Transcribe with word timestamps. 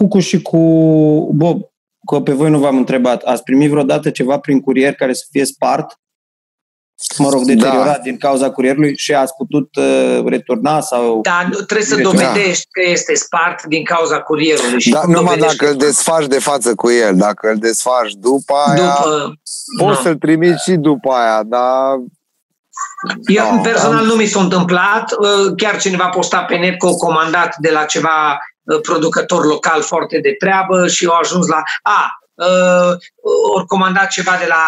Cucu 0.00 0.18
și 0.18 0.42
cu 0.42 0.58
Bob, 1.32 1.60
că 2.06 2.20
pe 2.20 2.32
voi 2.32 2.50
nu 2.50 2.58
v-am 2.58 2.76
întrebat, 2.76 3.22
ați 3.22 3.42
primit 3.42 3.70
vreodată 3.70 4.10
ceva 4.10 4.38
prin 4.38 4.60
curier 4.60 4.94
care 4.94 5.12
să 5.12 5.24
fie 5.30 5.44
spart? 5.44 5.98
Mă 7.18 7.28
rog, 7.30 7.42
deteriorat 7.44 7.96
da. 7.96 8.02
din 8.02 8.16
cauza 8.16 8.50
curierului 8.50 8.96
și 8.96 9.14
ați 9.14 9.34
putut 9.34 9.76
uh, 9.76 10.22
returna 10.24 10.80
sau... 10.80 11.20
Da, 11.22 11.48
trebuie 11.66 11.86
să 11.86 12.00
dovedești 12.00 12.66
da. 12.70 12.82
că 12.82 12.90
este 12.90 13.14
spart 13.14 13.64
din 13.64 13.84
cauza 13.84 14.20
curierului. 14.20 14.80
Și 14.80 14.90
da, 14.90 15.02
numai 15.06 15.36
dacă 15.36 15.70
îl 15.70 15.76
desfaci 15.76 16.26
de 16.26 16.38
față 16.38 16.74
cu 16.74 16.90
el, 16.90 17.16
dacă 17.16 17.50
îl 17.50 17.58
desfaci 17.58 18.12
după 18.12 18.54
aia, 18.66 18.96
după, 19.02 19.32
poți 19.78 19.96
da. 19.96 20.02
să-l 20.02 20.16
trimiți 20.16 20.62
și 20.62 20.72
după 20.76 21.10
aia, 21.10 21.42
dar 21.42 21.96
eu 23.26 23.54
no, 23.54 23.60
personal 23.60 23.98
am... 23.98 24.06
nu 24.06 24.14
mi 24.14 24.26
s-a 24.26 24.40
întâmplat. 24.40 25.12
Uh, 25.12 25.54
chiar 25.56 25.80
cineva 25.80 26.08
posta 26.08 26.42
pe 26.42 26.56
net 26.56 26.78
că 26.78 26.86
o 26.86 26.94
comandat 26.94 27.56
de 27.58 27.70
la 27.70 27.84
ceva 27.84 28.32
uh, 28.32 28.49
producător 28.82 29.44
local 29.44 29.82
foarte 29.82 30.18
de 30.18 30.34
treabă 30.38 30.86
și 30.86 31.06
au 31.06 31.16
ajuns 31.22 31.46
la... 31.46 31.62
A, 31.82 32.18
uh, 32.34 32.92
ori 33.54 33.66
comandat 33.66 34.08
ceva 34.08 34.32
de 34.40 34.46
la 34.48 34.64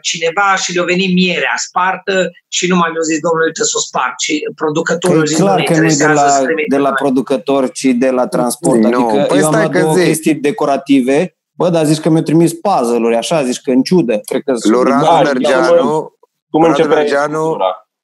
cineva 0.00 0.54
și 0.56 0.74
le-a 0.74 0.84
venit 0.84 1.14
mierea 1.14 1.54
spartă 1.56 2.30
și 2.48 2.66
nu 2.66 2.76
mai 2.76 2.90
le-a 2.92 3.00
zis, 3.10 3.18
domnule, 3.20 3.46
uite 3.46 3.64
să 3.64 3.72
o 3.76 3.80
spart. 3.80 4.20
Și 4.20 4.42
producătorul 4.54 5.28
e 5.30 5.34
clar 5.34 5.62
că 5.62 5.76
nu 5.76 5.86
e 5.86 5.94
de 5.98 6.06
la, 6.06 6.40
de 6.68 6.76
la 6.76 6.92
producător, 6.92 7.70
ci 7.70 7.86
de 8.04 8.10
la 8.10 8.26
transport. 8.26 8.78
No, 8.78 8.86
adică 8.86 9.24
păi 9.28 9.38
eu 9.38 9.46
am 9.46 9.52
luat 9.52 9.80
două 9.80 9.94
zic. 9.94 10.04
chestii 10.04 10.34
decorative 10.34 11.36
Bă, 11.56 11.68
dar 11.68 11.84
zici 11.84 12.00
că 12.00 12.08
mi-a 12.08 12.22
trimis 12.22 12.52
puzzle-uri, 12.52 13.16
așa, 13.16 13.44
zici 13.44 13.60
că 13.60 13.70
în 13.70 13.82
ciudă. 13.82 14.20
Cred 14.24 14.42
că 14.44 14.52
Loran 14.70 15.22
Mergeanu 15.22 16.14
cum 16.54 16.62
începea 16.62 16.94
Drăgeanu, 16.94 17.56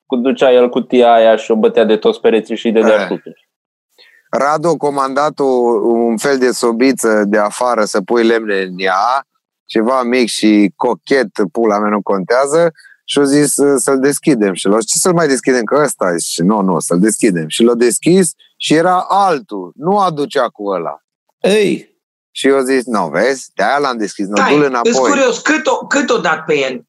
cu 0.07 0.16
ducea 0.16 0.52
el 0.52 0.69
cutia 0.69 1.12
aia 1.12 1.37
și 1.37 1.51
o 1.51 1.57
bătea 1.57 1.85
de 1.85 1.97
toți 1.97 2.21
pereții 2.21 2.57
și 2.57 2.71
de 2.71 2.80
deasupra. 2.80 3.33
Radu 4.30 4.69
a 4.69 4.77
comandat 4.77 5.39
o, 5.39 5.45
un 5.83 6.16
fel 6.16 6.38
de 6.38 6.51
sobiță 6.51 7.25
de 7.27 7.38
afară 7.38 7.84
să 7.84 8.01
pui 8.01 8.25
lemne 8.25 8.61
în 8.61 8.75
ea, 8.77 9.27
ceva 9.65 10.02
mic 10.02 10.29
și 10.29 10.73
cochet, 10.77 11.29
pula 11.52 11.79
mea 11.79 11.91
nu 11.91 12.02
contează, 12.02 12.73
și 13.10 13.18
au 13.18 13.24
zis 13.24 13.55
să-l 13.77 13.99
deschidem. 13.99 14.55
Și 14.55 14.66
l 14.66 14.79
ce 14.79 14.99
să-l 14.99 15.13
mai 15.13 15.29
deschidem? 15.29 15.65
Că 15.65 15.80
ăsta 15.82 16.07
Și 16.18 16.40
nu, 16.40 16.60
nu, 16.60 16.80
să-l 16.80 17.01
deschidem. 17.01 17.49
Și 17.49 17.63
l-a 17.63 17.74
deschis 17.74 18.30
și 18.57 18.74
era 18.74 19.05
altul. 19.09 19.73
Nu 19.74 19.99
aducea 19.99 20.49
cu 20.49 20.66
ăla. 20.68 21.02
Ei! 21.40 21.99
Și 22.30 22.49
eu 22.49 22.60
zis, 22.60 22.85
nu, 22.85 23.09
vezi? 23.09 23.51
De-aia 23.55 23.79
l-am 23.79 23.96
deschis. 23.96 24.27
Nu, 24.27 24.35
du 24.35 24.65
înapoi. 24.65 24.93
curios, 24.93 25.38
cât 25.38 25.66
o, 25.66 25.87
cât 25.87 26.10
o 26.10 26.18
dat 26.18 26.45
pe 26.45 26.59
el? 26.59 26.85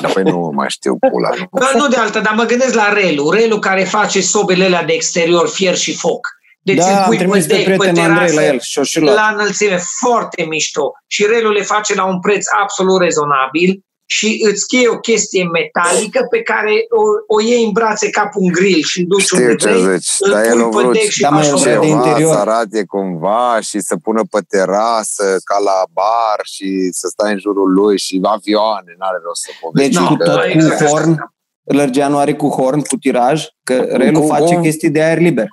Dar 0.00 0.12
păi 0.12 0.22
nu 0.22 0.50
mai 0.54 0.70
știu 0.70 0.96
pula. 1.10 1.28
Nu. 1.28 1.60
Dar 1.60 1.74
nu 1.74 1.88
de 1.88 1.96
altă, 1.96 2.20
dar 2.20 2.34
mă 2.34 2.44
gândesc 2.44 2.74
la 2.74 2.92
Relu. 2.92 3.30
Relu 3.30 3.58
care 3.58 3.84
face 3.84 4.20
sobele 4.20 4.64
alea 4.64 4.84
de 4.84 4.92
exterior, 4.92 5.48
fier 5.48 5.76
și 5.76 5.96
foc. 5.96 6.28
Deci 6.62 6.76
da, 6.76 7.04
am 7.04 7.16
trimis 7.16 7.46
pe 7.46 7.62
prieten 7.64 7.98
Andrei 7.98 8.34
la 8.34 8.46
el 8.46 8.60
și 8.60 8.82
și 8.82 9.00
La 9.00 9.30
înălțime, 9.32 9.78
foarte 10.00 10.42
mișto. 10.42 10.92
Și 11.06 11.26
Relu 11.26 11.50
le 11.50 11.62
face 11.62 11.94
la 11.94 12.04
un 12.04 12.20
preț 12.20 12.46
absolut 12.62 13.00
rezonabil 13.00 13.84
și 14.06 14.40
îți 14.48 14.66
cheie 14.66 14.88
o 14.88 14.98
chestie 14.98 15.44
metalică 15.44 16.26
pe 16.30 16.42
care 16.42 16.72
o, 17.00 17.34
o 17.36 17.40
iei 17.40 17.64
în 17.64 17.70
brațe 17.70 18.10
ca 18.10 18.28
un 18.34 18.52
grill 18.52 18.82
și 18.82 19.02
duci 19.02 19.22
Știu 19.22 19.36
unde 19.36 19.54
ce 19.54 19.68
vrei, 19.68 19.98
zici, 19.98 20.16
dar 20.30 20.44
el 20.44 20.68
vrut 20.68 20.96
și 20.96 21.20
da, 21.20 21.40
ceva, 21.42 21.80
de 21.80 21.86
interior. 21.86 22.32
să 22.32 22.38
arate 22.38 22.84
cumva 22.84 23.58
și 23.60 23.80
să 23.80 23.96
pună 24.02 24.22
pe 24.30 24.40
terasă 24.48 25.36
ca 25.44 25.58
la 25.58 25.82
bar 25.92 26.40
și 26.42 26.88
să 26.90 27.06
stai 27.08 27.32
în 27.32 27.38
jurul 27.38 27.72
lui 27.72 27.98
și 27.98 28.20
avioane, 28.22 28.94
n-are 28.98 29.20
rost 29.24 29.42
să 29.42 29.50
povesti. 29.60 29.88
Deci 29.90 30.06
cu 30.06 30.16
tot 30.16 30.78
cu 30.78 30.84
horn, 30.84 31.32
Lărgeanu 31.64 32.18
are 32.18 32.34
cu 32.34 32.48
horn, 32.48 32.80
cu 32.80 32.96
tiraj, 32.96 33.46
că 33.62 33.74
Relu 33.74 34.26
face 34.26 34.60
chestii 34.60 34.90
de 34.90 35.02
aer 35.02 35.18
liber. 35.18 35.48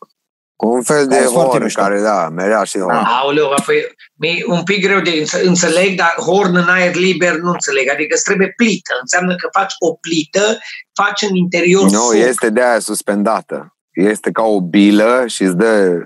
Cu 0.57 0.67
un 0.67 0.81
fel 0.81 1.07
de 1.07 1.15
horn 1.15 1.73
care, 1.73 2.01
da, 2.01 2.29
merea 2.29 2.63
și 2.63 2.79
horn. 2.79 2.95
Aoleu, 2.95 3.51
apoi, 3.51 3.95
mi 4.13 4.43
un 4.47 4.63
pic 4.63 4.81
greu 4.81 4.99
de 4.99 5.23
înțeleg, 5.43 5.97
dar 5.97 6.13
horn 6.17 6.55
în 6.55 6.67
aer 6.69 6.95
liber 6.95 7.35
nu 7.35 7.49
înțeleg. 7.49 7.89
Adică 7.89 8.13
îți 8.13 8.23
trebuie 8.23 8.53
plită. 8.55 8.93
Înseamnă 9.01 9.35
că 9.35 9.49
faci 9.51 9.73
o 9.79 9.93
plită, 9.93 10.57
faci 10.93 11.21
în 11.29 11.35
interior 11.35 11.89
Nu, 11.89 11.99
foc. 11.99 12.15
este 12.15 12.49
de 12.49 12.63
aia 12.63 12.79
suspendată. 12.79 13.77
Este 13.91 14.31
ca 14.31 14.43
o 14.43 14.61
bilă 14.61 15.23
și 15.27 15.43
îți 15.43 15.55
dă, 15.55 16.01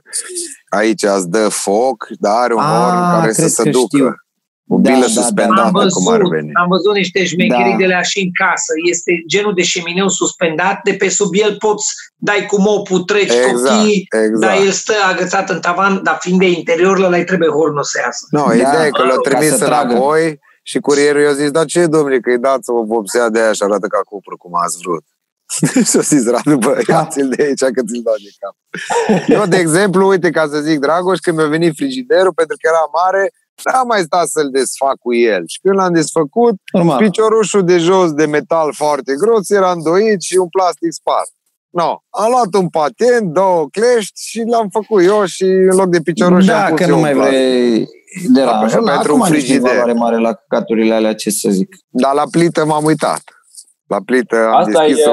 aici 0.70 1.04
îți 1.04 1.30
dă 1.30 1.50
foc, 1.50 2.08
dar 2.20 2.34
are 2.38 2.54
un 2.54 2.62
horn 2.62 2.98
ah, 2.98 3.20
care 3.20 3.32
să 3.32 3.48
se 3.48 3.70
ducă. 3.70 3.98
Știu. 3.98 4.16
O 4.68 4.78
da, 4.78 4.90
bilă 4.90 5.06
da, 5.06 5.14
da, 5.14 5.22
suspendată, 5.22 5.62
am 5.62 5.72
văzut, 5.72 5.92
cum 5.92 6.08
ar 6.14 6.22
veni. 6.22 6.52
Am 6.54 6.68
văzut 6.68 6.94
niște 6.94 7.26
șmecherii 7.26 7.72
da. 7.72 7.78
de 7.78 7.86
la 7.86 8.02
și 8.02 8.20
în 8.20 8.32
casă. 8.34 8.74
Este 8.90 9.24
genul 9.28 9.54
de 9.54 9.62
șemineu 9.64 10.10
suspendat, 10.10 10.80
de 10.84 10.94
pe 10.94 11.10
sub 11.10 11.30
el 11.32 11.56
poți 11.58 11.88
dai 12.16 12.46
cu 12.46 12.62
mopul, 12.62 13.02
treci 13.02 13.34
exact, 13.34 13.52
copii, 13.52 14.08
exact. 14.10 14.40
dar 14.40 14.66
el 14.66 14.72
stă 14.72 14.94
agățat 15.12 15.50
în 15.50 15.60
tavan, 15.60 16.04
dar 16.04 16.18
fiind 16.22 16.40
de 16.40 16.50
interior, 16.50 16.98
la 16.98 17.16
îi 17.18 17.24
trebuie 17.24 17.50
hornul 17.50 17.84
să 17.84 18.00
iasă. 18.04 18.26
Nu, 18.30 18.46
no, 18.46 18.54
ideea 18.54 18.86
e 18.86 18.90
că 18.90 19.04
l-a 19.04 19.16
trimis 19.16 19.60
înapoi 19.60 20.40
și 20.64 20.80
curierul 20.80 21.22
i-a 21.22 21.34
zis, 21.34 21.52
dar 21.52 21.66
ce, 21.66 21.86
domnule, 21.86 22.20
că-i 22.20 22.40
dați 22.40 22.70
o 22.70 22.84
vopsea 22.84 23.30
de 23.30 23.40
aia 23.40 23.52
și 23.52 23.64
arată 23.64 23.88
ca 23.88 24.00
cupru, 24.06 24.38
cum 24.38 24.52
ați 24.64 24.78
vrut. 24.84 25.04
și-a 25.90 26.00
zis, 26.00 26.30
Radu, 26.30 26.58
bă, 26.58 26.82
ia-ți-l 26.88 27.30
de 27.30 27.44
aici 27.44 27.60
că 27.60 27.82
ți-l 27.88 28.02
dau 28.04 28.16
de 28.26 28.32
cap. 28.42 28.56
Eu, 29.28 29.46
de 29.46 29.58
exemplu, 29.58 30.08
uite, 30.08 30.30
ca 30.30 30.48
să 30.52 30.60
zic, 30.60 30.80
Dragoș, 30.80 31.20
când 31.20 31.38
mi-a 31.38 31.48
venit 31.48 31.76
frigiderul, 31.76 32.34
pentru 32.34 32.56
că 32.60 32.70
era 32.72 32.86
mare, 33.04 33.32
n-am 33.64 33.88
mai 33.88 34.02
stat 34.02 34.28
să-l 34.28 34.50
desfac 34.50 34.96
cu 35.00 35.14
el. 35.14 35.44
Și 35.48 35.60
când 35.62 35.76
l-am 35.76 35.94
desfăcut, 35.94 36.56
Normal. 36.72 36.98
piciorușul 36.98 37.64
de 37.64 37.78
jos 37.78 38.12
de 38.12 38.26
metal 38.26 38.74
foarte 38.74 39.14
gros 39.18 39.50
era 39.50 39.72
îndoit 39.72 40.22
și 40.22 40.38
un 40.38 40.50
plastic 40.50 40.92
spart. 40.92 41.32
No, 41.70 41.90
am 42.10 42.30
luat 42.30 42.62
un 42.62 42.70
patent, 42.70 43.34
două 43.34 43.68
clești 43.72 44.22
și 44.30 44.44
l-am 44.46 44.68
făcut 44.70 45.04
eu 45.04 45.26
și 45.26 45.44
în 45.44 45.76
loc 45.76 45.88
de 45.88 46.00
picioruș 46.00 46.46
da, 46.46 46.66
am 46.66 46.70
pus 46.70 46.80
că 46.80 46.88
nu 46.88 47.00
mai 47.00 47.14
vrei 47.14 47.88
de 48.34 48.44
la 48.44 48.66
da, 48.86 48.92
pentru 48.92 49.16
un 49.16 49.22
frigider. 49.22 49.94
mare 49.94 50.18
la 50.18 50.34
căcaturile 50.34 50.94
alea, 50.94 51.16
ce 51.16 51.30
să 51.30 51.50
zic. 51.50 51.76
Dar 51.90 52.14
la 52.14 52.24
plită 52.32 52.66
m-am 52.66 52.84
uitat. 52.84 53.22
La 53.88 53.98
plită 54.06 54.36
am 54.36 54.56
Asta 54.56 54.86
deschis 54.86 55.06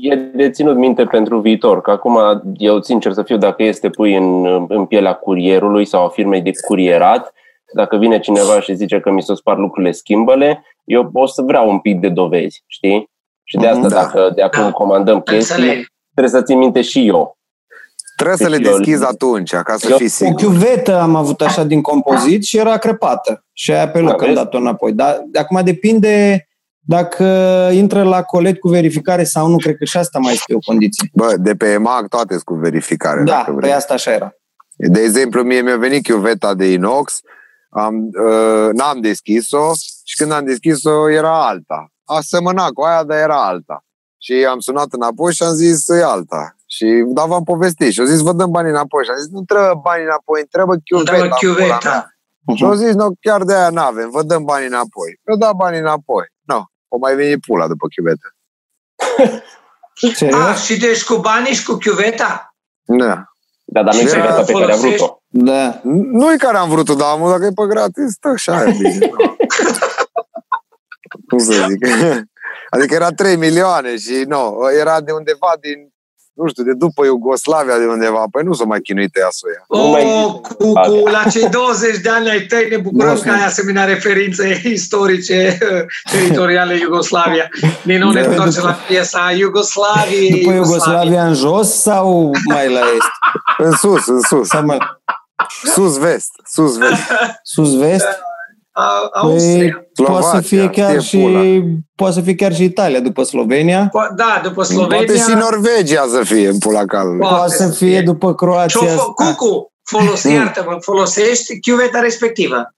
e, 0.00 0.14
e 0.14 0.16
de 0.16 0.50
ținut 0.50 0.76
minte 0.76 1.04
pentru 1.04 1.40
viitor, 1.40 1.80
că 1.80 1.90
acum 1.90 2.18
eu 2.56 2.82
sincer 2.82 3.12
să 3.12 3.22
fiu 3.22 3.36
dacă 3.36 3.62
este 3.62 3.88
pui 3.90 4.16
în, 4.16 4.46
în 4.68 4.84
pielea 4.84 5.12
curierului 5.12 5.84
sau 5.84 6.04
a 6.04 6.08
firmei 6.08 6.40
de 6.40 6.50
curierat, 6.66 7.32
dacă 7.74 7.96
vine 7.96 8.18
cineva 8.18 8.60
și 8.60 8.74
zice 8.74 9.00
că 9.00 9.10
mi 9.10 9.22
s-o 9.22 9.34
spar 9.34 9.56
lucrurile, 9.56 9.92
schimbăle, 9.92 10.64
eu 10.84 11.10
o 11.12 11.26
să 11.26 11.42
vreau 11.42 11.70
un 11.70 11.78
pic 11.78 12.00
de 12.00 12.08
dovezi, 12.08 12.64
știi? 12.66 13.10
Și 13.44 13.56
de 13.56 13.66
asta, 13.66 13.88
da. 13.88 13.94
dacă 13.94 14.32
de 14.34 14.42
acum 14.42 14.70
comandăm 14.70 15.20
chestii, 15.20 15.54
Înțeleg. 15.54 15.86
trebuie 16.14 16.40
să 16.40 16.46
țin 16.46 16.58
minte 16.58 16.82
și 16.82 17.06
eu. 17.06 17.38
Trebuie 18.16 18.36
să 18.36 18.48
le 18.48 18.58
deschizi 18.58 19.02
eu, 19.02 19.08
atunci, 19.08 19.54
ca 19.54 19.74
să 19.76 19.88
eu, 19.90 19.96
fii 19.96 20.08
sigur. 20.08 20.32
O 20.32 20.46
chiuvetă 20.46 21.00
am 21.00 21.14
avut 21.14 21.40
așa 21.40 21.64
din 21.64 21.82
compozit 21.82 22.44
și 22.44 22.56
era 22.56 22.76
crepată. 22.76 23.44
Și 23.52 23.72
aia 23.72 23.88
pe 23.88 23.98
loc 23.98 24.20
da, 24.20 24.26
am 24.26 24.34
dat-o 24.34 24.58
înapoi. 24.58 24.92
Dar 24.92 25.22
de 25.26 25.38
acum 25.38 25.60
depinde 25.64 26.46
dacă 26.86 27.24
intră 27.72 28.02
la 28.02 28.22
colet 28.22 28.58
cu 28.58 28.68
verificare 28.68 29.24
sau 29.24 29.48
nu, 29.48 29.56
cred 29.56 29.76
că 29.76 29.84
și 29.84 29.96
asta 29.96 30.18
mai 30.18 30.32
este 30.32 30.54
o 30.54 30.58
condiție. 30.58 31.08
Bă, 31.12 31.34
de 31.38 31.54
pe 31.54 31.66
EMAG 31.66 32.08
toate 32.08 32.32
sunt 32.32 32.44
cu 32.44 32.54
verificare. 32.54 33.22
Da, 33.22 33.42
pe 33.46 33.52
păi 33.52 33.72
asta 33.72 33.94
așa 33.94 34.12
era. 34.12 34.32
De 34.76 35.00
exemplu, 35.00 35.42
mie 35.42 35.60
mi-a 35.60 35.76
venit 35.76 36.02
chiuveta 36.02 36.54
de 36.54 36.72
inox, 36.72 37.20
am, 37.74 38.10
uh, 38.26 38.68
n-am 38.72 39.00
deschis-o 39.00 39.72
și 40.04 40.16
când 40.16 40.32
am 40.32 40.44
deschis-o 40.44 41.10
era 41.10 41.46
alta. 41.46 41.92
A 42.04 42.20
semănat 42.20 42.70
cu 42.70 42.82
aia, 42.82 43.04
dar 43.04 43.18
era 43.18 43.46
alta. 43.46 43.84
Și 44.18 44.32
am 44.32 44.60
sunat 44.60 44.86
înapoi 44.90 45.32
și 45.34 45.42
am 45.42 45.54
zis 45.54 45.88
e 45.88 46.04
alta. 46.04 46.56
Și 46.66 47.04
da, 47.06 47.24
v-am 47.24 47.44
povestit 47.44 47.92
și 47.92 48.00
au 48.00 48.06
zis 48.06 48.20
vă 48.20 48.32
dăm 48.32 48.50
bani 48.50 48.68
înapoi. 48.68 49.04
Și 49.04 49.10
am 49.10 49.16
zis 49.16 49.28
nu 49.28 49.42
trebuie 49.42 49.80
bani 49.82 50.02
înapoi, 50.02 50.40
îmi 50.40 50.48
trebuie 50.48 50.78
chiuveta. 50.84 51.34
chiuveta. 51.34 52.08
Uh-huh. 52.08 52.56
Și 52.56 52.64
au 52.64 52.74
zis 52.74 52.94
nu, 52.94 53.14
chiar 53.20 53.44
de 53.44 53.54
aia 53.54 53.70
n-avem, 53.70 54.10
vă 54.10 54.22
dăm 54.22 54.44
bani 54.44 54.66
înapoi. 54.66 55.20
Eu 55.24 55.36
da 55.36 55.52
bani 55.52 55.78
înapoi. 55.78 56.24
Nu, 56.42 56.54
no, 56.54 56.64
o 56.88 56.98
mai 56.98 57.14
veni 57.14 57.40
pula 57.40 57.66
după 57.66 57.86
chiuvetă. 57.86 58.26
A, 60.32 60.54
și 60.54 60.78
deci 60.78 61.04
cu 61.04 61.14
banii 61.14 61.52
și 61.52 61.64
cu 61.64 61.74
chiuveta? 61.74 62.54
Da. 62.82 63.33
Da, 63.64 63.82
dar 63.82 63.94
nu 63.94 64.00
e 64.00 64.04
chiuveta 64.04 64.42
pe 64.42 64.52
care 64.52 64.72
am 64.72 64.78
vrut-o. 64.80 65.18
Da. 65.28 65.80
Nu 65.84 66.32
e 66.32 66.36
care 66.36 66.56
am 66.56 66.68
vrut-o, 66.68 66.94
dar 66.94 67.08
am 67.08 67.28
dacă 67.28 67.44
e 67.44 67.50
pe 67.54 67.66
gratis, 67.66 68.12
stă 68.12 68.28
așa 68.28 68.64
e 68.64 68.70
bine. 68.70 69.10
Cum 71.28 71.38
să 71.38 71.52
zic? 71.52 71.86
Adică 72.70 72.94
era 72.94 73.10
3 73.10 73.36
milioane 73.36 73.96
și 73.96 74.24
nu, 74.26 74.56
era 74.80 75.00
de 75.00 75.12
undeva 75.12 75.52
din 75.60 75.93
nu 76.34 76.48
știu, 76.48 76.64
de 76.64 76.72
după 76.72 77.04
Iugoslavia 77.04 77.78
de 77.78 77.86
undeva, 77.86 78.24
păi 78.30 78.42
nu 78.42 78.52
s-o 78.52 78.66
mai 78.66 78.80
chinuit 78.80 79.16
ea 79.16 79.28
să 79.30 79.40
o 79.46 79.50
ia. 79.50 79.64
Oh, 79.66 80.40
cu, 80.40 80.72
cu, 80.72 81.08
la 81.08 81.22
cei 81.30 81.48
20 81.48 81.98
de 81.98 82.08
ani 82.08 82.30
ai 82.30 82.40
tăi 82.40 82.66
ne 82.70 82.76
bucurăm 82.76 83.18
că 83.18 83.30
ai 83.30 83.44
asemenea 83.44 83.84
referințe 83.84 84.60
istorice 84.64 85.58
teritoriale 86.12 86.78
Iugoslavia. 86.78 87.48
Din 87.82 87.98
nou 87.98 88.10
ne 88.10 88.20
întoarcem 88.20 88.62
la 88.62 88.76
piesa 88.88 89.32
Iugoslavie. 89.36 90.36
După 90.40 90.52
Iugoslavia 90.52 91.26
în 91.26 91.34
jos 91.34 91.80
sau 91.80 92.30
mai 92.44 92.72
la 92.72 92.80
est? 92.80 93.12
în 93.58 93.72
sus, 93.72 94.06
în 94.06 94.20
sus. 94.20 94.48
Sau 94.48 94.64
mai... 94.64 94.78
Sus-vest, 95.62 96.30
sus-vest. 96.44 97.02
Sus-vest? 97.42 98.06
Păi, 99.20 99.86
poate 100.04 100.26
să 100.36 100.40
fie 100.40 100.70
chiar 100.70 101.00
și 101.00 101.62
poate 101.94 102.14
să 102.14 102.20
fie 102.20 102.34
chiar 102.34 102.54
și 102.54 102.64
Italia 102.64 103.00
după 103.00 103.22
Slovenia. 103.22 103.88
Po- 103.88 104.14
da, 104.16 104.40
după 104.42 104.62
Slovenia. 104.62 104.96
Poate 104.96 105.16
și 105.16 105.34
Norvegia 105.34 106.06
să 106.08 106.22
fie 106.24 106.48
în 106.48 106.58
pula 106.58 106.84
caldă. 106.84 107.16
Poate, 107.16 107.34
poate 107.34 107.54
să 107.54 107.68
fie, 107.68 107.88
fie 107.88 108.02
după 108.02 108.34
Croația. 108.34 108.86
Fă, 108.86 109.02
Cucu, 109.02 109.72
Folosi, 109.82 110.32
iartă-mă, 110.32 110.76
folosești 110.80 111.60
chiuveta 111.60 112.00
respectivă. 112.00 112.74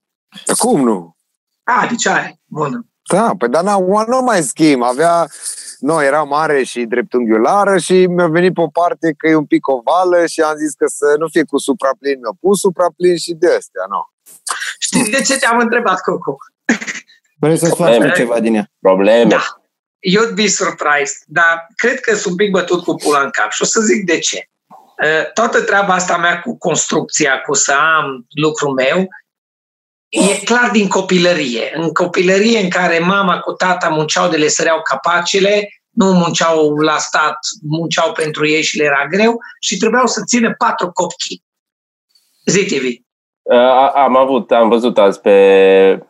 Cum 0.59 0.81
nu? 0.81 1.17
A, 1.63 1.87
deci 1.89 2.07
ai. 2.07 2.41
Bună. 2.45 2.87
Da, 3.13 3.31
păi 3.39 3.49
dar 3.49 3.65
nu 4.07 4.21
mai 4.23 4.43
schimb. 4.43 4.83
Avea, 4.83 5.27
nu, 5.79 6.03
era 6.03 6.23
mare 6.23 6.63
și 6.63 6.85
dreptunghiulară 6.85 7.79
și 7.79 8.07
mi-a 8.07 8.27
venit 8.27 8.55
pe 8.55 8.61
o 8.61 8.69
parte 8.69 9.15
că 9.17 9.29
e 9.29 9.35
un 9.35 9.45
pic 9.45 9.69
ovală 9.69 10.27
și 10.27 10.41
am 10.41 10.57
zis 10.57 10.73
că 10.75 10.87
să 10.89 11.15
nu 11.19 11.27
fie 11.29 11.45
cu 11.45 11.59
supraplin. 11.59 12.19
Mi-a 12.19 12.37
pus 12.41 12.59
supraplin 12.61 13.17
și 13.17 13.33
de 13.33 13.47
astea, 13.47 13.85
nu. 13.89 14.01
Știți 14.79 15.11
de 15.11 15.23
ce 15.23 15.39
te-am 15.39 15.59
întrebat, 15.59 16.01
Coco? 16.01 16.37
Vreți 17.39 17.61
să-ți 17.61 17.77
faci 17.77 18.15
ceva 18.15 18.41
din 18.41 18.55
ea? 18.55 18.71
Probleme. 18.81 19.29
Da. 19.29 19.43
You'd 19.99 20.35
be 20.35 20.47
surprised, 20.47 21.23
dar 21.27 21.67
cred 21.77 22.01
că 22.01 22.15
sunt 22.15 22.31
un 22.31 22.37
pic 22.37 22.51
bătut 22.51 22.85
cu 22.85 22.95
pula 22.95 23.21
în 23.21 23.31
cap 23.31 23.51
și 23.51 23.63
o 23.63 23.65
să 23.65 23.81
zic 23.81 24.05
de 24.05 24.19
ce. 24.19 24.49
Uh, 24.69 25.33
toată 25.33 25.63
treaba 25.63 25.95
asta 25.95 26.17
mea 26.17 26.41
cu 26.41 26.59
construcția, 26.59 27.41
cu 27.41 27.55
să 27.55 27.73
am 27.73 28.27
lucrul 28.29 28.75
meu, 28.75 29.09
e 30.09 30.45
clar 30.45 30.71
din 30.71 30.89
copilărie. 30.89 31.73
În 31.75 31.93
copilărie 31.93 32.59
în 32.59 32.71
care 32.71 32.99
mama 32.99 33.41
cu 33.41 33.53
tata 33.53 33.89
munceau 33.89 34.29
de 34.29 34.37
le 34.37 34.49
săreau 34.49 34.83
capacele, 34.83 35.69
nu 35.91 36.13
munceau 36.13 36.77
la 36.77 36.99
stat, 36.99 37.39
munceau 37.63 38.13
pentru 38.13 38.47
ei 38.47 38.63
și 38.63 38.77
le 38.77 38.85
era 38.85 39.07
greu 39.07 39.39
și 39.61 39.77
trebuiau 39.77 40.07
să 40.07 40.23
țină 40.27 40.55
patru 40.55 40.93
copii. 40.93 41.45
Zi, 42.45 42.65
TV. 42.65 43.06
Uh, 43.51 43.93
am 43.95 44.17
avut, 44.17 44.51
am 44.51 44.69
văzut 44.69 44.99
azi 44.99 45.21
pe, 45.21 46.07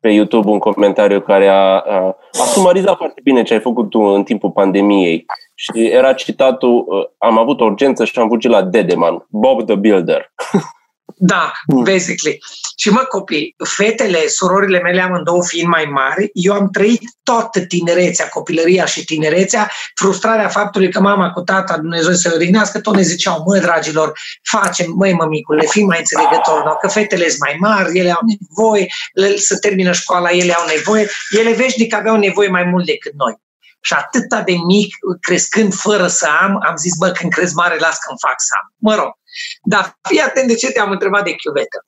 pe 0.00 0.08
YouTube 0.08 0.50
un 0.50 0.58
comentariu 0.58 1.20
care 1.20 1.48
a, 1.48 1.78
a, 1.78 2.16
a 2.32 2.44
sumarizat 2.44 2.96
foarte 2.96 3.20
bine 3.24 3.42
ce 3.42 3.54
ai 3.54 3.60
făcut 3.60 3.90
tu 3.90 4.00
în 4.00 4.22
timpul 4.22 4.50
pandemiei. 4.50 5.24
Și 5.54 5.86
era 5.86 6.12
citatul, 6.12 6.84
uh, 6.86 7.06
am 7.18 7.38
avut 7.38 7.60
urgență 7.60 8.04
și 8.04 8.18
am 8.18 8.28
fugit 8.28 8.50
la 8.50 8.62
Dedeman, 8.62 9.26
Bob 9.30 9.64
the 9.64 9.74
Builder. 9.74 10.32
Da, 11.16 11.52
mm. 11.66 11.82
basically. 11.82 12.38
Și 12.76 12.90
mă, 12.90 13.00
copii, 13.08 13.54
fetele, 13.64 14.26
surorile 14.26 14.80
mele 14.80 15.00
amândouă 15.00 15.44
fiind 15.44 15.68
mai 15.68 15.84
mari, 15.84 16.30
eu 16.32 16.52
am 16.52 16.68
trăit 16.70 17.02
toată 17.22 17.60
tinerețea, 17.60 18.28
copilăria 18.28 18.84
și 18.84 19.04
tinerețea, 19.04 19.70
frustrarea 19.94 20.48
faptului 20.48 20.90
că 20.90 21.00
mama 21.00 21.30
cu 21.30 21.40
tata, 21.40 21.76
Dumnezeu 21.76 22.12
să 22.12 22.28
le 22.28 22.34
odihnească, 22.34 22.80
tot 22.80 22.94
ne 22.94 23.02
ziceau, 23.02 23.42
mă, 23.46 23.58
dragilor, 23.58 24.12
facem, 24.42 24.92
măi, 24.96 25.12
mămicule, 25.12 25.66
fii 25.66 25.84
mai 25.84 25.98
înțelegător, 25.98 26.64
no? 26.64 26.74
că 26.74 26.88
fetele 26.88 27.28
sunt 27.28 27.40
mai 27.40 27.56
mari, 27.58 27.98
ele 27.98 28.10
au 28.10 28.20
nevoie, 28.26 28.86
să 29.36 29.58
termină 29.58 29.92
școala, 29.92 30.30
ele 30.30 30.52
au 30.52 30.66
nevoie, 30.66 31.08
ele 31.30 31.52
veșnic 31.52 31.94
aveau 31.94 32.16
nevoie 32.16 32.48
mai 32.48 32.64
mult 32.64 32.86
decât 32.86 33.12
noi. 33.16 33.42
Și 33.86 33.92
atâta 33.92 34.40
de 34.42 34.54
mic, 34.66 34.96
crescând 35.20 35.74
fără 35.74 36.06
să 36.06 36.26
am, 36.40 36.60
am 36.68 36.76
zis, 36.76 36.96
bă, 36.98 37.10
când 37.10 37.32
crezi 37.32 37.54
mare, 37.54 37.78
las 37.78 37.98
că-mi 37.98 38.24
fac 38.26 38.34
să 38.36 38.54
am. 38.60 38.74
Mă 38.76 38.94
rog. 38.94 39.12
Dar 39.62 39.98
fii 40.08 40.20
atent 40.20 40.48
de 40.48 40.54
ce 40.54 40.70
te-am 40.70 40.90
întrebat 40.90 41.24
de 41.24 41.34
chiuvetă. 41.34 41.86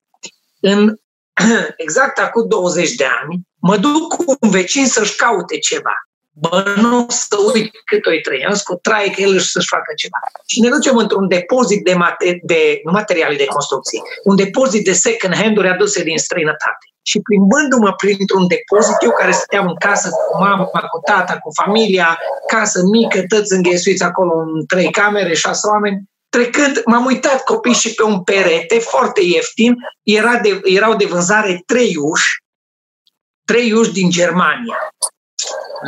În 0.60 0.96
exact 1.84 2.18
acum 2.18 2.48
20 2.48 2.94
de 2.94 3.04
ani, 3.20 3.40
mă 3.60 3.76
duc 3.76 4.14
cu 4.14 4.36
un 4.40 4.50
vecin 4.50 4.86
să-și 4.86 5.16
caute 5.16 5.58
ceva. 5.58 5.94
Bă, 6.30 6.74
nu 6.76 7.06
să 7.08 7.36
uit 7.54 7.70
cât 7.84 8.06
o 8.06 8.10
trăiesc, 8.22 8.70
o 8.70 8.74
traie 8.74 9.10
că 9.10 9.20
el 9.20 9.32
își 9.32 9.50
să-și 9.50 9.68
facă 9.68 9.92
ceva. 9.96 10.18
Și 10.46 10.60
ne 10.60 10.68
ducem 10.68 10.96
într-un 10.96 11.28
depozit 11.28 11.84
de, 11.84 11.94
mate- 11.94 12.40
de 12.42 12.80
materiale 12.84 13.36
de 13.36 13.44
construcție, 13.44 14.00
un 14.24 14.36
depozit 14.36 14.84
de 14.84 14.92
second 14.92 15.34
hand-uri 15.34 15.68
aduse 15.68 16.02
din 16.02 16.18
străinătate 16.18 16.86
și 17.08 17.20
plimbându-mă 17.20 17.92
printr-un 17.92 18.46
depozit, 18.46 18.96
eu 19.00 19.10
care 19.10 19.32
stăteam 19.32 19.66
în 19.68 19.76
casă 19.76 20.08
cu 20.10 20.38
mama, 20.38 20.64
cu 20.64 21.00
tata, 21.04 21.38
cu 21.38 21.50
familia, 21.62 22.18
casă 22.46 22.80
mică, 22.90 23.22
toți 23.28 23.52
înghesuiți 23.52 24.02
acolo 24.02 24.38
în 24.38 24.66
trei 24.66 24.90
camere, 24.90 25.34
șase 25.34 25.66
oameni, 25.68 26.02
trecând, 26.28 26.82
m-am 26.84 27.04
uitat 27.04 27.44
copii 27.44 27.72
și 27.72 27.94
pe 27.94 28.02
un 28.02 28.22
perete 28.22 28.78
foarte 28.78 29.20
ieftin, 29.24 29.74
era 30.02 30.38
de, 30.38 30.60
erau 30.64 30.96
de 30.96 31.04
vânzare 31.04 31.62
trei 31.66 31.96
uși, 31.96 32.30
trei 33.44 33.72
uși 33.72 33.92
din 33.92 34.10
Germania, 34.10 34.78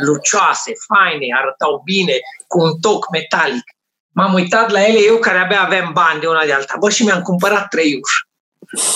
lucioase, 0.05 0.71
faine, 0.87 1.27
arătau 1.39 1.81
bine, 1.83 2.13
cu 2.47 2.59
un 2.61 2.79
toc 2.79 3.09
metalic. 3.11 3.63
M-am 4.15 4.33
uitat 4.33 4.69
la 4.69 4.85
ele, 4.85 4.99
eu 4.99 5.17
care 5.17 5.37
abia 5.37 5.61
aveam 5.61 5.91
bani 5.93 6.19
de 6.19 6.27
una 6.27 6.45
de 6.45 6.53
alta, 6.53 6.75
bă, 6.79 6.89
și 6.89 7.03
mi-am 7.03 7.21
cumpărat 7.21 7.67
trei 7.67 7.99
uși. 8.03 8.28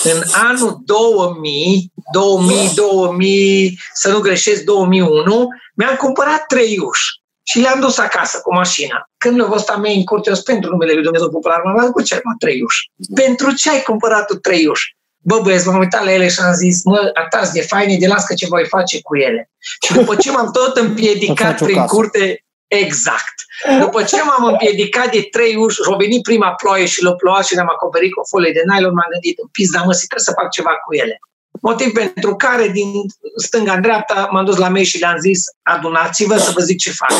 În 0.02 0.22
anul 0.32 0.80
2000, 0.84 1.92
2000, 2.12 2.70
2000, 2.74 3.78
să 3.92 4.10
nu 4.10 4.20
greșesc, 4.20 4.62
2001, 4.62 5.48
mi-am 5.74 5.96
cumpărat 5.96 6.46
trei 6.46 6.78
uși 6.78 7.22
și 7.42 7.58
le-am 7.58 7.80
dus 7.80 7.98
acasă 7.98 8.40
cu 8.42 8.54
mașina. 8.54 9.08
Când 9.18 9.36
le-au 9.36 9.48
văzut 9.48 9.76
mea 9.76 9.92
în 9.92 10.04
curte, 10.04 10.30
eu 10.30 10.36
pentru 10.44 10.70
numele 10.70 10.92
lui 10.92 11.02
Dumnezeu 11.02 11.30
Popular, 11.30 11.60
m-am 11.64 11.74
luat 11.74 11.90
cu 11.90 12.02
ce 12.02 12.20
mă, 12.24 12.32
trei 12.38 12.62
uși. 12.62 12.90
Pentru 13.14 13.52
ce 13.52 13.70
ai 13.70 13.82
cumpărat 13.82 14.26
tu 14.26 14.34
trei 14.34 14.66
uși? 14.66 14.96
Bă, 15.18 15.40
băieți, 15.42 15.66
m-am 15.66 15.78
uitat 15.78 16.04
la 16.04 16.12
ele 16.12 16.28
și 16.28 16.40
am 16.40 16.52
zis, 16.52 16.84
mă, 16.84 17.10
atați 17.14 17.52
de 17.52 17.60
faine, 17.60 17.96
de 17.96 18.06
las 18.06 18.24
că 18.24 18.34
ce 18.34 18.46
voi 18.46 18.66
face 18.66 19.00
cu 19.02 19.16
ele. 19.16 19.50
Și 19.84 19.92
după 19.92 20.16
ce 20.16 20.30
m-am 20.30 20.50
tot 20.52 20.76
împiedicat 20.76 21.62
prin 21.62 21.84
curte, 21.84 22.43
Exact. 22.66 23.34
După 23.80 24.02
ce 24.02 24.22
m-am 24.22 24.44
împiedicat 24.44 25.10
de 25.10 25.28
trei 25.30 25.56
uși, 25.56 25.78
a 25.92 25.96
venit 25.96 26.22
prima 26.22 26.50
ploaie 26.54 26.86
și 26.86 27.02
l-a 27.02 27.14
plouat 27.14 27.44
și 27.46 27.54
ne-am 27.54 27.70
acoperit 27.70 28.12
cu 28.12 28.20
o 28.20 28.24
folie 28.24 28.52
de 28.52 28.62
nylon, 28.72 28.94
m-am 28.94 29.10
gândit, 29.10 29.38
în 29.38 29.48
pizda 29.52 29.78
mă, 29.78 29.92
trebuie 29.92 30.28
să 30.28 30.32
fac 30.40 30.50
ceva 30.50 30.70
cu 30.84 30.94
ele. 30.94 31.18
Motiv 31.60 31.92
pentru 31.92 32.36
care, 32.36 32.68
din 32.68 32.90
stânga 33.36 33.72
în 33.72 33.80
dreapta, 33.80 34.28
m-am 34.32 34.44
dus 34.44 34.56
la 34.56 34.68
mei 34.68 34.84
și 34.84 34.98
le-am 34.98 35.18
zis, 35.18 35.40
adunați-vă 35.62 36.36
să 36.36 36.50
vă 36.54 36.60
zic 36.60 36.78
ce 36.78 36.92
fac. 36.92 37.12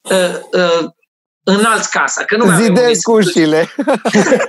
Uh, 0.00 0.60
uh, 0.60 0.88
înalți 1.44 1.90
casa, 1.90 2.24
că 2.24 2.36
nu 2.36 2.44
mai 2.44 2.62
Zidesc 2.62 3.08
ușile. 3.08 3.68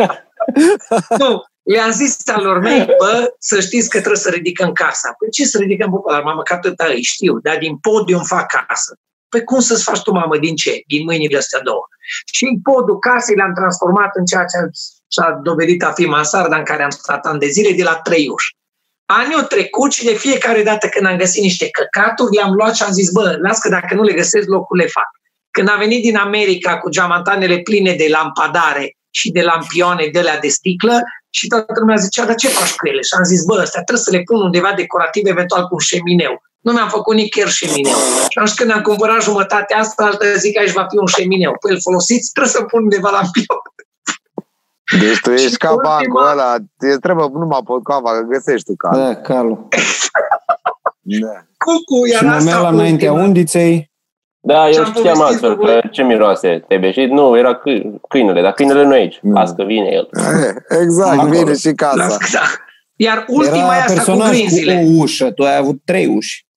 nu, 1.20 1.44
le-am 1.64 1.92
zis 1.92 2.18
alor 2.28 2.60
mei, 2.60 2.86
bă, 2.86 3.34
să 3.40 3.60
știți 3.60 3.90
că 3.90 3.98
trebuie 3.98 4.22
să 4.22 4.30
ridicăm 4.30 4.72
casa. 4.72 5.16
Păi 5.18 5.30
ce 5.32 5.46
să 5.46 5.58
ridicăm 5.58 5.90
popular, 5.90 6.24
mamă, 6.24 6.42
că 6.42 6.54
atâta 6.54 6.86
îi 6.86 7.04
știu, 7.04 7.40
dar 7.40 7.58
din 7.58 7.78
podium 7.78 8.24
fac 8.24 8.48
casă. 8.48 8.98
Păi 9.34 9.44
cum 9.44 9.60
să-ți 9.60 9.84
faci 9.84 10.02
tu, 10.02 10.12
mamă, 10.12 10.38
din 10.38 10.56
ce? 10.56 10.74
Din 10.88 11.04
mâinile 11.04 11.38
astea 11.38 11.60
două. 11.70 11.84
Și 12.34 12.60
podul 12.64 13.00
casei 13.00 13.36
le-am 13.36 13.54
transformat 13.54 14.12
în 14.14 14.26
ceea 14.26 14.46
ce 14.52 14.58
s-a 15.08 15.40
dovedit 15.44 15.84
a 15.84 15.92
fi 15.92 16.06
mansarda 16.06 16.58
în 16.58 16.64
care 16.64 16.84
am 16.84 16.90
stat 16.90 17.26
ani 17.26 17.40
de 17.40 17.48
zile, 17.48 17.72
de 17.76 17.84
la 17.84 17.96
trei 17.96 18.28
uși. 18.36 18.56
Anii 19.06 19.36
au 19.36 19.42
trecut 19.42 19.92
și 19.92 20.04
de 20.06 20.14
fiecare 20.14 20.64
dată 20.64 20.88
când 20.88 21.06
am 21.06 21.18
găsit 21.18 21.42
niște 21.42 21.70
căcaturi, 21.70 22.36
le-am 22.36 22.54
luat 22.54 22.76
și 22.76 22.84
am 22.84 22.92
zis, 22.92 23.12
bă, 23.12 23.38
las 23.42 23.60
că 23.60 23.70
dacă 23.70 23.96
nu 23.96 24.04
le 24.04 24.14
găsesc, 24.14 24.48
locul 24.48 24.78
le 24.78 24.88
fac. 24.88 25.10
Când 25.52 25.70
a 25.70 25.76
venit 25.76 26.02
din 26.02 26.18
America 26.18 26.78
cu 26.78 26.90
geamantanele 26.90 27.58
pline 27.58 27.94
de 27.94 28.08
lampadare 28.10 28.96
și 29.10 29.32
de 29.32 29.42
lampioane 29.42 30.10
de 30.12 30.22
la 30.22 30.38
de 30.42 30.48
sticlă, 30.48 31.02
și 31.30 31.48
toată 31.48 31.74
lumea 31.80 31.96
zicea, 31.96 32.26
dar 32.26 32.36
ce 32.36 32.48
faci 32.48 32.76
cu 32.76 32.88
ele? 32.88 33.02
Și 33.02 33.14
am 33.18 33.24
zis, 33.24 33.46
bă, 33.46 33.60
astea 33.60 33.84
trebuie 33.84 34.06
să 34.08 34.12
le 34.12 34.22
pun 34.22 34.42
undeva 34.42 34.72
decorativ, 34.76 35.26
eventual 35.26 35.64
cu 35.68 35.74
un 35.74 35.80
șemineu. 35.80 36.42
Nu 36.64 36.72
mi-am 36.72 36.90
făcut 36.90 37.16
nici 37.16 37.36
chiar 37.36 37.50
șemineu. 37.50 38.00
Și 38.30 38.38
atunci 38.38 38.54
când 38.54 38.72
am 38.72 38.82
cumpărat 38.82 39.22
jumătatea 39.22 39.78
asta, 39.78 40.04
altă 40.04 40.26
zi 40.38 40.52
că 40.54 40.60
aici 40.60 40.78
va 40.80 40.86
fi 40.90 40.98
un 40.98 41.06
șemineu. 41.06 41.56
Păi 41.60 41.72
îl 41.72 41.82
folosiți, 41.82 42.32
trebuie 42.32 42.54
să 42.54 42.62
pun 42.64 42.82
undeva 42.84 43.10
la 43.10 43.22
pion. 43.32 43.62
Deci 45.00 45.20
tu 45.20 45.32
ești 45.46 45.58
ca 45.58 45.72
ultima... 45.72 45.90
bancul 45.90 46.28
ăla, 46.32 46.56
îți 46.78 47.00
trebuie 47.00 47.28
numai 47.34 47.62
cava, 47.84 48.12
că 48.12 48.22
găsești 48.30 48.66
tu 48.66 48.76
calul. 48.76 49.04
Da, 49.04 49.16
calul. 49.16 49.68
da. 51.02 51.36
Cucu, 51.64 52.08
iar 52.12 52.22
și 52.22 52.28
asta 52.28 52.62
la 52.62 52.70
înaintea 52.70 53.12
undiței. 53.12 53.92
Da, 54.46 54.70
eu 54.70 54.86
știam 54.86 55.22
altfel, 55.22 55.58
că 55.58 55.82
ce 55.92 56.04
miroase 56.04 56.66
te 56.68 56.78
beșit? 56.78 57.10
Nu, 57.10 57.38
era 57.38 57.62
câinele, 58.10 58.42
dar 58.42 58.52
câinele 58.52 58.84
nu 58.84 58.96
e 58.96 59.00
aici. 59.00 59.20
Mm. 59.22 59.36
Asta 59.36 59.64
vine 59.64 59.90
el. 59.92 60.10
Exact, 60.82 61.24
vine 61.24 61.56
și 61.56 61.72
casa. 61.72 62.18
Da. 62.32 62.42
Iar 62.96 63.26
ultima 63.28 63.76
era 63.76 63.84
asta 63.84 64.12
cu 64.12 64.18
grinzile. 64.30 64.74
cu 64.74 64.80
o 64.80 65.02
ușă, 65.02 65.32
tu 65.32 65.44
ai 65.44 65.58
avut 65.58 65.82
trei 65.86 66.06
uși. 66.06 66.48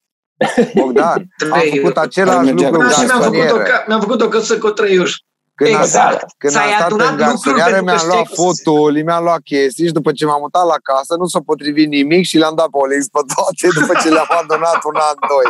Bogdan, 0.75 1.27
am 1.53 1.61
făcut 1.75 1.97
același 1.97 2.51
lucru 2.51 2.83
da, 2.83 2.91
și 2.91 3.05
mi-am 3.05 3.21
făcut, 3.21 3.51
o, 3.51 3.57
mi-am 3.87 4.01
făcut 4.01 4.23
o 4.23 4.29
căsă 4.29 4.59
cu 4.59 4.69
trei 4.69 4.99
uși. 4.99 5.25
Când 5.55 5.71
exact. 5.71 5.85
a 5.85 6.17
stat, 6.17 6.35
când 6.39 6.55
a 6.57 6.61
stat 6.77 6.91
în 6.91 7.17
garsonieră, 7.17 7.81
mi-am 7.83 8.07
luat 8.07 8.27
fotoli, 8.35 9.03
mi-am 9.03 9.23
luat 9.23 9.41
chestii 9.45 9.87
și 9.87 9.93
după 9.93 10.13
ce 10.13 10.25
m-am 10.27 10.41
mutat 10.41 10.67
la 10.67 10.79
casă, 10.83 11.15
nu 11.19 11.27
s-a 11.27 11.41
potrivit 11.47 11.89
nimic 11.89 12.25
și 12.25 12.39
le-am 12.39 12.55
dat 12.55 12.69
pe 12.73 12.79
Olix 12.85 13.03
pe 13.09 13.21
toate 13.35 13.67
după 13.81 13.93
ce 14.03 14.09
le-am 14.09 14.33
adunat 14.41 14.81
un 14.91 14.97
an, 15.09 15.17
doi. 15.31 15.47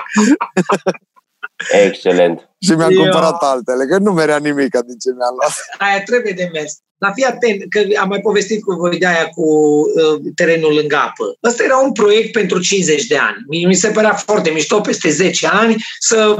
Excelent. 1.70 2.50
și 2.58 2.72
mi-am 2.72 2.90
Eu... 2.90 3.00
cumpărat 3.00 3.42
altele, 3.42 3.86
că 3.86 3.98
nu 3.98 4.12
merea 4.12 4.38
nimic 4.38 4.70
din 4.70 4.98
ce 5.02 5.10
mi-am 5.18 5.34
luat. 5.38 5.54
Aia 5.78 6.02
trebuie 6.02 6.32
de 6.32 6.48
mers. 6.52 6.72
Dar 6.98 7.12
fii 7.14 7.24
atent, 7.24 7.62
că 7.68 7.80
am 8.00 8.08
mai 8.08 8.20
povestit 8.20 8.64
cu 8.64 8.72
voi 8.72 8.98
de 8.98 9.06
aia 9.06 9.28
cu 9.34 9.44
uh, 9.44 10.20
terenul 10.34 10.74
lângă 10.74 10.96
apă. 10.96 11.24
Ăsta 11.44 11.64
era 11.64 11.76
un 11.76 11.92
proiect 11.92 12.32
pentru 12.32 12.58
50 12.60 13.06
de 13.06 13.16
ani. 13.16 13.36
Mi, 13.48 13.64
mi 13.64 13.74
se 13.74 13.88
părea 13.88 14.12
foarte 14.12 14.50
mișto 14.50 14.80
peste 14.80 15.10
10 15.10 15.46
ani 15.46 15.76
să, 15.98 16.34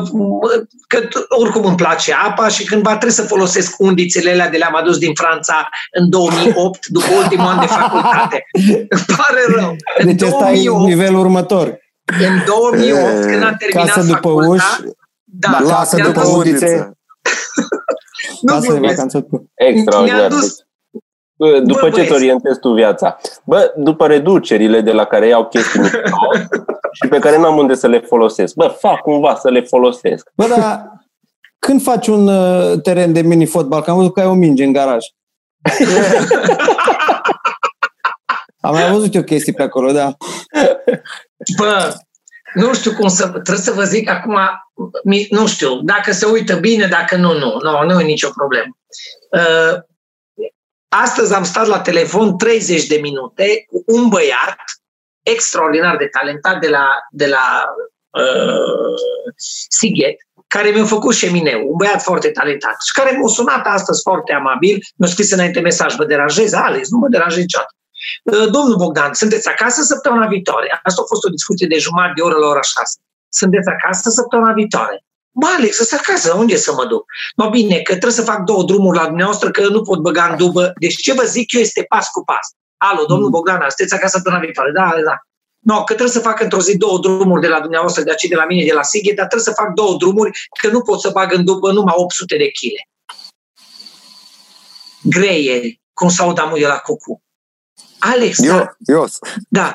că 0.87 1.09
oricum 1.29 1.65
îmi 1.65 1.77
place 1.77 2.13
apa 2.13 2.49
și 2.49 2.65
cândva 2.65 2.91
trebuie 2.91 3.13
să 3.13 3.23
folosesc 3.23 3.75
undițele 3.79 4.31
alea 4.31 4.49
de 4.49 4.57
le-am 4.57 4.75
adus 4.75 4.99
din 4.99 5.15
Franța 5.15 5.69
în 5.93 6.11
2008, 6.11 6.87
după 6.87 7.07
ultimul 7.23 7.47
an 7.47 7.61
de 7.61 7.67
facultate. 7.67 8.47
Îmi 8.89 9.05
pare 9.17 9.41
rău. 9.61 9.77
În 9.99 10.07
deci 10.07 10.29
ăsta 10.29 10.51
e 10.51 10.71
nivelul 10.71 11.21
următor. 11.21 11.79
În 12.05 12.43
2008, 12.47 13.25
când 13.25 13.43
am 13.43 13.57
terminat 13.59 13.87
Casă 13.87 14.07
după 14.07 14.29
facultate, 14.29 14.49
uși, 14.49 14.95
da, 15.39 15.59
casă 15.67 16.03
după 16.03 16.27
undițe. 16.27 16.91
nu 18.43 18.55
Asta 18.55 18.75
e 18.75 18.79
vacanță 18.79 19.27
Extraordinar. 19.55 20.19
Mi-am 20.19 20.41
dus, 20.41 20.67
După 21.63 21.89
bă, 21.89 21.91
ce 21.91 22.05
te 22.05 22.13
orientezi 22.13 22.61
tu 22.61 22.73
viața? 22.73 23.19
Bă, 23.45 23.73
după 23.77 24.07
reducerile 24.07 24.81
de 24.81 24.93
la 24.93 25.05
care 25.05 25.27
iau 25.27 25.49
chestii 25.49 25.81
și 27.03 27.09
pe 27.09 27.19
care 27.19 27.39
n-am 27.39 27.57
unde 27.57 27.75
să 27.75 27.87
le 27.87 28.01
folosesc. 28.01 28.55
Bă, 28.55 28.67
fac 28.79 29.01
cumva 29.01 29.35
să 29.35 29.51
le 29.51 29.61
folosesc. 29.61 30.31
Bă, 30.35 30.47
dar 30.47 30.93
când 31.59 31.83
faci 31.83 32.07
un 32.07 32.29
uh, 32.29 32.81
teren 32.83 33.13
de 33.13 33.21
mini-fotbal? 33.21 33.83
Că 33.83 33.91
am 33.91 33.97
văzut 33.97 34.13
că 34.13 34.21
ai 34.21 34.27
o 34.27 34.35
minge 34.35 34.65
în 34.65 34.73
garaj. 34.73 35.05
am 38.61 38.73
mai 38.73 38.91
văzut 38.91 39.15
eu 39.15 39.23
chestii 39.23 39.53
pe 39.53 39.63
acolo, 39.63 39.93
da. 39.93 40.17
Bă, 41.57 41.95
nu 42.57 42.75
știu 42.75 42.93
cum 42.93 43.09
să... 43.09 43.29
Trebuie 43.29 43.65
să 43.65 43.73
vă 43.73 43.85
zic 43.85 44.09
acum, 44.09 44.39
nu 45.31 45.47
știu, 45.47 45.81
dacă 45.81 46.13
se 46.13 46.27
uită 46.27 46.55
bine, 46.55 46.87
dacă 46.87 47.17
nu, 47.17 47.39
nu. 47.39 47.59
Nu, 47.63 47.83
nu 47.83 48.01
e 48.01 48.05
nicio 48.05 48.31
problemă. 48.31 48.77
Uh, 49.31 49.79
astăzi 50.89 51.35
am 51.35 51.45
stat 51.45 51.67
la 51.67 51.81
telefon 51.81 52.37
30 52.37 52.87
de 52.87 52.97
minute 52.97 53.65
cu 53.69 53.83
un 53.87 54.09
băiat 54.09 54.57
extraordinar 55.23 55.97
de 55.97 56.07
talentat 56.07 56.61
de 56.61 56.69
la, 56.69 56.89
de 57.11 57.27
la 57.27 57.65
uh, 58.11 58.95
Sighet, 59.69 60.17
care 60.47 60.71
mi-a 60.71 60.85
făcut 60.85 61.15
șemineu, 61.15 61.69
un 61.69 61.77
băiat 61.77 62.03
foarte 62.03 62.29
talentat 62.31 62.77
și 62.87 62.93
care 62.93 63.17
m-a 63.17 63.29
sunat 63.29 63.67
astăzi 63.67 64.01
foarte 64.03 64.33
amabil, 64.33 64.79
mi-a 64.97 65.09
scris 65.09 65.31
înainte 65.31 65.61
mesaj, 65.61 65.95
vă 65.95 66.05
deranjez, 66.05 66.53
Alex, 66.53 66.89
nu 66.91 66.99
mă 66.99 67.09
deranjez 67.09 67.39
niciodată. 67.39 67.76
Uh, 68.25 68.51
domnul 68.51 68.77
Bogdan, 68.77 69.15
sunteți 69.15 69.49
acasă 69.49 69.83
săptămâna 69.83 70.27
viitoare? 70.27 70.81
Asta 70.83 71.03
a 71.03 71.07
fost 71.09 71.25
o 71.25 71.29
discuție 71.29 71.67
de 71.67 71.79
jumătate 71.79 72.13
de 72.17 72.23
oră 72.23 72.37
la 72.39 72.47
ora 72.47 72.63
6. 72.63 72.99
Sunteți 73.29 73.69
acasă 73.69 74.11
săptămâna 74.11 74.53
viitoare? 74.53 75.05
Bă, 75.39 75.47
Alex, 75.57 75.77
să 75.77 75.97
acasă, 76.01 76.35
unde 76.35 76.57
să 76.57 76.73
mă 76.73 76.85
duc? 76.85 77.05
Mă 77.37 77.49
bine, 77.49 77.77
că 77.77 77.93
trebuie 77.93 78.21
să 78.21 78.23
fac 78.23 78.41
două 78.45 78.63
drumuri 78.65 78.99
la 78.99 79.07
dumneavoastră, 79.07 79.51
că 79.51 79.69
nu 79.69 79.83
pot 79.83 79.99
băga 79.99 80.25
în 80.31 80.37
dubă. 80.37 80.73
Deci 80.81 80.97
ce 80.97 81.13
vă 81.13 81.23
zic 81.23 81.53
eu 81.53 81.61
este 81.61 81.85
pas 81.89 82.09
cu 82.09 82.25
pas. 82.25 82.47
Alo, 82.77 83.05
domnul 83.05 83.27
mm. 83.27 83.31
Bogdan, 83.31 83.59
sunteți 83.61 83.95
acasă 83.95 84.17
săptămâna 84.17 84.43
viitoare? 84.43 84.71
Da, 84.71 84.93
da. 85.05 85.17
No, 85.59 85.77
că 85.79 85.93
trebuie 85.95 86.09
să 86.09 86.21
fac 86.21 86.41
într-o 86.41 86.61
zi 86.61 86.77
două 86.77 86.99
drumuri 86.99 87.41
de 87.41 87.49
la 87.49 87.61
dumneavoastră, 87.61 88.03
de 88.03 88.11
aici 88.11 88.29
de 88.29 88.35
la 88.35 88.47
mine, 88.47 88.65
de 88.65 88.73
la 88.73 88.83
Sighe, 88.83 89.13
dar 89.13 89.27
trebuie 89.27 89.55
să 89.55 89.61
fac 89.63 89.73
două 89.75 89.97
drumuri, 89.99 90.31
că 90.61 90.69
nu 90.69 90.81
pot 90.81 91.01
să 91.01 91.11
bag 91.11 91.33
în 91.33 91.45
după 91.45 91.73
numai 91.73 91.95
800 91.97 92.37
de 92.37 92.49
kg. 92.49 92.75
Greieri, 95.03 95.81
cum 95.93 96.09
s-au 96.09 96.33
damu 96.33 96.57
de 96.57 96.67
la 96.67 96.77
cucu. 96.77 97.23
Alex, 97.99 98.39
eu, 98.39 98.57
da, 98.57 98.77
eu. 98.87 99.09
da, 99.49 99.73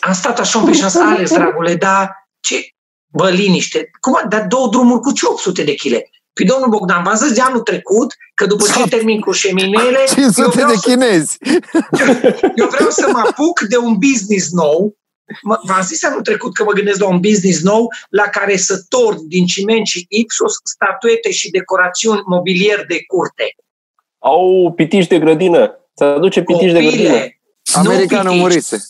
am 0.00 0.12
stat 0.12 0.38
așa 0.38 0.58
un 0.58 0.64
pic 0.64 0.74
și 0.74 0.82
am 0.82 0.88
zis, 0.88 1.00
Alex, 1.00 1.32
dragule, 1.32 1.74
da, 1.74 2.10
ce, 2.40 2.56
bă, 3.06 3.30
liniște, 3.30 3.90
cum, 4.00 4.20
dar 4.28 4.46
două 4.46 4.68
drumuri 4.68 5.00
cu 5.00 5.12
ce 5.12 5.26
800 5.26 5.62
de 5.62 5.74
kg? 5.74 5.92
Păi 6.32 6.46
domnul 6.46 6.68
Bogdan, 6.68 7.02
v-am 7.02 7.16
zis 7.16 7.32
de 7.32 7.40
anul 7.40 7.60
trecut 7.60 8.14
că 8.34 8.46
după 8.46 8.64
ce 8.76 8.88
termin 8.88 9.20
cu 9.20 9.32
șeminele... 9.32 9.98
500 10.06 10.64
de 10.72 10.74
chinezi! 10.82 11.38
Să, 11.92 12.34
eu 12.60 12.68
vreau 12.68 12.90
să 12.90 13.08
mă 13.12 13.22
apuc 13.28 13.60
de 13.60 13.76
un 13.76 13.96
business 13.98 14.50
nou 14.50 14.96
V-am 15.42 15.82
zis 15.82 16.04
anul 16.04 16.22
trecut 16.22 16.54
că 16.54 16.64
mă 16.64 16.72
gândesc 16.72 17.00
la 17.00 17.08
un 17.08 17.20
business 17.20 17.62
nou 17.62 17.88
la 18.08 18.22
care 18.22 18.56
să 18.56 18.84
tord 18.88 19.18
din 19.18 19.46
ciment 19.46 19.86
și 19.86 20.06
ipsos 20.08 20.52
statuete 20.64 21.30
și 21.30 21.50
decorațiuni 21.50 22.22
mobilier 22.26 22.84
de 22.86 23.04
curte. 23.06 23.54
Au 24.18 24.72
pitici 24.76 25.06
de 25.06 25.18
grădină. 25.18 25.78
Să 25.94 26.04
aduce 26.04 26.42
pitici 26.42 26.72
Copile, 26.72 26.80
de 26.80 26.86
grădină. 26.86 27.26
Americanul 27.74 28.34
murise. 28.34 28.84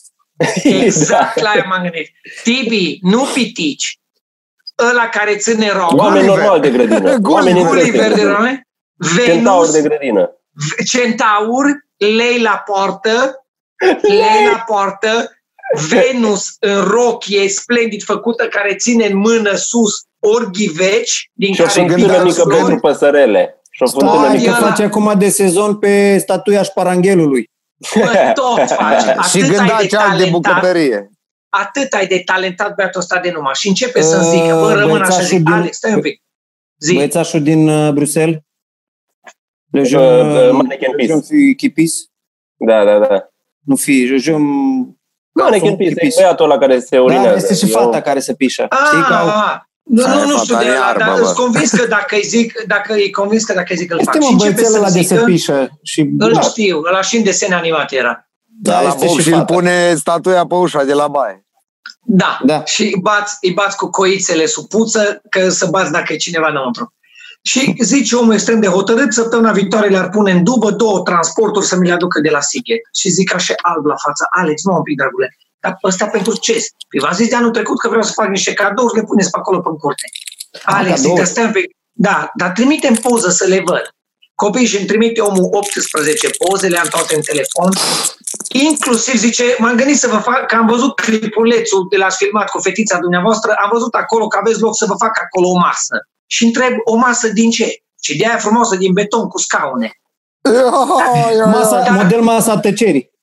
Exact 0.62 1.40
la 1.40 1.48
aia 1.48 1.64
m-am 1.68 1.82
gândit. 1.82 2.10
Tibi, 2.42 2.98
nu 3.00 3.26
pitici. 3.34 3.98
Ăla 4.90 5.08
care 5.08 5.36
ține 5.36 5.70
roba. 5.72 6.04
Oameni 6.04 6.26
normal 6.26 6.60
de 6.60 6.70
grădină. 6.70 7.16
Gulliver 7.16 7.84
de 7.84 7.90
grădină. 7.90 8.60
Centaur 9.24 9.70
de 9.70 9.82
grădină. 9.82 10.30
Centaur, 10.86 11.64
lei 11.96 12.40
la 12.40 12.62
poartă, 12.66 13.44
lei 14.20 14.46
la 14.52 14.64
poartă, 14.66 15.30
Venus 15.88 16.56
în 16.58 16.80
rochie 16.80 17.48
splendid 17.48 18.02
făcută 18.02 18.46
care 18.46 18.74
ține 18.74 19.06
în 19.06 19.16
mână 19.16 19.54
sus 19.54 19.92
orghiveci 20.18 21.30
din 21.32 21.54
și 21.54 21.62
care 21.62 21.80
o 21.80 21.94
mică 22.24 22.44
pentru 22.48 22.78
păsărele. 22.78 23.60
Și 23.70 23.82
o 23.82 23.86
fântână 23.86 24.28
mică 24.32 24.50
face 24.50 24.82
acum 24.82 25.14
de 25.18 25.28
sezon 25.28 25.76
pe 25.76 26.18
statuia 26.18 26.62
șparanghelului. 26.62 27.50
Bă, 27.94 28.32
tot 28.34 28.70
face. 28.70 29.16
și 29.30 29.38
gânda 29.38 29.76
cea 29.88 30.16
de 30.16 30.28
bucătărie. 30.30 31.10
Atât 31.48 31.92
ai 31.92 32.06
de 32.06 32.22
talentat 32.24 32.74
băiatul 32.74 33.00
ăsta 33.00 33.18
de 33.20 33.30
numai. 33.30 33.52
Și 33.54 33.68
începe 33.68 34.02
să 34.02 34.20
zică, 34.20 34.54
bă, 34.54 34.72
rămân 34.72 35.02
așa, 35.02 35.20
zic, 35.20 35.44
din, 35.44 35.52
Alex, 35.52 35.76
stai 35.76 35.94
un 35.94 36.00
pic. 36.00 36.22
Zi. 36.78 36.94
Băiețașul 36.94 37.42
din 37.42 37.68
uh, 37.68 37.92
Bruxelles? 37.92 38.38
Le 39.70 39.80
uh, 39.80 39.92
uh, 39.92 40.50
Mannequin 40.52 41.70
Piece. 41.70 41.94
Da, 42.56 42.84
da, 42.84 42.98
da. 42.98 43.28
Nu 43.60 43.76
fi, 43.76 44.06
je, 44.06 44.16
je 44.16 44.36
nu, 45.34 45.42
Mannequin 45.42 45.76
Peace, 45.76 46.06
e 46.06 46.12
băiatul 46.16 46.44
ăla 46.44 46.58
care 46.58 46.80
se 46.80 46.98
urinează. 46.98 47.28
Da, 47.28 47.34
este 47.34 47.54
și 47.54 47.72
fata 47.72 48.00
care 48.00 48.20
se 48.20 48.34
pișă. 48.34 48.66
Ah, 48.68 48.78
Știi 48.86 49.02
că 49.02 49.14
au... 49.14 49.28
Nu, 49.84 50.06
nu, 50.06 50.26
nu 50.26 50.38
știu 50.38 50.56
de 50.56 50.64
ăla, 50.64 50.94
dar 50.98 51.16
sunt 51.16 51.36
convins 51.36 51.70
că 51.70 51.86
dacă 51.86 52.14
îi 52.14 52.22
zic, 52.22 52.62
dacă 52.66 52.92
e 52.92 53.10
convins 53.10 53.44
că 53.44 53.52
dacă 53.52 53.66
îi 53.70 53.76
zic 53.76 53.92
îl 53.92 54.00
fac. 54.04 54.14
Este 54.14 54.30
mă 54.30 54.36
băiețel 54.38 54.74
ăla 54.74 54.90
de 54.90 55.02
se 55.02 55.22
pișă. 55.24 55.78
Și... 55.82 56.00
Îl 56.18 56.32
da. 56.32 56.40
știu, 56.40 56.82
ăla 56.88 57.02
și 57.02 57.16
în 57.16 57.22
desene 57.22 57.54
animate 57.54 57.96
era. 57.96 58.28
Da, 58.60 58.72
da 58.72 58.88
este 58.88 59.08
și, 59.08 59.20
și 59.20 59.32
îl 59.32 59.44
pune 59.44 59.94
statuia 59.94 60.46
pe 60.46 60.54
ușa 60.54 60.84
de 60.84 60.92
la 60.92 61.08
baie. 61.08 61.46
Da, 62.06 62.38
da. 62.44 62.64
și 62.64 62.82
îi 62.82 63.00
bați, 63.02 63.36
îi 63.40 63.52
bați 63.52 63.76
cu 63.76 63.90
coițele 63.90 64.46
sub 64.46 64.68
puță, 64.68 65.22
că 65.30 65.48
să 65.48 65.66
bați 65.66 65.92
dacă 65.92 66.12
e 66.12 66.16
cineva 66.16 66.48
înăuntru. 66.48 66.92
Și 67.42 67.74
zice 67.80 68.16
omul 68.16 68.32
extrem 68.32 68.60
de 68.60 68.66
hotărât, 68.66 69.12
săptămâna 69.12 69.52
viitoare 69.52 69.88
le-ar 69.88 70.08
pune 70.08 70.30
în 70.30 70.44
dubă 70.44 70.70
două 70.70 71.00
transporturi 71.00 71.66
să 71.66 71.76
mi 71.76 71.86
le 71.86 71.92
aducă 71.92 72.20
de 72.20 72.30
la 72.30 72.40
Sighet. 72.40 72.80
Și 72.94 73.08
zic 73.08 73.34
așa 73.34 73.54
alb 73.56 73.84
la 73.84 73.94
față, 74.04 74.26
Alex, 74.30 74.64
nu 74.64 74.74
un 74.74 74.82
pic, 74.82 74.96
dragule, 74.96 75.36
dar 75.64 75.78
ăsta 75.82 76.06
pentru 76.06 76.36
ce? 76.36 76.52
Păi 76.88 77.00
v-am 77.00 77.12
zis 77.12 77.28
de 77.28 77.36
anul 77.36 77.50
trecut 77.50 77.78
că 77.78 77.88
vreau 77.88 78.02
să 78.02 78.12
fac 78.12 78.28
niște 78.28 78.52
cadouri, 78.52 78.96
le 78.96 79.02
puneți 79.02 79.30
pe 79.30 79.38
acolo 79.38 79.60
pe 79.60 79.70
curte. 79.80 80.06
Alex, 80.62 81.00
zic, 81.00 81.24
stai 81.24 81.44
un 81.44 81.52
pic. 81.52 81.66
Da, 81.92 82.30
dar 82.34 82.50
trimitem 82.50 82.94
poză 82.94 83.30
să 83.30 83.44
le 83.46 83.62
văd. 83.64 83.84
Copiii 84.34 84.66
și 84.66 84.76
îmi 84.78 84.86
trimite 84.86 85.20
omul 85.20 85.48
18 85.50 86.30
poze, 86.38 86.68
le 86.68 86.78
am 86.78 86.88
toate 86.90 87.14
în 87.14 87.20
telefon. 87.20 87.70
Inclusiv, 88.48 89.16
zice, 89.16 89.44
m-am 89.58 89.76
gândit 89.76 89.98
să 89.98 90.08
vă 90.08 90.16
fac, 90.16 90.46
că 90.46 90.54
am 90.56 90.66
văzut 90.66 90.94
clipulețul 90.94 91.86
de 91.90 91.96
l-ați 91.96 92.16
filmat 92.16 92.48
cu 92.50 92.60
fetița 92.60 92.98
dumneavoastră, 92.98 93.54
am 93.62 93.68
văzut 93.72 93.94
acolo 93.94 94.26
că 94.26 94.38
aveți 94.40 94.60
loc 94.60 94.76
să 94.76 94.86
vă 94.86 94.94
fac 94.98 95.12
acolo 95.24 95.48
o 95.48 95.58
masă. 95.58 95.96
Și 96.26 96.44
întreb, 96.44 96.72
o 96.84 96.96
masă 96.96 97.28
din 97.28 97.50
ce? 97.50 97.68
Și 98.02 98.16
de 98.16 98.26
aia 98.26 98.36
frumoasă 98.36 98.76
din 98.76 98.92
beton 98.92 99.28
cu 99.28 99.38
scaune. 99.38 99.90
Masa, 101.52 101.86
model 101.90 102.20
masa 102.20 102.58
tăcerii. 102.58 103.13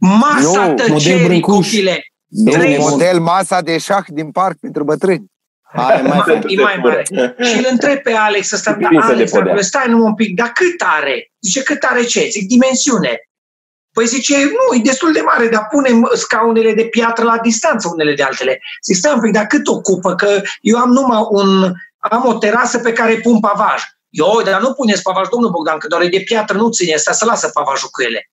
Masa 0.00 0.66
nu, 0.66 0.74
tăcerii, 0.74 1.40
copile. 1.40 2.04
Nu, 2.28 2.52
model 2.78 3.20
masa 3.20 3.60
de 3.60 3.78
șah 3.78 4.04
din 4.06 4.30
parc 4.30 4.58
pentru 4.60 4.84
bătrâni. 4.84 5.24
Hai, 5.72 6.02
mai, 6.02 6.22
mai, 6.26 6.42
e 6.46 6.62
mai 6.62 6.76
mare. 6.82 7.02
Și 7.42 7.58
îl 7.58 7.66
întreb 7.70 7.98
pe 7.98 8.12
Alex 8.12 8.50
ăsta, 8.52 8.72
da, 8.72 8.88
Alex, 9.00 9.30
dragule, 9.30 9.60
stai 9.60 9.88
numai 9.88 10.06
un 10.06 10.14
pic, 10.14 10.34
dar 10.34 10.48
cât 10.48 10.82
are? 10.98 11.32
Zice, 11.40 11.62
cât 11.62 11.82
are 11.82 12.02
ce? 12.02 12.28
Zic, 12.30 12.48
dimensiune. 12.48 13.20
Păi 13.92 14.06
zice, 14.06 14.36
nu, 14.36 14.76
e 14.76 14.80
destul 14.84 15.12
de 15.12 15.20
mare, 15.20 15.48
dar 15.48 15.66
punem 15.70 16.10
scaunele 16.14 16.72
de 16.72 16.84
piatră 16.84 17.24
la 17.24 17.38
distanță 17.38 17.88
unele 17.92 18.14
de 18.14 18.22
altele. 18.22 18.60
Zic, 18.84 18.96
stai 18.96 19.14
un 19.14 19.20
pic, 19.20 19.32
dar 19.32 19.46
cât 19.46 19.66
ocupă? 19.66 20.14
Că 20.14 20.42
eu 20.60 20.78
am 20.78 20.90
numai 20.90 21.26
un, 21.30 21.72
am 21.98 22.26
o 22.26 22.38
terasă 22.38 22.78
pe 22.78 22.92
care 22.92 23.14
pun 23.14 23.40
pavaj. 23.40 23.82
Eu, 24.08 24.42
dar 24.44 24.60
nu 24.60 24.72
puneți 24.72 25.02
pavaj, 25.02 25.28
domnul 25.28 25.50
Bogdan, 25.50 25.78
că 25.78 25.86
doar 25.86 26.02
e 26.02 26.08
de 26.08 26.20
piatră, 26.20 26.56
nu 26.56 26.70
ține 26.70 26.94
asta, 26.94 27.12
să 27.12 27.24
lasă 27.24 27.48
pavajul 27.48 27.88
cu 27.92 28.02
ele. 28.02 28.30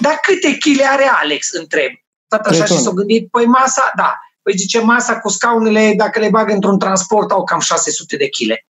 Dar 0.00 0.18
câte 0.22 0.56
chile 0.56 0.84
are 0.84 1.10
Alex, 1.22 1.52
întreb. 1.52 1.90
Tot 2.28 2.40
așa 2.40 2.64
și 2.64 2.78
s-a 2.78 2.90
gândit, 2.90 3.30
păi 3.30 3.46
masa, 3.46 3.92
da, 3.96 4.18
păi 4.42 4.56
zice 4.56 4.80
masa 4.80 5.18
cu 5.18 5.28
scaunele, 5.28 5.94
dacă 5.96 6.18
le 6.18 6.28
bag 6.28 6.50
într-un 6.50 6.78
transport, 6.78 7.30
au 7.30 7.44
cam 7.44 7.60
600 7.60 8.16
de 8.16 8.28
chile. 8.28 8.66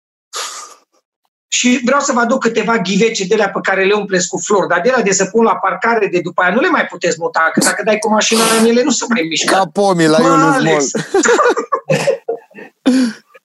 Și 1.48 1.82
vreau 1.86 2.00
să 2.00 2.12
vă 2.12 2.20
aduc 2.20 2.40
câteva 2.40 2.78
ghivece 2.78 3.26
de 3.26 3.34
alea 3.34 3.50
pe 3.50 3.60
care 3.62 3.86
le 3.86 3.94
umpleți 3.94 4.28
cu 4.28 4.38
flori, 4.38 4.68
dar 4.68 4.82
de 4.82 4.94
la 4.96 5.02
de 5.02 5.12
să 5.12 5.26
pun 5.26 5.44
la 5.44 5.56
parcare 5.56 6.08
de 6.08 6.20
după 6.20 6.42
aia 6.42 6.54
nu 6.54 6.60
le 6.60 6.70
mai 6.70 6.86
puteți 6.86 7.16
muta, 7.20 7.50
că 7.54 7.60
dacă 7.60 7.84
dai 7.84 7.98
cu 7.98 8.10
mașina 8.10 8.42
în 8.60 8.66
ele 8.66 8.84
nu 8.84 8.90
se 8.90 9.06
mai 9.10 9.26
mișcă. 9.30 9.54
Ca 9.54 9.70
pomii 9.74 10.08
la 10.08 10.18
Iulius 10.22 10.92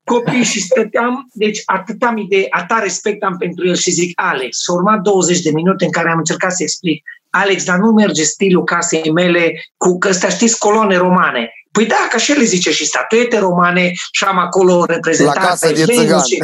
Copii 0.05 0.43
și 0.43 0.61
stăteam, 0.61 1.29
deci 1.33 1.62
atât 1.64 2.02
am 2.02 2.17
idee, 2.17 2.47
atâta 2.50 2.81
respect 2.83 3.23
am 3.23 3.37
pentru 3.37 3.67
el 3.67 3.76
și 3.76 3.90
zic, 3.90 4.21
Alex, 4.21 4.62
s-a 4.62 4.73
urmat 4.73 5.00
20 5.00 5.40
de 5.40 5.50
minute 5.50 5.85
în 5.85 5.90
care 5.90 6.11
am 6.11 6.19
încercat 6.19 6.52
să 6.52 6.62
explic 6.62 7.05
Alex, 7.30 7.64
dar 7.64 7.76
nu 7.76 7.90
merge 7.90 8.22
stilul 8.22 8.64
casei 8.64 9.10
mele 9.10 9.52
cu, 9.76 9.99
că 9.99 10.08
ăstea 10.08 10.28
știți, 10.28 10.58
coloane 10.58 10.96
romane. 10.96 11.52
Păi 11.72 11.87
da, 11.87 12.06
că 12.08 12.16
așa 12.16 12.34
le 12.37 12.44
zice 12.44 12.70
și 12.70 12.87
statuete 12.87 13.38
romane 13.38 13.92
și 14.12 14.25
am 14.25 14.38
acolo 14.38 14.84
reprezentanța. 14.84 15.40
La 15.40 15.46
casă 15.46 15.72
de 15.72 15.84
țigan. 15.84 16.22
Și... 16.22 16.42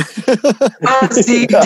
zic, 1.10 1.50
da. 1.50 1.60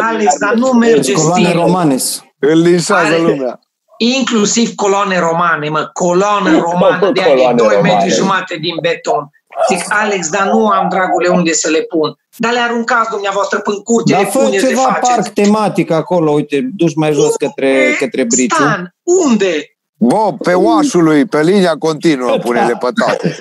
Alex, 0.00 0.38
dar 0.38 0.54
nu 0.54 0.72
merge 0.72 1.12
coloane 1.12 1.44
stilul. 1.44 1.64
romane. 1.64 1.96
Îl 2.38 2.60
linșează 2.60 3.16
lumea. 3.16 3.60
Inclusiv 3.98 4.74
coloane 4.74 5.18
romane, 5.18 5.68
mă, 5.68 5.90
coloană 5.92 6.58
romană 6.58 7.10
de 7.12 7.22
aia 7.22 7.52
2 7.52 7.78
metri 7.82 8.10
jumate 8.10 8.56
din 8.56 8.74
beton. 8.80 9.30
Zic, 9.68 9.84
Alex, 9.88 10.28
dar 10.30 10.46
nu 10.52 10.66
am, 10.66 10.86
dragule, 10.90 11.28
unde 11.28 11.52
să 11.52 11.68
le 11.70 11.78
pun. 11.80 12.16
Dar 12.36 12.52
le 12.52 12.58
aruncați 12.58 13.10
dumneavoastră 13.10 13.58
până 13.58 13.76
curte, 13.84 14.12
Dar 14.12 14.20
le 14.22 14.26
fă 14.28 14.38
puneți, 14.38 14.62
le 14.64 14.68
ceva 14.68 14.80
faceți. 14.82 15.10
parc 15.10 15.28
tematic 15.28 15.90
acolo, 15.90 16.30
uite, 16.30 16.70
duci 16.76 16.94
mai 16.94 17.12
jos 17.12 17.34
către, 17.36 17.96
către 17.98 18.24
Briciu. 18.24 18.54
Stan, 18.54 18.94
unde? 19.26 19.66
Bă, 20.04 20.32
pe 20.42 20.52
oașului, 20.54 21.24
pe 21.24 21.42
linia 21.42 21.74
continuă, 21.78 22.38
pune-le 22.38 22.78
pe 22.80 22.88
toate. 23.04 23.36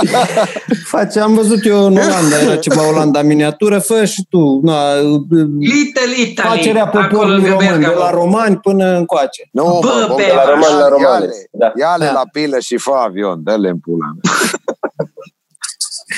Face, 0.92 1.20
am 1.20 1.34
văzut 1.34 1.64
eu 1.66 1.84
în 1.86 1.96
Olanda, 1.96 2.40
era 2.42 2.56
ceva 2.56 2.88
Olanda 2.88 3.22
miniatură, 3.22 3.78
fă 3.78 4.04
și 4.04 4.26
tu. 4.30 4.60
Na, 4.62 4.94
Little 5.58 6.20
Italy, 6.20 6.48
facerea 6.48 6.84
acolo 6.84 7.06
poporului 7.06 7.34
lângă 7.40 7.48
român, 7.48 7.80
de 7.80 7.86
Bergamo. 7.86 7.98
la 8.04 8.10
romani 8.10 8.56
până 8.56 8.96
încoace. 8.96 9.48
Nu, 9.52 9.78
Bă, 9.82 10.06
mă, 10.08 10.14
pe 10.14 10.22
bă, 10.26 10.26
De 10.26 10.32
la 10.34 10.44
romani 10.50 10.74
la 10.80 10.88
romani. 10.88 11.02
Ia-le, 11.24 11.48
Da. 11.50 11.72
ia-le 11.78 12.04
Da. 12.04 12.12
la 12.12 12.22
pilă 12.32 12.58
și 12.58 12.76
fă 12.76 12.92
avion, 13.06 13.40
dă-le 13.42 13.68
în 13.68 13.78
pula 13.78 14.06
mea. 14.22 14.32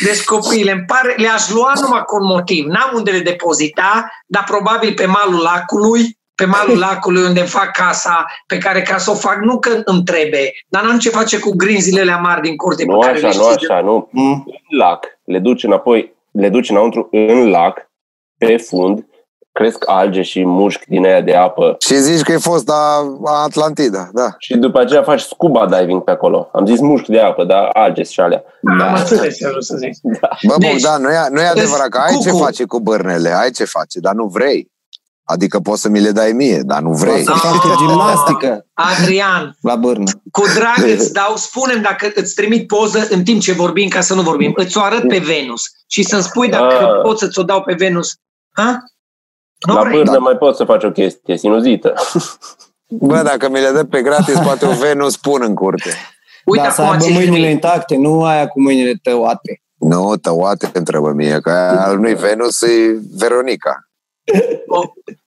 Deci 0.05 0.25
copiile, 0.25 0.71
îmi 0.71 0.85
pare, 0.87 1.15
le-aș 1.17 1.51
lua 1.51 1.73
numai 1.81 2.03
cu 2.07 2.17
un 2.17 2.27
motiv. 2.27 2.65
N-am 2.67 2.91
unde 2.95 3.11
le 3.11 3.19
depozita, 3.19 4.11
dar 4.27 4.45
probabil 4.45 4.95
pe 4.95 5.07
malul 5.07 5.41
lacului, 5.41 6.19
pe 6.35 6.45
malul 6.45 6.79
lacului 6.79 7.23
unde 7.23 7.41
îmi 7.41 7.49
fac 7.49 7.71
casa, 7.71 8.27
pe 8.47 8.59
care 8.59 8.83
ca 8.83 8.99
să 8.99 9.11
o 9.11 9.15
fac, 9.15 9.37
nu 9.37 9.59
că 9.59 9.81
îmi 9.85 10.03
trebuie, 10.03 10.53
dar 10.69 10.83
n-am 10.83 10.99
ce 10.99 11.11
face 11.11 11.39
cu 11.39 11.57
grinzile 11.57 12.19
mari 12.21 12.41
din 12.41 12.57
curte. 12.57 12.85
Nu 12.85 12.99
pe 12.99 13.07
care 13.07 13.17
așa, 13.17 13.29
le 13.29 13.35
nu 13.37 13.43
știți. 13.43 13.71
așa, 13.71 13.81
nu. 13.81 14.09
Mm? 14.11 14.45
În 14.47 14.79
lac, 14.79 15.07
le 15.25 15.39
duci 15.39 15.63
înapoi, 15.65 16.15
le 16.31 16.49
duci 16.49 16.71
înăuntru 16.71 17.09
în 17.11 17.51
lac, 17.51 17.91
pe 18.39 18.57
fund, 18.57 19.07
cresc 19.59 19.83
alge 19.87 20.23
și 20.23 20.45
mușchi 20.45 20.89
din 20.89 21.05
aia 21.05 21.21
de 21.21 21.35
apă 21.35 21.77
Și 21.79 21.95
zici 22.01 22.23
că 22.23 22.33
e 22.33 22.37
fost 22.37 22.69
la 22.69 22.83
Atlantida, 23.45 24.09
da. 24.13 24.35
și 24.39 24.57
după 24.57 24.79
aceea 24.81 25.03
faci 25.03 25.21
scuba 25.21 25.67
diving 25.79 26.03
pe 26.05 26.11
acolo. 26.11 26.49
Am 26.53 26.67
zis 26.67 26.81
mușchi 26.81 27.11
de 27.11 27.21
apă, 27.21 27.45
dar 27.45 27.71
alge 27.73 28.03
și 28.03 28.21
alea. 28.21 28.43
Am 28.81 28.95
înțeles 28.99 29.37
ce 29.37 29.45
vreau 29.47 29.61
să 29.61 29.77
zic. 29.77 29.93
Bă, 30.47 30.55
Deci, 30.59 30.71
Bogdan, 30.71 31.03
nu 31.03 31.09
e, 31.11 31.29
nu 31.31 31.41
e 31.41 31.47
adevărat 31.47 31.89
că 31.89 31.99
ai 31.99 32.19
ce 32.23 32.31
cucu. 32.31 32.43
face 32.45 32.65
cu 32.65 32.81
bârnele, 32.81 33.29
ai 33.41 33.51
ce 33.51 33.65
face, 33.65 34.01
dar 34.01 34.15
nu 34.15 34.25
vrei. 34.27 34.71
Adică 35.25 35.59
poți 35.61 35.81
să 35.81 35.89
mi 35.89 36.01
le 36.01 36.11
dai 36.11 36.33
mie, 36.33 36.61
dar 36.65 36.81
nu 36.81 36.93
vrei. 36.93 37.23
Să 37.23 37.33
facă 37.33 37.75
gimnastică 37.79 38.67
Adrian, 38.75 39.57
la 39.63 39.77
bârnă. 39.77 40.11
cu 40.31 40.43
drag 40.55 40.91
îți 40.91 41.13
dau, 41.13 41.37
spunem 41.37 41.83
dacă 41.83 42.11
îți 42.15 42.35
trimit 42.35 42.67
poză 42.67 43.07
în 43.11 43.23
timp 43.23 43.41
ce 43.41 43.53
vorbim, 43.53 43.89
ca 43.89 44.01
să 44.01 44.15
nu 44.15 44.23
vorbim. 44.23 44.53
Îți 44.57 44.79
o 44.79 44.83
arăt 44.83 45.09
pe 45.09 45.19
Venus 45.19 45.63
și 45.87 46.03
să-mi 46.03 46.23
spui 46.23 46.49
dacă 46.49 46.75
Ah. 46.75 47.01
poți 47.03 47.21
să-ți 47.21 47.39
o 47.39 47.43
dau 47.43 47.63
pe 47.63 47.75
Venus. 47.79 48.15
Ha? 48.53 48.79
Nu 49.67 49.75
La 49.75 49.81
vrei? 49.81 49.93
bârnă 49.97 50.13
Da. 50.13 50.19
mai 50.19 50.37
poți 50.37 50.57
să 50.57 50.65
faci 50.65 50.85
o 50.85 50.91
chestie 50.91 51.37
sinuzită. 51.37 51.95
Bă, 52.89 53.23
dacă 53.23 53.49
mi 53.49 53.61
le 53.61 53.71
dă 53.71 53.85
pe 53.85 54.03
gratis, 54.03 54.39
poate 54.39 54.67
o 54.67 54.73
Venus 54.73 55.17
pun 55.17 55.43
în 55.45 55.55
curte. 55.55 55.91
Uite 56.45 56.63
Dar 56.63 56.73
să 56.73 56.81
acum 56.81 56.93
aibă 56.93 57.05
ți 57.05 57.13
mâinile 57.13 57.51
intacte, 57.51 57.97
nu 57.97 58.25
aia 58.25 58.47
cu 58.49 58.61
mâinile 58.61 58.93
tăuate. 59.03 59.63
Nu, 59.79 60.17
tăuate 60.17 60.71
întrebă 60.73 61.13
mie, 61.13 61.41
că 61.41 61.51
aia 61.51 61.87
al 61.87 61.99
nu-i 61.99 62.15
Venus, 62.15 62.63
e 62.63 62.99
Veronica. 63.17 63.89
O, 64.67 64.81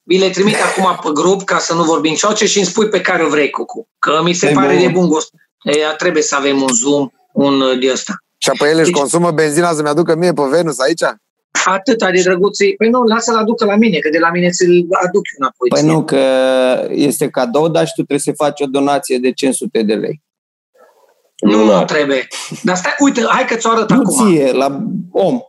vi 0.04 0.18
le 0.18 0.30
trimit 0.30 0.56
acum 0.62 1.00
pe 1.04 1.22
grup 1.22 1.44
ca 1.44 1.58
să 1.58 1.74
nu 1.74 1.84
vorbim 1.84 2.16
șoce 2.16 2.46
și 2.46 2.58
îmi 2.58 2.66
spui 2.68 2.90
pe 2.90 3.02
care 3.02 3.24
o 3.24 3.28
vrei, 3.30 3.50
Cucu. 3.50 3.88
Că 4.00 4.20
mi 4.24 4.34
se 4.34 4.50
E 4.50 4.54
pare 4.54 4.74
bun. 4.74 4.82
de 4.86 4.88
bun 4.92 5.08
gust. 5.08 5.30
E, 5.64 5.74
trebuie 5.98 6.24
să 6.24 6.36
avem 6.36 6.62
un 6.62 6.68
zoom, 6.74 7.08
un 7.34 7.62
uh, 7.62 7.80
de 7.80 7.92
ăsta. 7.92 8.14
Și 8.38 8.50
apoi 8.50 8.70
el 8.70 8.78
își 8.78 8.86
Deci- 8.86 9.00
consumă 9.00 9.32
benzina 9.32 9.72
să-mi 9.74 9.88
aducă 9.88 10.16
mie 10.16 10.34
pe 10.34 10.42
Venus 10.50 10.80
aici? 10.80 11.04
Atâta 11.65 12.12
de 12.12 12.22
drăguții. 12.22 12.75
Păi 12.75 12.89
nu, 12.89 13.03
lasă-l 13.03 13.36
aducă 13.36 13.65
la 13.65 13.75
mine, 13.75 13.98
că 13.98 14.10
de 14.10 14.20
la 14.20 14.29
mine 14.31 14.50
ți-l 14.50 14.86
aduc 14.91 15.13
eu 15.13 15.38
înapoi. 15.38 15.70
Păi 15.70 15.79
ție. 15.79 15.91
nu, 15.91 16.03
că 16.03 16.20
este 16.91 17.29
cadou, 17.29 17.67
dar 17.67 17.86
și 17.86 17.93
tu 17.96 18.03
trebuie 18.03 18.20
să 18.20 18.43
faci 18.43 18.62
o 18.62 18.65
donație 18.65 19.17
de 19.17 19.31
500 19.31 19.81
de 19.84 19.93
lei. 19.93 20.22
nu, 21.41 21.51
nu 21.51 21.58
Lunar. 21.58 21.84
trebuie. 21.86 22.27
Dar 22.63 22.75
stai, 22.75 22.96
uite, 23.00 23.22
hai 23.27 23.46
că 23.46 23.55
ți-o 23.55 23.70
arăt 23.72 23.89
Nu 23.89 24.01
acum. 24.01 24.25
ție, 24.27 24.51
la 24.51 24.84
om. 25.12 25.39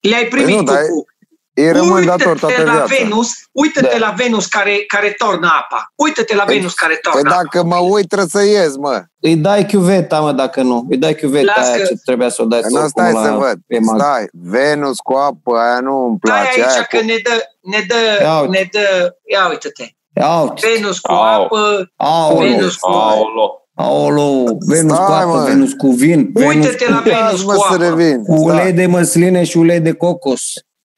Le-ai 0.00 0.24
primit, 0.24 0.46
Păi 0.46 0.56
nu, 0.56 0.62
dar 0.62 0.80
Cucu. 0.82 1.06
Îi 1.54 1.72
rămân 1.72 1.90
Uită-te 1.98 2.06
dator 2.24 2.38
toată 2.38 2.62
la 2.62 2.72
viața. 2.72 2.94
Venus, 2.98 3.28
uită-te 3.52 3.96
Da. 3.98 4.06
la 4.06 4.14
Venus 4.16 4.46
care, 4.46 4.84
care 4.86 5.14
tornă 5.18 5.46
apa. 5.60 5.92
Uită-te 5.96 6.34
la 6.34 6.42
Păi- 6.44 6.46
Venus 6.46 6.74
care 6.74 6.98
Păi 7.02 7.12
tornă 7.12 7.30
apa. 7.30 7.42
dacă 7.42 7.64
mă 7.66 7.76
uit, 7.76 8.06
trebuie 8.08 8.28
să 8.30 8.42
ies, 8.44 8.76
mă. 8.76 9.02
Îi 9.20 9.36
dai 9.36 9.66
chiuveta, 9.66 10.20
mă, 10.20 10.32
dacă 10.32 10.62
nu. 10.62 10.86
Îi 10.90 10.96
dai 10.96 11.14
chiuveta 11.14 11.52
Las 11.56 11.66
aia 11.66 11.76
că- 11.76 11.82
ce 11.82 11.94
trebuia 12.04 12.28
să 12.28 12.42
o 12.42 12.44
dai. 12.44 12.60
Nu, 12.68 12.76
să 12.78 12.84
o 12.84 12.86
stai 12.88 13.10
pun 13.12 13.22
să 13.22 13.28
la 13.30 13.36
văd. 13.36 13.56
EMAG. 13.66 14.00
Stai, 14.00 14.28
Venus 14.32 14.96
cu 14.98 15.12
apă, 15.14 15.56
aia 15.58 15.80
nu 15.80 16.04
îmi 16.06 16.18
Stai 16.24 16.40
place. 16.40 16.60
aici 16.62 16.72
Aia 16.74 16.82
că 16.90 16.96
cu... 16.96 17.04
ne 17.04 17.16
dă, 17.22 17.34
ne 17.60 17.78
dă, 17.88 18.22
Ia 18.24 18.38
uite. 18.40 18.58
ne 18.58 18.68
dă, 18.72 19.16
ia 19.32 19.48
uite-te. 19.48 19.84
Au, 20.22 20.54
Venus 20.74 20.98
cu 20.98 21.12
Au. 21.12 21.42
apă, 21.42 21.92
au, 21.96 22.36
Venus 22.38 22.74
cu 22.76 22.90
Aolo. 22.90 23.56
Aolo, 23.74 24.44
Venus 24.68 24.96
cu 24.98 25.02
Stai, 25.04 25.20
apă, 25.22 25.26
mă. 25.36 25.44
Venus 25.44 25.72
cu 25.72 25.90
vin, 25.90 26.30
Venus 26.34 26.54
Uită-te 26.54 26.90
la 26.90 26.96
cu, 26.96 27.02
Venus 27.08 27.44
mă 27.44 27.52
cu 27.54 27.60
să 27.68 27.74
apă. 27.74 27.84
revin. 27.84 28.22
cu 28.24 28.32
ulei 28.32 28.58
Stai. 28.58 28.72
de 28.72 28.86
măsline 28.86 29.44
și 29.44 29.56
ulei 29.56 29.80
de 29.80 29.92
cocos. 29.92 30.42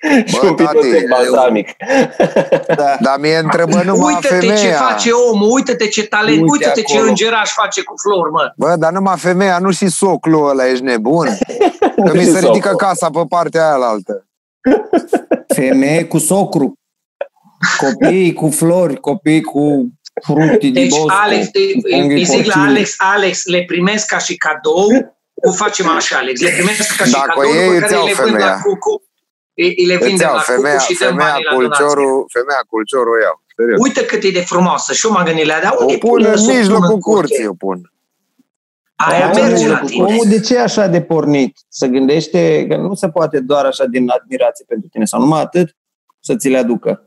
Și 0.27 0.38
Bă, 0.40 0.47
un 0.47 0.55
pic 0.55 0.67
tati, 0.67 0.90
de 0.90 1.05
balsamic. 1.11 1.69
Da. 2.77 2.97
Dar 3.01 3.19
mie 3.21 3.37
întrebă 3.37 3.83
numai 3.87 4.14
Uită-te 4.14 4.35
femeia. 4.35 4.57
ce 4.57 4.69
face 4.71 5.11
omul, 5.11 5.51
uită-te 5.53 5.87
ce 5.88 6.03
talent, 6.07 6.40
Uite 6.40 6.51
uită-te 6.51 6.83
ce 6.83 6.95
acolo. 6.95 7.09
îngeraș 7.09 7.51
face 7.53 7.83
cu 7.83 7.95
flori, 8.03 8.31
mă. 8.31 8.53
Bă, 8.57 8.75
dar 8.79 8.93
numai 8.93 9.17
femeia, 9.19 9.59
nu 9.59 9.71
și 9.71 9.88
soclul 9.88 10.49
ăla, 10.49 10.69
ești 10.71 10.85
nebun? 10.85 11.29
Că 12.07 12.12
mi 12.12 12.19
Și 12.21 12.31
se 12.31 12.38
ridică 12.38 12.69
socul. 12.69 12.77
casa 12.87 13.11
pe 13.11 13.21
partea 13.29 13.64
aia 13.67 13.87
altă. 13.87 14.27
Femeie 15.55 16.05
cu 16.05 16.19
socru. 16.19 16.79
Copii 17.79 18.33
cu 18.33 18.51
flori, 18.51 19.01
copii 19.01 19.40
cu 19.43 19.88
fructi 20.25 20.71
din 20.71 20.73
Deci, 20.73 20.90
bosco, 20.90 21.07
Alex, 21.23 21.47
cu 21.47 21.88
funghi 21.90 22.14
îi 22.14 22.25
zic 22.25 22.37
la 22.37 22.43
porcini. 22.53 22.64
Alex, 22.67 22.95
Alex, 22.99 23.45
le 23.47 23.64
primesc 23.67 24.07
ca 24.07 24.19
și 24.19 24.37
cadou, 24.37 24.88
o 25.49 25.53
facem 25.53 25.88
așa, 25.88 26.17
Alex, 26.19 26.40
le 26.40 26.51
primesc 26.51 26.97
ca 26.97 27.05
și 27.05 27.12
Dacă 27.12 27.27
cadou, 27.27 27.51
ei 27.51 27.64
după 27.64 27.73
îți 27.75 27.81
care 27.81 27.95
iau 27.95 28.05
le 28.07 28.12
vând 28.14 28.29
femeia. 28.29 28.47
la 28.47 28.61
cucu, 28.61 29.03
îi 29.03 29.04
îi 29.55 29.87
le 29.87 29.95
Îți 29.95 30.05
vindem 30.07 30.27
iau 30.27 30.35
la 30.35 30.40
femeia, 30.53 30.77
cucu 30.77 30.85
și 30.93 30.99
dăm 30.99 31.09
femeia 31.09 31.31
banii 31.31 31.45
la 31.45 31.53
donație. 31.55 31.85
culciorul, 31.85 32.25
femeia 32.37 32.62
culciorul 32.73 33.14
o 33.17 33.21
iau. 33.27 33.37
Serios. 33.57 33.79
Uite 33.87 34.03
cât 34.11 34.23
e 34.29 34.31
de 34.40 34.45
frumoasă 34.53 34.93
și 34.99 35.03
eu 35.07 35.12
m-am 35.12 35.25
gândit 35.29 35.47
la 35.51 35.55
ea, 35.57 35.62
dar 35.67 35.75
O 35.79 35.85
unde 35.85 35.97
pun 36.07 36.19
în 36.25 36.37
să 36.37 36.43
o 36.45 36.47
pun 36.51 36.57
mijlocul 36.59 36.95
în 36.99 37.01
curte? 37.01 37.21
curții, 37.21 37.47
o 37.55 37.57
pun. 37.64 37.79
Aia 38.97 39.25
Omul- 39.31 39.40
merge 39.43 39.69
la 39.69 39.79
tine. 39.79 40.05
Omul 40.05 40.25
de 40.29 40.40
ce 40.40 40.55
e 40.57 40.61
așa 40.61 40.87
de 40.87 41.03
pornit? 41.03 41.57
Să 41.69 41.87
gândește 41.87 42.67
că 42.69 42.77
nu 42.77 42.95
se 42.95 43.09
poate 43.09 43.40
doar 43.40 43.64
așa 43.64 43.85
din 43.85 44.09
admirație 44.19 44.64
pentru 44.69 44.88
tine 44.88 45.05
sau 45.05 45.21
numai 45.21 45.40
atât 45.40 45.77
să 46.21 46.37
ți 46.37 46.49
le 46.49 46.59
aducă. 46.59 47.03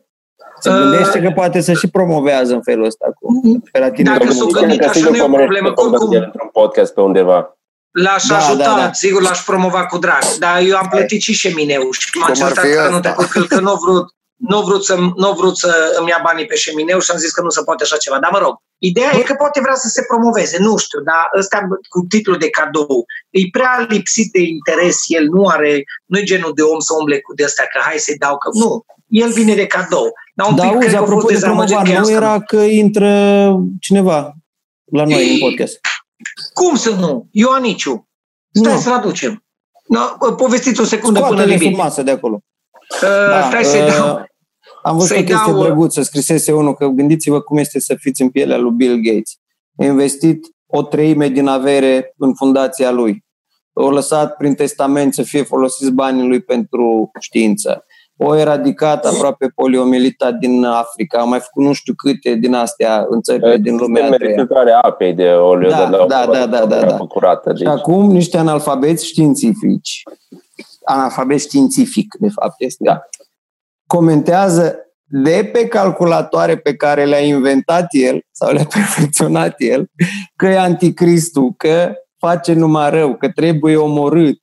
Se 0.59 0.69
Uh, 0.69 0.75
gândește 0.75 1.21
că 1.21 1.29
poate 1.35 1.61
să 1.61 1.73
și 1.73 1.87
promovează 1.89 2.53
în 2.53 2.61
felul 2.61 2.85
ăsta 2.85 3.05
cu 3.19 3.41
pe 3.71 3.79
la 3.79 3.91
tine. 3.91 4.09
Dacă 4.11 4.25
cu- 4.25 4.31
s-o 4.31 4.45
gândit 4.45 4.79
Că 4.79 4.85
așa, 4.85 4.93
sigur 4.93 5.11
nu 5.11 5.17
e 5.17 5.21
o 5.21 5.23
pomenește 5.23 5.45
problemă, 5.53 5.73
pe 5.75 5.81
oricum. 5.81 6.11
el 6.15 6.23
într-un 6.23 6.49
podcast 6.51 6.93
pe 6.93 7.01
undeva. 7.01 7.57
L-aș 8.03 8.23
Da, 8.25 8.37
ajuta, 8.37 8.63
da, 8.63 8.75
da. 8.81 8.93
sigur 8.93 9.21
l-aș 9.21 9.39
promova 9.43 9.85
cu 9.85 9.97
drag, 9.97 10.23
dar 10.39 10.61
eu 10.61 10.77
am 10.77 10.87
plătit 10.89 11.21
și 11.21 11.33
șemineu 11.33 11.91
și 11.91 12.09
m-a 12.19 12.25
Cum 12.25 12.31
ar 12.43 12.51
certat 12.51 12.65
fi 12.65 12.77
anul 12.77 12.95
ăsta? 12.95 12.99
trecut 12.99 13.25
că, 13.25 13.55
că 13.55 13.59
nu 13.59 13.69
a 13.69 13.77
vrut, 13.85 14.05
nu 14.35 14.57
a 14.57 14.61
vrut, 14.61 14.83
să, 14.85 14.95
nu 15.15 15.27
a 15.29 15.33
vrut 15.33 15.57
să 15.57 15.95
îmi 15.99 16.09
ia 16.09 16.19
banii 16.23 16.45
pe 16.45 16.55
șemineu 16.55 16.99
și 16.99 17.11
am 17.11 17.17
zis 17.17 17.31
că 17.31 17.41
nu 17.41 17.49
se 17.49 17.63
poate 17.63 17.83
așa 17.83 17.97
ceva. 17.97 18.19
Dar 18.19 18.29
mă 18.31 18.37
rog, 18.37 18.55
ideea 18.77 19.11
e 19.17 19.21
că 19.21 19.33
poate 19.33 19.59
vrea 19.61 19.75
să 19.75 19.87
se 19.87 20.05
promoveze, 20.07 20.57
nu 20.59 20.77
știu, 20.77 20.99
dar 20.99 21.23
ăsta 21.37 21.57
cu 21.89 21.99
titlul 22.09 22.37
de 22.37 22.49
cadou, 22.49 23.05
e 23.29 23.39
prea 23.51 23.85
lipsit 23.89 24.31
de 24.31 24.41
interes, 24.41 24.97
el 25.07 25.25
nu 25.35 25.45
are, 25.47 25.83
nu 26.05 26.17
e 26.17 26.23
genul 26.23 26.51
de 26.55 26.61
om 26.61 26.79
să 26.79 26.93
umble 26.99 27.19
cu 27.19 27.33
de 27.33 27.43
astea, 27.43 27.65
că 27.73 27.79
hai 27.83 27.97
să-i 27.97 28.17
dau, 28.17 28.37
că 28.37 28.49
nu, 28.53 28.83
el 29.07 29.31
vine 29.31 29.55
de 29.55 29.65
cadou. 29.67 30.07
Dar 30.35 30.47
un 30.47 30.55
Da, 30.55 30.61
pic 30.63 30.71
cred 30.77 30.83
auzi, 30.83 30.95
că 30.95 30.97
a 30.97 30.99
fost 30.99 31.11
apropo 31.11 31.27
de 31.27 31.33
dezamăgit 31.33 31.75
promovare, 31.75 31.89
că 31.89 31.93
i-am 31.93 32.01
nu 32.01 32.07
scăpat. 32.07 32.23
era 32.23 32.41
că 32.41 32.57
intră 32.83 33.11
cineva 33.79 34.33
la 34.91 35.03
noi 35.03 35.13
Ei, 35.23 35.33
în 35.33 35.39
podcast. 35.39 35.79
Cum 36.57 36.75
să 36.75 36.89
nu? 36.89 37.27
Ioaniciu. 37.31 38.07
Stai 38.51 38.73
Nu. 38.73 38.79
să-l 38.79 38.93
aducem. 38.93 39.45
No, 39.87 40.31
povestiți 40.35 40.81
o 40.81 40.83
secundă 40.83 41.19
până 41.19 41.31
Scoate-le 41.31 41.55
limit. 41.55 41.69
sub 41.75 41.83
masă 41.83 42.01
de 42.03 42.11
acolo. 42.11 42.41
Uh, 43.03 43.45
stai 43.47 43.63
să-i 43.63 43.81
uh, 43.81 43.93
dau. 43.95 44.25
Am 44.83 44.93
văzut 44.95 45.07
să-i 45.07 45.19
o 45.19 45.23
chestie 45.23 45.51
dau, 45.51 45.59
uh, 45.59 45.65
drăguță, 45.65 46.01
scrisese 46.01 46.51
unul 46.53 46.73
că 46.75 46.87
gândiți-vă 46.87 47.41
cum 47.41 47.57
este 47.57 47.79
să 47.79 47.95
fiți 47.99 48.21
în 48.21 48.29
pielea 48.29 48.57
lui 48.57 48.71
Bill 48.71 49.01
Gates. 49.01 49.31
A 49.77 49.85
investit 49.85 50.47
o 50.65 50.83
treime 50.83 51.27
din 51.29 51.47
avere 51.47 52.13
în 52.17 52.33
fundația 52.35 52.91
lui. 52.91 53.25
O 53.73 53.89
lăsat 53.89 54.35
prin 54.37 54.55
testament 54.55 55.13
să 55.13 55.23
fie 55.23 55.43
folosiți 55.43 55.91
banii 55.91 56.27
lui 56.27 56.41
pentru 56.41 57.09
știință. 57.19 57.85
O 58.17 58.35
eradicat 58.35 59.05
aproape 59.05 59.47
poliomielita 59.55 60.31
din 60.31 60.63
Africa. 60.63 61.19
A 61.19 61.23
mai 61.23 61.39
făcut 61.39 61.63
nu 61.63 61.73
știu 61.73 61.93
câte 61.93 62.33
din 62.33 62.53
astea 62.53 63.05
în 63.09 63.21
țările 63.21 63.57
din 63.57 63.75
lumea 63.75 64.05
a 64.05 64.09
treia. 64.09 64.35
Reciclare 64.35 64.71
apei 64.71 65.13
de 65.13 65.29
oleo 65.29 65.69
Da, 65.69 65.85
de 65.89 65.95
la 65.95 66.05
da, 66.05 66.25
da, 66.31 66.45
da, 66.45 66.65
da, 66.65 66.79
da. 66.79 66.93
apă 66.93 67.07
curată. 67.07 67.49
Și 67.55 67.63
Deci, 67.63 67.73
acum 67.73 68.11
niște 68.11 68.37
analfabeți 68.37 69.05
științifici, 69.05 70.03
analfabet 70.83 71.39
științific, 71.39 72.15
de 72.19 72.29
fapt, 72.29 72.55
este, 72.57 72.83
Da. 72.83 72.99
comentează 73.87 74.75
de 75.09 75.49
pe 75.53 75.67
calculatoare 75.67 76.57
pe 76.57 76.75
care 76.75 77.05
le-a 77.05 77.19
inventat 77.19 77.87
el 77.89 78.21
sau 78.31 78.51
le-a 78.51 78.67
perfecționat 78.77 79.55
el, 79.57 79.89
că 80.35 80.45
e 80.45 80.59
anticristul, 80.59 81.53
că 81.57 81.93
face 82.17 82.53
numai 82.53 82.89
rău, 82.89 83.15
că 83.15 83.29
trebuie 83.29 83.75
omorât. 83.75 84.41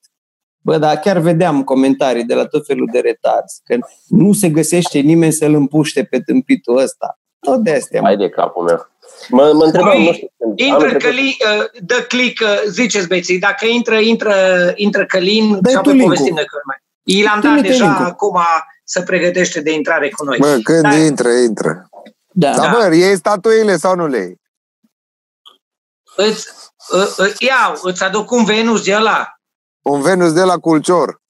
Bă, 0.65 0.79
dar 0.79 0.97
chiar 0.97 1.19
vedeam 1.19 1.65
comentarii 1.65 2.25
de 2.25 2.35
la 2.35 2.47
tot 2.47 2.67
felul 2.67 2.89
de 2.93 2.99
retarzi, 2.99 3.61
că 3.65 3.77
nu 4.09 4.33
se 4.33 4.49
găsește 4.49 4.99
nimeni 4.99 5.33
să-l 5.33 5.55
împuște 5.55 6.05
pe 6.05 6.21
tâmpitul 6.21 6.77
ăsta. 6.77 7.19
Tot 7.41 7.59
de 7.63 7.75
astea. 7.75 8.01
mă. 8.01 8.07
hai 8.07 8.17
de 8.17 8.29
capul 8.29 8.65
meu. 8.65 8.89
Mă, 9.29 9.53
mă 9.55 9.65
întrebam, 9.65 9.97
Ui, 9.99 10.05
nu 10.07 10.13
știu, 10.13 10.29
când- 10.39 10.59
Intră 10.59 10.75
anul 10.77 10.89
trecut- 10.89 11.05
Călin, 11.17 11.33
uh, 11.61 11.81
dă 11.83 12.05
click, 12.09 12.41
uh, 12.41 12.63
ziceți 12.69 13.07
beții, 13.09 13.39
dacă 13.39 13.67
intră, 13.67 13.99
intră, 13.99 14.35
intră 14.75 15.07
Călin, 15.07 15.59
Dai 15.61 15.73
și 15.73 15.73
tu 15.73 15.79
apoi 15.79 15.93
link-ul. 15.93 16.09
povestim 16.13 16.35
de 16.35 16.45
mai. 16.67 16.77
I 17.03 17.23
l-am 17.23 17.41
dat 17.41 17.51
Trimite 17.53 17.69
deja, 17.69 17.85
link-ul. 17.85 18.05
acum 18.05 18.41
se 18.85 19.03
pregătește 19.03 19.61
de 19.61 19.73
intrare 19.73 20.09
cu 20.11 20.25
noi. 20.25 20.39
Bă, 20.39 20.59
când 20.63 20.83
Da. 20.83 20.95
intră, 20.97 21.29
intră. 21.29 21.89
Da. 22.33 22.51
Dar 22.57 22.71
Da. 22.71 22.87
bă, 22.89 22.95
iei 22.95 23.17
statuile 23.17 23.77
sau 23.77 23.95
nu 23.95 24.07
le 24.07 24.17
iei? 24.19 24.41
Îți, 26.17 26.49
uh, 26.93 27.15
uh, 27.27 27.33
iau, 27.39 27.79
îți 27.83 28.05
aduc 28.05 28.31
un 28.31 28.45
Venus 28.45 28.85
de 28.85 28.95
ăla. 28.95 29.34
Un 29.85 30.01
Venus 30.01 30.33
de 30.33 30.43
la 30.43 30.57
Culcior. 30.59 31.21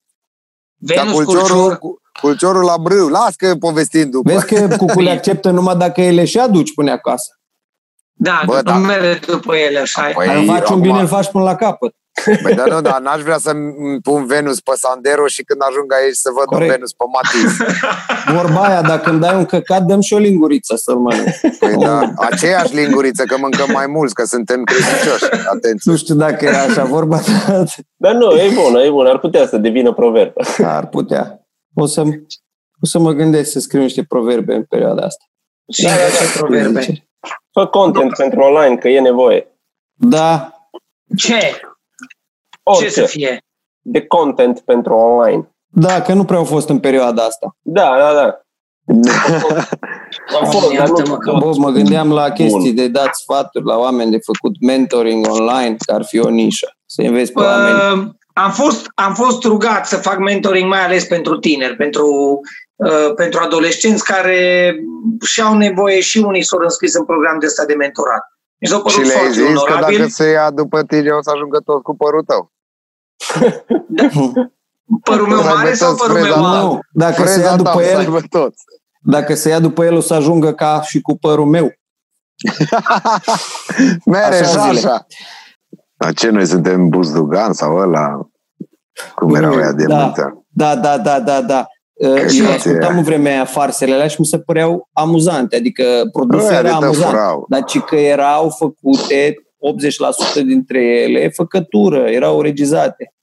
Dar 0.77 0.97
Venus 1.05 1.13
Culciorul, 1.25 1.49
Culcior. 1.49 1.79
cu- 1.79 1.99
Culciorul 2.21 2.65
la 2.65 2.77
brâu. 2.79 3.09
Las 3.09 3.35
că 3.37 3.55
povestim 3.55 4.11
după. 4.11 4.33
Vezi 4.33 4.47
că 4.47 4.69
cucul 4.85 5.03
le 5.03 5.11
acceptă 5.11 5.51
numai 5.51 5.77
dacă 5.77 6.01
îi 6.01 6.15
le 6.15 6.25
și 6.25 6.39
aduci 6.39 6.75
până 6.75 6.91
acasă. 6.91 7.39
Da, 8.13 8.43
Bă, 8.47 8.53
Bă, 8.53 8.63
da. 8.63 8.77
nu 8.77 8.85
merge 8.85 9.27
după 9.33 9.55
ele 9.57 9.79
așa. 9.79 10.03
Păi, 10.03 10.27
Păi, 10.27 10.47
faci 10.47 10.69
un 10.69 10.77
acum- 10.77 10.81
bine, 10.81 11.01
îl 11.01 11.07
faci 11.07 11.31
până 11.31 11.45
la 11.45 11.55
capăt. 11.55 11.95
Păi, 12.43 12.55
dar 12.55 12.69
nu, 12.71 12.81
dar 12.81 13.01
n-aș 13.01 13.23
vrea 13.23 13.39
să-mi 13.39 14.01
pun 14.03 14.27
Venus 14.27 14.61
pe 14.61 14.73
Sandero 14.75 15.27
și 15.27 15.43
când 15.45 15.61
ajung 15.69 15.93
aici 15.93 16.15
să 16.15 16.31
văd 16.35 16.45
Corect. 16.45 16.65
un 16.71 16.75
Venus 16.77 16.93
pe 16.93 17.05
Matiz. 17.15 17.57
Vorba 18.37 18.61
aia, 18.67 18.83
dacă 18.83 19.11
îmi 19.11 19.21
dai 19.21 19.37
un 19.37 19.45
căcat, 19.45 19.83
dăm 19.83 20.01
și 20.01 20.15
o 20.15 20.19
linguriță 20.19 20.77
să-l 20.77 20.97
mănânc. 20.97 21.29
Păi 21.59 21.77
da, 21.77 22.13
aceeași 22.17 22.75
linguriță, 22.75 23.25
că 23.25 23.37
mâncăm 23.39 23.71
mai 23.73 23.87
mulți, 23.87 24.15
că 24.15 24.25
suntem 24.25 24.65
credincioși. 24.65 25.25
Atenție. 25.55 25.91
Nu 25.91 25.97
știu 25.97 26.15
dacă 26.15 26.45
era 26.45 26.59
așa 26.59 26.85
vorba, 26.85 27.21
dar 27.49 27.65
Dar 27.97 28.13
nu, 28.15 28.31
e 28.37 28.51
bună, 28.55 28.81
e 28.83 28.91
bună, 28.91 29.09
ar 29.09 29.19
putea 29.19 29.47
să 29.47 29.57
devină 29.57 29.93
proverb. 29.93 30.33
ar 30.65 30.87
putea. 30.87 31.47
O 31.75 31.87
să, 31.87 32.03
o 32.83 32.87
să 32.87 32.99
mă 32.99 33.13
gândesc 33.13 33.51
să 33.51 33.61
scriu 33.61 33.81
niște 33.81 34.05
proverbe 34.05 34.55
în 34.55 34.63
perioada 34.65 35.03
asta. 35.03 35.25
Și 35.73 35.83
da, 35.83 35.91
ce 35.91 36.39
proverbe. 36.39 37.09
Fă 37.53 37.67
content 37.67 38.13
pentru 38.17 38.41
online, 38.41 38.77
că 38.77 38.89
e 38.89 39.01
nevoie. 39.01 39.47
Da, 39.93 40.49
Ce? 41.17 41.61
Ce 42.73 42.85
Orice. 42.85 42.91
să 42.91 43.03
fie? 43.05 43.39
De 43.81 44.07
content 44.07 44.61
pentru 44.61 44.93
online. 44.95 45.49
da, 45.67 46.03
că 46.03 46.13
nu 46.13 46.25
prea 46.25 46.39
au 46.39 46.45
fost 46.45 46.69
în 46.69 46.79
perioada 46.79 47.23
asta. 47.23 47.57
Da, 47.63 47.95
da, 47.99 48.13
da. 48.15 48.39
Am 50.41 50.45
fost, 50.51 50.65
dar 50.67 50.73
Iartă-mă 50.73 51.07
nu, 51.09 51.17
că- 51.19 51.37
Bă, 51.41 51.53
mă 51.57 51.71
gândeam 51.71 52.13
la 52.13 52.31
chestii 52.31 52.59
Bun. 52.73 52.75
de 52.75 52.89
dat 52.89 53.15
sfaturi 53.15 53.65
la 53.65 53.77
oameni, 53.79 54.11
de 54.11 54.19
făcut 54.25 54.61
mentoring 54.61 55.27
online, 55.31 55.77
că 55.87 55.95
ar 55.95 56.05
fi 56.05 56.19
o 56.21 56.29
nișă. 56.29 56.77
Să 56.87 57.03
înveți 57.03 57.33
pe 57.33 57.41
oameni. 57.41 58.03
Uh, 58.03 58.09
am, 58.33 58.51
fost, 58.51 58.87
am 58.95 59.15
fost 59.15 59.45
rugat 59.45 59.87
să 59.87 59.97
fac 59.97 60.19
mentoring 60.19 60.69
mai 60.69 60.85
ales 60.85 61.05
pentru 61.05 61.39
tineri, 61.39 61.77
pentru, 61.77 62.41
uh, 62.77 63.15
pentru 63.17 63.41
adolescenți 63.45 64.05
care 64.05 64.75
și-au 65.27 65.55
nevoie 65.57 66.01
și 66.01 66.19
unii 66.19 66.43
s-au 66.43 66.59
înscris 66.63 66.95
în 66.95 67.05
program 67.05 67.39
de 67.39 67.47
ăsta 67.47 67.65
de 67.65 67.75
mentorat. 67.75 68.23
Mi 68.61 68.69
s-a 68.69 68.77
Și 68.77 68.83
părut 68.83 68.99
le-ai 69.07 69.19
foarte 69.19 69.33
zis 69.33 69.43
că 69.45 69.51
onorabil. 69.73 69.97
dacă 69.99 70.09
se 70.11 70.29
ia 70.31 70.51
după 70.51 70.83
tine 70.83 71.11
o 71.11 71.23
să 71.23 71.31
ajungă 71.35 71.59
tot 71.65 71.83
cu 71.83 71.97
părul 71.97 72.23
tău. 72.23 72.53
Părul 75.03 75.27
meu 75.29 75.39
Să 75.41 75.47
aibă 75.47 75.57
mare 75.57 75.75
sau 75.75 75.89
toți 75.95 76.01
părul 76.01 76.15
meu 76.15 76.25
freza 76.25 76.41
ta. 76.41 76.49
alb? 76.49 76.63
Nu, 76.71 76.79
dacă 76.93 77.15
se 77.15 77.23
Freza 77.33 77.41
ia 77.41 77.51
ta 77.51 77.57
după 77.57 77.83
să 77.83 77.91
el, 77.91 77.99
aibă 77.99 78.21
toți. 78.29 78.63
dacă 79.01 79.35
se 79.35 79.49
ia 79.49 79.59
după 79.61 79.85
el, 79.85 79.95
o 79.95 80.01
să 80.01 80.15
ajungă 80.15 80.53
ca 80.53 80.81
și 80.83 81.01
cu 81.01 81.17
părul 81.19 81.47
meu. 81.47 81.73
Mere 84.05 84.25
Așa 84.25 84.45
și 84.45 84.51
zile. 84.75 84.89
așa. 84.89 85.07
Dar 85.97 86.13
ce, 86.13 86.29
noi 86.31 86.47
suntem 86.47 86.89
Buzdugan 86.89 87.53
sau 87.53 87.77
ăla? 87.77 88.29
Cum 89.15 89.35
erau 89.35 89.59
ea 89.59 89.73
de 89.73 89.85
Da. 89.85 89.97
multă? 90.03 90.45
Da, 90.49 90.77
da, 90.77 90.99
da, 90.99 91.21
da, 91.21 91.41
da. 91.41 91.67
Eu 92.01 92.27
ce 92.29 92.47
ascultam 92.47 92.95
e? 92.95 92.99
în 92.99 93.03
vremea 93.03 93.33
aia 93.33 93.45
farsele 93.45 93.95
alea 93.95 94.07
și 94.07 94.17
mi 94.21 94.27
se 94.27 94.39
păreau 94.39 94.89
amuzante, 94.93 95.57
adică 95.57 95.85
produsul 96.13 96.49
Ăia 96.49 96.63
de 96.63 96.69
era 96.69 96.77
amuzant, 96.77 97.11
furau. 97.11 97.47
dar 97.49 97.65
ci 97.65 97.81
că 97.81 97.97
erau 97.97 98.49
făcute 98.51 99.35
80% 100.41 100.45
dintre 100.45 100.81
ele 100.85 101.29
făcătură, 101.29 101.99
erau 102.11 102.41
regizate. 102.41 103.15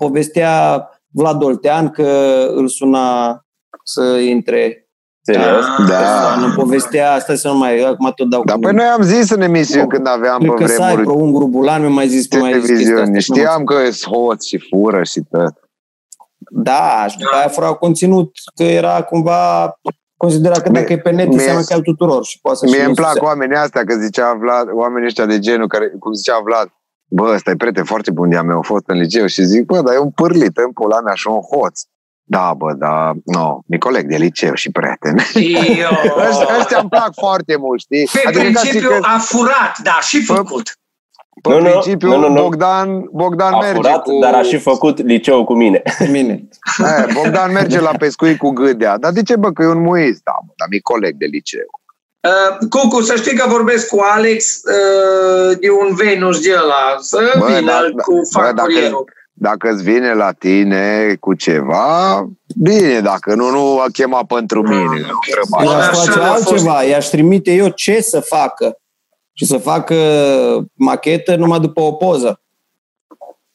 Povestea 0.00 0.86
Vlad 1.08 1.42
Oltean 1.42 1.88
că 1.90 2.06
îl 2.54 2.68
suna 2.68 3.40
să 3.84 4.02
intre. 4.18 4.86
serios. 5.24 5.64
Da. 5.88 6.36
Nu 6.40 6.54
povestea, 6.54 7.12
asta 7.12 7.34
să 7.34 7.48
nu 7.48 7.56
mai, 7.56 7.80
acum 7.82 8.12
tot 8.14 8.28
dau 8.30 8.44
Dar 8.44 8.54
cu- 8.56 8.60
păi 8.62 8.72
noi 8.72 8.84
am 8.84 9.02
zis 9.02 9.30
în 9.30 9.40
emisiuni 9.40 9.82
Nu. 9.82 9.88
când 9.88 10.06
aveam 10.06 10.38
Cred 10.38 10.50
pe 10.54 10.64
că 10.64 10.66
Saipro, 10.66 11.02
vremuri 11.02 11.22
Ungru 11.24 11.46
Bulan, 11.48 11.80
mi-a 11.80 11.90
mai 11.90 12.08
zis, 12.08 12.30
mi-a 12.30 12.40
mai 12.40 12.52
zis 12.60 12.68
chestia 12.68 12.76
asta. 12.86 12.94
televiziuni. 12.94 13.20
și 13.20 13.30
nu 13.30 13.36
mă- 13.36 13.42
Știam 13.42 13.64
că 13.64 13.90
sunt 13.90 14.14
hoți 14.14 14.48
și 14.48 14.58
fură 14.70 15.02
și 15.02 15.20
tot. 15.30 15.52
Da, 16.50 17.06
și 17.08 17.16
după 17.18 17.34
aia 17.36 17.48
fără 17.48 17.74
conținut, 17.74 18.30
că 18.54 18.62
era 18.62 19.02
cumva 19.02 19.74
considerat 20.24 20.60
că 20.62 20.68
dacă 20.70 20.86
Mie- 20.88 20.96
e 20.96 20.98
pe 21.06 21.10
net, 21.10 21.26
mie- 21.26 21.36
înseamnă 21.36 21.60
că 21.62 21.72
e 21.72 21.74
al 21.74 21.80
tuturor 21.90 22.24
și 22.24 22.38
poate 22.40 22.58
să 22.58 22.64
Mie 22.64 22.74
și 22.74 22.80
îmi 22.80 22.88
nu 22.88 23.02
plac 23.02 23.12
se- 23.12 23.18
oamenii 23.20 23.56
astea, 23.56 23.84
că 23.84 23.94
zicea 23.94 24.32
Vlad, 24.40 24.66
oamenii 24.72 25.06
ăștia 25.06 25.26
de 25.26 25.38
genul, 25.38 25.68
care, 25.68 25.86
cum 25.98 26.12
zicea 26.12 26.38
Vlad, 26.44 26.68
bă, 27.10 27.24
ăsta 27.34 27.50
e 27.50 27.56
prieten 27.56 27.84
foarte 27.84 28.10
bun 28.10 28.28
de-a 28.28 28.42
meu, 28.42 28.58
a 28.58 28.62
fost 28.62 28.84
în 28.86 28.96
liceu 28.98 29.26
și 29.26 29.42
zic, 29.44 29.64
bă, 29.64 29.80
dar 29.80 29.94
e 29.94 29.98
un 29.98 30.10
pârlit 30.10 30.56
în 30.56 30.72
pula 30.72 31.00
mea 31.00 31.14
și 31.14 31.26
un 31.26 31.40
hoț. 31.40 31.80
Da, 32.24 32.54
bă, 32.56 32.72
da, 32.72 33.12
nu, 33.24 33.62
mi 33.66 33.78
coleg 33.78 34.08
de 34.08 34.16
liceu 34.16 34.54
și 34.54 34.70
prieten. 34.70 35.16
Eu... 35.78 35.90
Ăștia, 36.28 36.46
ăștia 36.58 36.78
îmi 36.80 36.88
plac 36.88 37.10
foarte 37.14 37.56
mult, 37.56 37.80
știi? 37.80 38.08
Pe 38.12 38.20
ca 38.24 38.30
și 38.30 38.36
principiu 38.38 38.88
când, 38.88 39.04
a 39.04 39.18
furat, 39.18 39.74
da, 39.82 39.98
și 40.00 40.24
făcut. 40.24 40.76
Pe 41.42 41.48
Nu, 41.48 41.58
nu, 41.60 41.68
principiu, 41.70 42.08
nu, 42.08 42.18
nu, 42.18 42.28
nu. 42.28 42.42
Bogdan, 42.42 43.08
Bogdan 43.12 43.52
A 43.52 43.58
merge 43.58 43.74
furat, 43.74 44.02
cu... 44.02 44.18
dar 44.20 44.34
a 44.34 44.42
și 44.42 44.58
făcut 44.58 45.02
liceu 45.02 45.44
cu 45.44 45.54
mine. 45.54 45.82
Cu 45.98 46.04
mine. 46.04 46.44
Eh, 46.78 47.04
Bogdan 47.14 47.52
merge 47.52 47.80
la 47.80 47.90
pescuit 47.98 48.38
cu 48.38 48.50
gâdea. 48.50 48.98
Dar 48.98 49.12
de 49.12 49.22
ce, 49.22 49.36
bă, 49.36 49.50
că 49.52 49.62
e 49.62 49.66
un 49.66 49.82
muist? 49.82 50.20
Da, 50.24 50.32
bă, 50.46 50.52
dar 50.56 50.68
mi 50.70 50.80
coleg 50.80 51.14
de 51.16 51.26
liceu. 51.26 51.66
Uh, 52.20 52.66
Cucu, 52.68 53.00
să 53.00 53.14
știi 53.16 53.36
că 53.36 53.48
vorbesc 53.48 53.88
cu 53.88 54.00
Alex 54.14 54.60
uh, 54.62 55.56
de 55.60 55.70
un 55.70 55.94
Venus 55.94 56.40
de 56.40 56.50
ăla, 56.62 56.96
să 57.00 57.34
Bă, 57.38 57.46
vină 57.46 57.70
da, 57.72 58.02
cu 58.02 58.12
bă, 58.14 58.38
fac 58.40 58.54
dacă- 58.54 58.62
curierul. 58.62 59.04
Dacă 59.34 59.70
îți 59.70 59.82
vine 59.82 60.14
la 60.14 60.32
tine 60.32 61.16
cu 61.20 61.34
ceva, 61.34 62.24
bine, 62.56 63.00
dacă 63.00 63.34
nu, 63.34 63.50
nu 63.50 63.78
a 63.78 63.86
chema 63.92 64.24
pentru 64.24 64.62
mine. 64.68 64.96
Ah, 65.02 65.06
nu 65.08 65.14
ok. 65.14 65.24
trebuie 65.30 65.64
Eu 65.64 65.72
Bă, 65.72 65.76
aș 65.76 65.88
așa. 65.88 65.90
așa 65.90 66.10
face 66.12 66.18
a 66.18 66.22
fost. 66.32 66.48
altceva, 66.50 66.82
i-aș 66.82 67.06
trimite 67.06 67.52
eu 67.52 67.68
ce 67.68 68.00
să 68.00 68.20
facă 68.20 68.76
și 69.32 69.44
să 69.46 69.56
facă 69.56 69.94
machetă 70.74 71.36
numai 71.36 71.60
după 71.60 71.80
o 71.80 71.92
poză. 71.92 72.40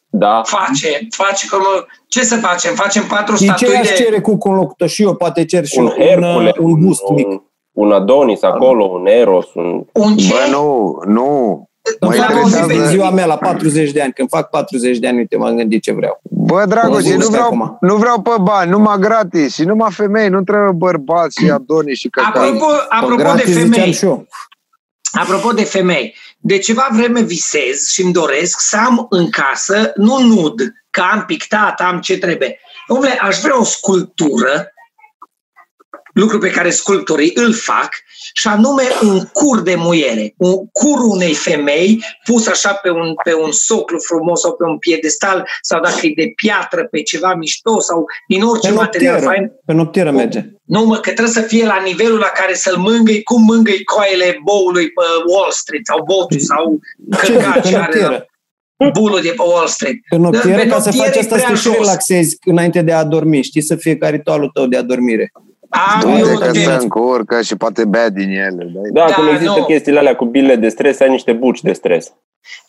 Da. 0.09 0.41
Face, 0.45 1.07
face 1.09 1.47
cum... 1.47 1.61
Ce 2.07 2.23
să 2.23 2.35
facem? 2.35 2.75
Facem 2.75 3.03
patru 3.03 3.35
Și 3.35 3.41
ce 3.45 3.45
statui 3.65 3.75
aș 3.75 3.87
de... 3.87 3.93
cere 3.93 4.21
cu 4.21 4.37
înlocută 4.43 4.85
și 4.85 5.03
eu? 5.03 5.15
Poate 5.15 5.45
cer 5.45 5.65
și 5.65 5.77
Un 5.79 5.85
eu 5.85 6.05
Hercule, 6.05 6.53
un, 6.59 6.71
un 6.71 6.85
bust 6.85 7.01
mic. 7.15 7.27
un, 7.27 7.41
un 7.71 7.91
Adonis 7.91 8.41
acolo, 8.43 8.83
un 8.85 9.05
Eros, 9.05 9.53
un... 9.53 9.83
Un 9.93 10.15
ce? 10.17 10.27
Bă, 10.33 10.51
nu, 10.51 10.97
nu. 11.05 11.61
Îmi 11.99 12.15
Mă 12.17 12.23
fac 12.23 12.29
o 12.29 12.47
zi 12.47 12.55
interesează- 12.57 12.81
pe 12.83 12.87
ziua 12.95 13.09
mea 13.09 13.25
la 13.25 13.37
40 13.37 13.91
de 13.91 14.01
ani. 14.01 14.13
Când 14.13 14.29
fac 14.29 14.49
40 14.49 14.97
de 14.97 15.07
ani, 15.07 15.17
uite, 15.17 15.37
m-am 15.37 15.55
gândit 15.55 15.81
ce 15.81 15.91
vreau. 15.93 16.19
Bă, 16.23 16.63
Dragoș, 16.67 17.03
O 17.03 17.07
eu 17.09 17.15
nu 17.17 17.23
zi 17.23 17.29
vreau, 17.29 17.45
acum. 17.45 17.77
nu 17.81 17.95
vreau 17.95 18.21
pe 18.21 18.29
bani, 18.41 18.69
numai 18.69 18.97
gratis 18.99 19.53
și 19.53 19.63
numai 19.63 19.89
femei, 19.91 20.29
nu 20.29 20.41
trebuie 20.41 20.71
bărbați 20.75 21.39
și 21.43 21.49
adoni 21.49 21.93
și 21.95 22.09
căcat. 22.09 22.35
Apropo, 22.35 22.65
apropo 22.89 23.15
de 23.15 23.21
gratis 23.23 23.45
ziceam 23.53 23.69
femei, 23.71 23.91
și 23.93 24.05
eu. 24.05 24.25
Apropo 25.17 25.51
de 25.51 25.63
femei, 25.63 26.15
de 26.39 26.57
ceva 26.57 26.87
vreme 26.91 27.21
visez 27.21 27.89
și 27.89 28.01
îmi 28.01 28.13
doresc 28.13 28.59
să 28.59 28.77
am 28.77 29.05
în 29.09 29.29
casă, 29.29 29.91
nu 29.95 30.19
nud, 30.19 30.61
că 30.89 31.01
am 31.11 31.23
pictat, 31.25 31.81
am 31.81 31.99
ce 31.99 32.17
trebuie. 32.17 32.59
Dom'le, 32.59 33.17
aș 33.19 33.37
vrea 33.39 33.59
o 33.59 33.63
sculptură, 33.63 34.71
lucru 36.17 36.37
pe 36.37 36.49
care 36.49 36.69
sculptorii 36.69 37.31
îl 37.35 37.53
fac, 37.53 37.89
și 38.33 38.47
anume 38.47 38.83
un 39.01 39.19
cur 39.33 39.61
de 39.61 39.75
muiere, 39.75 40.33
un 40.37 40.55
cur 40.71 40.99
unei 40.99 41.33
femei 41.33 42.03
pus 42.23 42.47
așa 42.47 42.73
pe 42.73 42.89
un, 42.89 43.13
pe 43.23 43.33
un 43.33 43.51
soclu 43.51 43.99
frumos 43.99 44.39
sau 44.39 44.53
pe 44.55 44.63
un 44.63 44.77
piedestal 44.77 45.47
sau 45.61 45.81
dacă 45.81 46.05
e 46.05 46.11
de 46.15 46.31
piatră, 46.35 46.87
pe 46.91 47.01
ceva 47.01 47.33
mișto 47.35 47.79
sau 47.79 48.05
din 48.27 48.43
orice 48.43 48.67
Pe 48.67 48.73
material 48.73 49.13
noptieră, 49.13 49.35
fain. 49.35 49.51
pe 49.65 49.73
noptieră 49.73 50.11
merge. 50.11 50.45
Nu, 50.63 50.85
mă, 50.85 50.95
că 50.95 51.11
trebuie 51.11 51.33
să 51.33 51.41
fie 51.41 51.65
la 51.65 51.81
nivelul 51.85 52.17
la 52.19 52.31
care 52.35 52.53
să-l 52.53 52.77
mângâi, 52.77 53.23
cum 53.23 53.43
mângâi 53.43 53.83
coaile 53.83 54.39
boului 54.43 54.85
pe 54.91 55.01
Wall 55.33 55.51
Street 55.51 55.85
sau 55.85 56.03
botul 56.03 56.39
sau 56.39 56.79
Ce? 57.25 57.33
căcat 57.33 57.53
Pe 57.61 57.67
ce 57.67 57.75
are 57.75 57.77
la 57.77 57.79
noptieră. 57.79 58.25
bulul 58.93 59.19
de 59.21 59.29
pe 59.37 59.43
Wall 59.53 59.67
Street. 59.67 59.95
Pe 60.09 60.15
noptieră, 60.17 60.61
Pe 60.61 60.67
ca 60.67 60.79
să 60.79 60.85
noptieră 60.89 61.07
faci 61.07 61.15
e 61.15 61.19
asta, 61.19 61.35
prea 61.35 61.47
să 61.47 61.51
te 61.53 61.57
și 61.57 61.63
jos. 61.63 61.75
relaxezi 61.77 62.37
înainte 62.45 62.81
de 62.81 62.91
a 62.91 63.03
dormi. 63.03 63.41
Știi 63.41 63.61
să 63.61 63.75
fie 63.75 63.97
ca 63.97 64.09
ritualul 64.09 64.49
tău 64.53 64.65
de 64.67 64.77
a 64.77 64.81
dormire. 64.81 65.31
Am 65.69 65.99
Doamne, 65.99 66.19
eu 66.19 66.27
Uite 66.29 66.45
că 66.45 66.51
de... 66.51 66.59
se 66.63 66.71
încurcă 66.73 67.41
și 67.41 67.55
poate 67.55 67.85
bea 67.85 68.09
din 68.09 68.29
ele. 68.29 68.71
Da? 68.73 68.79
Da, 68.93 69.05
Da, 69.07 69.13
cum 69.13 69.27
există 69.27 69.59
nu. 69.59 69.65
chestiile 69.65 69.99
alea 69.99 70.15
cu 70.15 70.25
bile 70.25 70.55
de 70.55 70.69
stres, 70.69 70.99
ai 70.99 71.09
niște 71.09 71.33
buci 71.33 71.61
de 71.61 71.73
stres. 71.73 72.13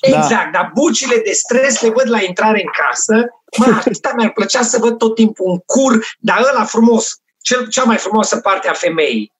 Exact, 0.00 0.28
Da. 0.30 0.48
dar 0.52 0.70
bucile 0.74 1.22
de 1.24 1.30
stres 1.32 1.82
le 1.82 1.88
văd 1.88 2.10
la 2.10 2.22
intrare 2.22 2.62
în 2.64 2.70
casă. 2.86 3.26
Mă, 3.58 3.66
asta 3.90 4.12
mi-ar 4.16 4.30
plăcea 4.32 4.62
să 4.62 4.78
văd 4.80 4.98
tot 4.98 5.14
timpul 5.14 5.50
un 5.50 5.58
cur, 5.58 6.04
dar 6.18 6.38
ăla 6.52 6.64
frumos, 6.64 7.20
cel, 7.40 7.68
cea 7.68 7.82
mai 7.84 7.96
frumoasă 7.96 8.36
parte 8.36 8.68
a 8.68 8.72
femeii. 8.72 9.32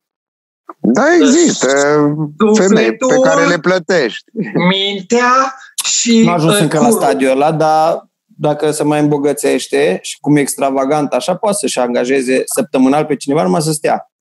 Da, 0.81 1.15
există 1.15 1.67
femei 2.55 2.97
pe 2.97 2.97
Sufletul, 3.01 3.23
care 3.23 3.45
le 3.47 3.59
plătești. 3.59 4.25
Mintea 4.69 5.55
și 5.85 6.23
Nu 6.25 6.31
a 6.31 6.33
ajuns 6.35 6.55
uh, 6.55 6.61
încă 6.61 6.79
la 6.79 6.85
curul. 6.85 7.01
stadiul 7.01 7.31
ăla, 7.31 7.53
dar 7.53 8.07
dacă 8.41 8.71
se 8.71 8.85
mai 8.85 9.01
îmbogățește 9.01 9.99
și 10.03 10.19
cum 10.21 10.37
e 10.37 10.41
extravagant 10.41 11.13
așa, 11.13 11.37
poate 11.37 11.57
să-și 11.61 11.79
angajeze 11.79 12.43
săptămânal 12.55 13.05
pe 13.05 13.17
cineva 13.17 13.43
numai 13.43 13.63
să 13.63 13.73
stea. 13.73 14.13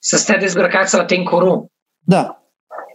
Să 0.00 0.16
stea 0.16 0.38
dezbrăcat 0.38 0.88
să 0.88 0.96
ating 0.96 1.28
curul. 1.28 1.66
Da. 1.98 2.42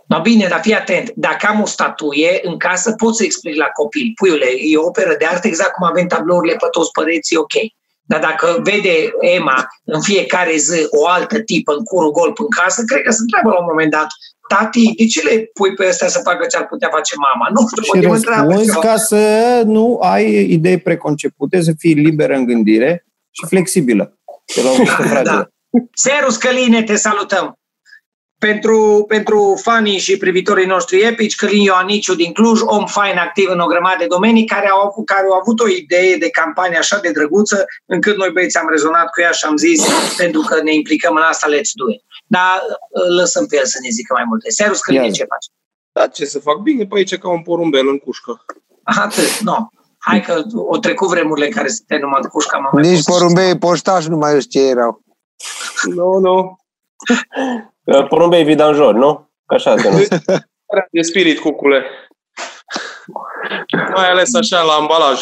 No 0.07 0.21
bine, 0.21 0.47
dar 0.47 0.61
fii 0.61 0.75
atent. 0.75 1.11
Dacă 1.15 1.47
am 1.47 1.61
o 1.61 1.65
statuie 1.65 2.39
în 2.41 2.57
casă, 2.57 2.91
pot 2.91 3.15
să 3.15 3.23
explic 3.23 3.55
la 3.55 3.65
copil. 3.65 4.11
Puiule, 4.15 4.45
e 4.45 4.77
o 4.77 4.85
operă 4.85 5.15
de 5.19 5.25
artă 5.25 5.47
exact 5.47 5.73
cum 5.73 5.87
avem 5.87 6.07
tablourile 6.07 6.55
pe 6.55 6.67
toți 6.71 6.91
păreții, 6.91 7.37
ok. 7.37 7.53
Dar 8.05 8.19
dacă 8.19 8.59
vede 8.63 9.11
Emma 9.19 9.67
în 9.83 10.01
fiecare 10.01 10.55
zi 10.55 10.87
o 10.89 11.07
altă 11.07 11.39
tipă 11.39 11.73
în 11.73 11.83
curul 11.83 12.11
golf 12.11 12.39
în 12.39 12.49
casă, 12.49 12.83
cred 12.85 13.01
că 13.01 13.11
se 13.11 13.21
întreabă 13.21 13.49
la 13.49 13.59
un 13.59 13.67
moment 13.69 13.91
dat, 13.91 14.07
tati, 14.47 14.93
de 14.97 15.05
ce 15.05 15.21
le 15.21 15.49
pui 15.53 15.73
pe 15.73 15.87
ăstea 15.87 16.07
să 16.07 16.19
facă 16.23 16.45
ce 16.45 16.57
ar 16.57 16.65
putea 16.65 16.89
face 16.91 17.15
mama? 17.17 17.47
Nu 17.53 17.67
știu, 17.67 17.99
și 17.99 18.07
răspunzi 18.07 18.79
ca 18.79 18.97
să 18.97 19.61
nu 19.65 19.99
ai 20.01 20.51
idei 20.51 20.77
preconcepute, 20.77 21.61
să 21.61 21.71
fii 21.77 21.93
liberă 21.93 22.35
în 22.35 22.45
gândire 22.45 23.05
și 23.31 23.45
flexibilă. 23.47 24.17
Da, 25.13 25.21
da. 25.21 25.47
Serus 25.93 26.37
Căline, 26.37 26.83
te 26.83 26.95
salutăm! 26.95 27.57
Pentru, 28.37 29.05
pentru 29.07 29.59
fanii 29.61 29.97
și 29.97 30.17
privitorii 30.17 30.65
noștri 30.65 31.01
epici, 31.01 31.35
Călin 31.35 31.61
Ioaniciu 31.61 32.15
din 32.15 32.31
Cluj, 32.31 32.59
om 32.61 32.85
fain 32.85 33.17
activ 33.17 33.49
în 33.49 33.59
o 33.59 33.65
grămadă 33.65 33.95
de 33.99 34.05
domenii, 34.05 34.45
care 34.45 34.69
au, 34.69 34.79
avut, 34.87 35.05
care 35.05 35.23
au 35.23 35.37
avut 35.41 35.59
o 35.59 35.67
idee 35.67 36.15
de 36.17 36.29
campanie 36.29 36.77
așa 36.77 36.99
de 36.99 37.11
drăguță, 37.11 37.65
încât 37.85 38.17
noi 38.17 38.29
băieți 38.29 38.57
am 38.57 38.69
rezonat 38.69 39.09
cu 39.09 39.21
ea 39.21 39.31
și 39.31 39.45
am 39.45 39.57
zis, 39.57 39.85
pentru 40.17 40.41
că 40.41 40.61
ne 40.63 40.73
implicăm 40.73 41.15
în 41.15 41.21
asta, 41.21 41.47
let's 41.47 41.73
do 41.73 41.89
it. 41.93 42.01
Dar 42.35 42.61
lăsăm 43.17 43.45
pe 43.45 43.55
el 43.55 43.65
să 43.65 43.77
ne 43.81 43.89
zică 43.89 44.13
mai 44.13 44.23
multe. 44.27 44.49
Serus 44.49 44.79
Călin, 44.79 45.11
ce 45.11 45.25
faci? 45.25 45.47
Da, 45.91 46.07
ce 46.07 46.25
să 46.25 46.39
fac? 46.39 46.57
Bine 46.57 46.85
pe 46.85 46.95
aici 46.95 47.17
ca 47.17 47.29
un 47.29 47.41
porumbel 47.41 47.87
în 47.87 47.97
cușcă. 47.97 48.45
Atât, 48.83 49.39
nu. 49.39 49.51
No. 49.51 49.67
Hai 49.97 50.21
că 50.21 50.41
o 50.55 50.77
trecut 50.77 51.07
vremurile 51.07 51.47
care 51.49 51.67
se 51.67 51.83
te 51.87 51.97
numai 51.97 52.19
în 52.23 52.29
cușcă. 52.29 52.69
Nici 52.71 53.03
porumbei 53.03 53.57
poștași 53.57 54.09
nu 54.09 54.17
mai 54.17 54.41
știu 54.41 54.61
ce 54.61 54.67
erau. 54.67 55.03
Nu, 55.95 56.17
nu. 56.17 56.57
Porumbei 58.09 58.43
vidanjori, 58.43 58.97
nu? 58.97 59.29
Ca 59.45 59.55
așa 59.55 59.77
se 59.77 59.89
numește. 59.89 60.23
De 60.91 61.01
spirit, 61.01 61.39
cucule. 61.39 61.83
Mai 63.95 64.09
ales 64.09 64.35
așa, 64.35 64.61
la 64.61 64.73
ambalaj. 64.73 65.21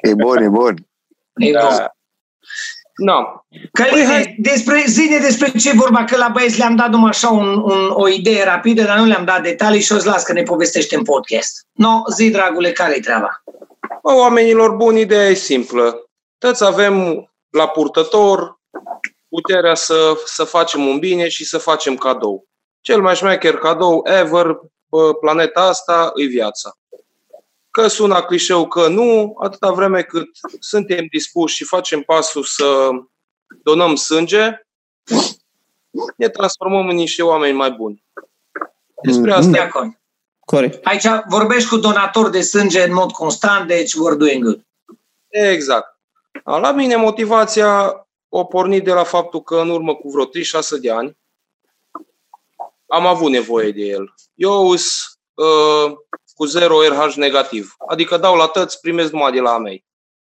E 0.00 0.14
bun, 0.14 0.42
e 0.42 0.48
bun. 0.48 0.86
E 1.34 1.52
da. 1.52 1.60
bun. 1.60 1.97
No. 2.98 3.44
Căline, 3.72 4.04
păi, 4.06 4.34
despre, 4.38 4.84
zine 4.86 5.18
despre 5.18 5.50
ce 5.58 5.72
vorba, 5.72 6.04
că 6.04 6.16
la 6.16 6.28
băieți 6.28 6.58
le-am 6.58 6.76
dat 6.76 6.90
numai 6.90 7.08
așa 7.08 7.28
un, 7.28 7.62
un, 7.62 7.90
o 7.92 8.08
idee 8.08 8.44
rapidă, 8.44 8.82
dar 8.82 8.98
nu 8.98 9.04
le-am 9.04 9.24
dat 9.24 9.42
detalii 9.42 9.80
și 9.80 9.92
o 9.92 9.98
să 9.98 10.08
las 10.08 10.22
că 10.22 10.32
ne 10.32 10.42
povestește 10.42 10.96
în 10.96 11.02
podcast. 11.02 11.66
No, 11.72 12.02
zi, 12.14 12.30
dragule, 12.30 12.72
care-i 12.72 13.00
treaba? 13.00 13.42
Bă, 14.02 14.12
oamenilor 14.12 14.70
buni, 14.70 15.00
ideea 15.00 15.28
e 15.28 15.34
simplă. 15.34 16.08
Toți 16.38 16.64
avem 16.64 17.28
la 17.50 17.68
purtător 17.68 18.60
puterea 19.28 19.74
să, 19.74 20.12
să 20.24 20.44
facem 20.44 20.86
un 20.86 20.98
bine 20.98 21.28
și 21.28 21.44
să 21.44 21.58
facem 21.58 21.96
cadou. 21.96 22.46
Cel 22.80 23.00
mai 23.00 23.16
șmecher 23.16 23.54
cadou 23.54 24.02
ever 24.04 24.46
pe 24.90 24.96
planeta 25.20 25.60
asta 25.60 26.12
e 26.14 26.24
viața. 26.24 26.77
Că 27.70 27.86
sună 27.86 28.22
clișeu 28.22 28.68
că 28.68 28.88
nu, 28.88 29.36
atâta 29.42 29.72
vreme 29.72 30.02
cât 30.02 30.28
suntem 30.60 31.06
dispuși 31.10 31.54
și 31.54 31.64
facem 31.64 32.00
pasul 32.00 32.42
să 32.42 32.88
donăm 33.62 33.94
sânge, 33.94 34.66
ne 36.16 36.28
transformăm 36.28 36.88
în 36.88 36.96
niște 36.96 37.22
oameni 37.22 37.56
mai 37.56 37.70
buni. 37.70 38.04
Despre 39.02 39.32
asta. 39.32 39.50
De 39.50 39.58
acord. 39.58 40.00
Corect. 40.44 40.86
Aici 40.86 41.06
vorbești 41.28 41.68
cu 41.68 41.76
donator 41.76 42.30
de 42.30 42.40
sânge 42.40 42.82
în 42.82 42.92
mod 42.92 43.10
constant, 43.10 43.66
deci 43.66 43.92
we're 43.92 44.16
doing 44.16 44.44
good. 44.44 44.66
Exact. 45.28 45.98
La 46.44 46.72
mine 46.72 46.96
motivația 46.96 48.02
o 48.28 48.44
pornit 48.44 48.84
de 48.84 48.92
la 48.92 49.04
faptul 49.04 49.42
că 49.42 49.56
în 49.56 49.70
urmă 49.70 49.94
cu 49.94 50.10
vreo 50.10 50.26
3-6 50.26 50.28
de 50.80 50.90
ani 50.90 51.16
am 52.86 53.06
avut 53.06 53.30
nevoie 53.30 53.70
de 53.70 53.82
el. 53.82 54.14
Eu 54.34 54.76
sunt 54.76 55.18
uh, 55.34 55.96
cu 56.38 56.44
0 56.44 56.82
RH 56.88 57.14
negativ, 57.14 57.74
adică 57.88 58.16
dau 58.16 58.36
la 58.36 58.46
tăți, 58.46 58.80
primesc 58.80 59.12
numai 59.12 59.32
de 59.32 59.40
la 59.40 59.58
mei. 59.58 59.84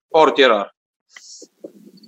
Foarte 0.10 0.46
rar. 0.46 0.76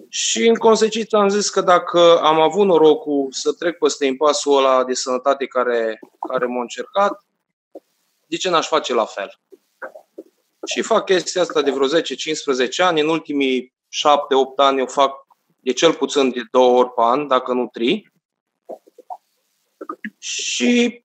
Și 0.10 0.48
în 0.48 0.56
consecință 0.56 1.18
am 1.18 1.30
zis 1.30 1.50
că 1.50 1.62
dacă 1.62 2.20
am 2.22 2.40
avut 2.40 2.66
norocul 2.66 3.28
să 3.32 3.54
trec 3.54 3.78
peste 3.78 4.06
impasul 4.06 4.58
ăla 4.58 4.84
de 4.84 4.94
sănătate 4.94 5.46
care, 5.46 6.00
care 6.30 6.46
m-a 6.46 6.62
încercat, 6.62 7.26
de 8.26 8.38
ce 8.38 8.50
n-aș 8.50 8.68
face 8.68 8.94
la 8.94 9.06
fel? 9.06 9.40
Și 10.66 10.82
fac 10.82 11.06
chestia 11.06 11.42
asta 11.42 11.62
de 11.62 11.72
vreo 11.72 11.88
10-15 11.88 11.92
ani. 12.78 13.02
În 13.02 13.10
ultimii 13.10 13.74
7-8 13.74 13.76
ani 14.56 14.82
o 14.82 14.86
fac 14.86 15.28
de 15.60 15.74
cel 15.74 15.94
puțin 15.94 16.30
de 16.30 16.42
două 16.52 16.78
ori 16.78 16.94
pe 16.94 17.02
an, 17.02 17.28
dacă 17.28 17.54
nu 17.54 17.68
trei. 17.68 18.12
Și 20.18 21.04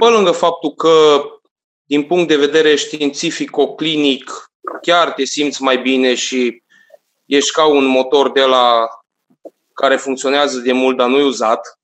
pe 0.00 0.06
lângă 0.06 0.30
faptul 0.30 0.74
că 0.74 1.24
din 1.84 2.04
punct 2.04 2.28
de 2.28 2.36
vedere 2.36 2.74
științifico-clinic 2.74 4.52
chiar 4.82 5.12
te 5.12 5.24
simți 5.24 5.62
mai 5.62 5.78
bine 5.78 6.14
și 6.14 6.62
ești 7.26 7.50
ca 7.50 7.66
un 7.66 7.84
motor 7.84 8.32
de 8.32 8.44
la 8.44 8.88
care 9.72 9.96
funcționează 9.96 10.58
de 10.58 10.72
mult, 10.72 10.96
dar 10.96 11.08
nu 11.08 11.18
e 11.18 11.22
uzat 11.22 11.78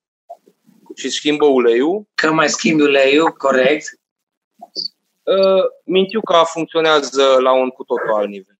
și 0.95 1.11
schimbă 1.11 1.45
uleiul. 1.47 2.07
Că 2.15 2.33
mai 2.33 2.49
schimbi 2.49 2.83
uleiul, 2.83 3.31
corect. 3.31 4.01
Uh, 5.23 5.65
Mintiuca 5.85 6.45
funcționează 6.45 7.39
la 7.41 7.53
un 7.53 7.69
cu 7.69 7.85
totul 7.85 8.15
alt 8.15 8.29
nivel 8.29 8.59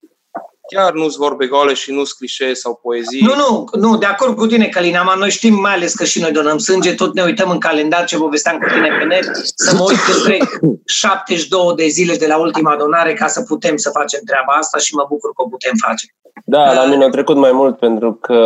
chiar 0.69 0.93
nu-s 0.93 1.17
vorbe 1.17 1.47
goale 1.47 1.75
și 1.75 1.93
nu-s 1.93 2.13
clișee 2.13 2.55
sau 2.55 2.81
poezii. 2.83 3.21
Nu, 3.21 3.35
nu, 3.35 3.69
nu, 3.81 3.97
de 3.97 4.07
acord 4.07 4.37
cu 4.37 4.47
tine, 4.47 4.67
Călina, 4.67 5.03
mă, 5.03 5.15
noi 5.19 5.31
știm 5.31 5.55
mai 5.55 5.73
ales 5.73 5.95
că 5.95 6.05
și 6.05 6.21
noi 6.21 6.33
donăm 6.33 6.59
sânge, 6.59 6.95
tot 6.95 7.15
ne 7.15 7.23
uităm 7.23 7.51
în 7.51 7.59
calendar 7.59 8.05
ce 8.05 8.17
povesteam 8.17 8.59
cu 8.59 8.69
tine 8.75 8.89
pe 8.99 9.05
net, 9.05 9.31
să 9.55 9.77
mă 9.77 9.85
uit 9.89 9.99
că 9.99 10.13
trec 10.25 10.43
72 10.85 11.75
de 11.77 11.87
zile 11.87 12.17
de 12.17 12.27
la 12.27 12.39
ultima 12.39 12.77
donare 12.77 13.15
ca 13.15 13.27
să 13.27 13.43
putem 13.43 13.77
să 13.77 13.91
facem 13.91 14.21
treaba 14.25 14.53
asta 14.53 14.79
și 14.79 14.95
mă 14.95 15.07
bucur 15.09 15.31
că 15.33 15.43
o 15.43 15.49
putem 15.49 15.73
face. 15.87 16.07
Da, 16.45 16.73
la 16.73 16.85
mine 16.85 17.05
a 17.05 17.09
trecut 17.09 17.37
mai 17.37 17.53
mult 17.53 17.79
pentru 17.79 18.13
că 18.13 18.41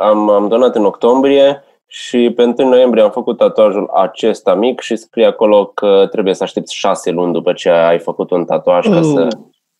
am, 0.00 0.30
am 0.30 0.48
donat 0.48 0.76
în 0.76 0.84
octombrie 0.84 1.64
și 1.86 2.32
pe 2.36 2.42
1 2.42 2.68
noiembrie 2.68 3.02
am 3.02 3.10
făcut 3.10 3.36
tatuajul 3.36 3.90
acesta 3.94 4.54
mic 4.54 4.80
și 4.80 4.96
scrie 4.96 5.26
acolo 5.26 5.66
că 5.66 6.08
trebuie 6.10 6.34
să 6.34 6.42
aștepți 6.42 6.74
șase 6.74 7.10
luni 7.10 7.32
după 7.32 7.52
ce 7.52 7.68
ai 7.68 7.98
făcut 7.98 8.30
un 8.30 8.44
tatuaj 8.44 8.86
ca 8.86 9.02
să, 9.02 9.28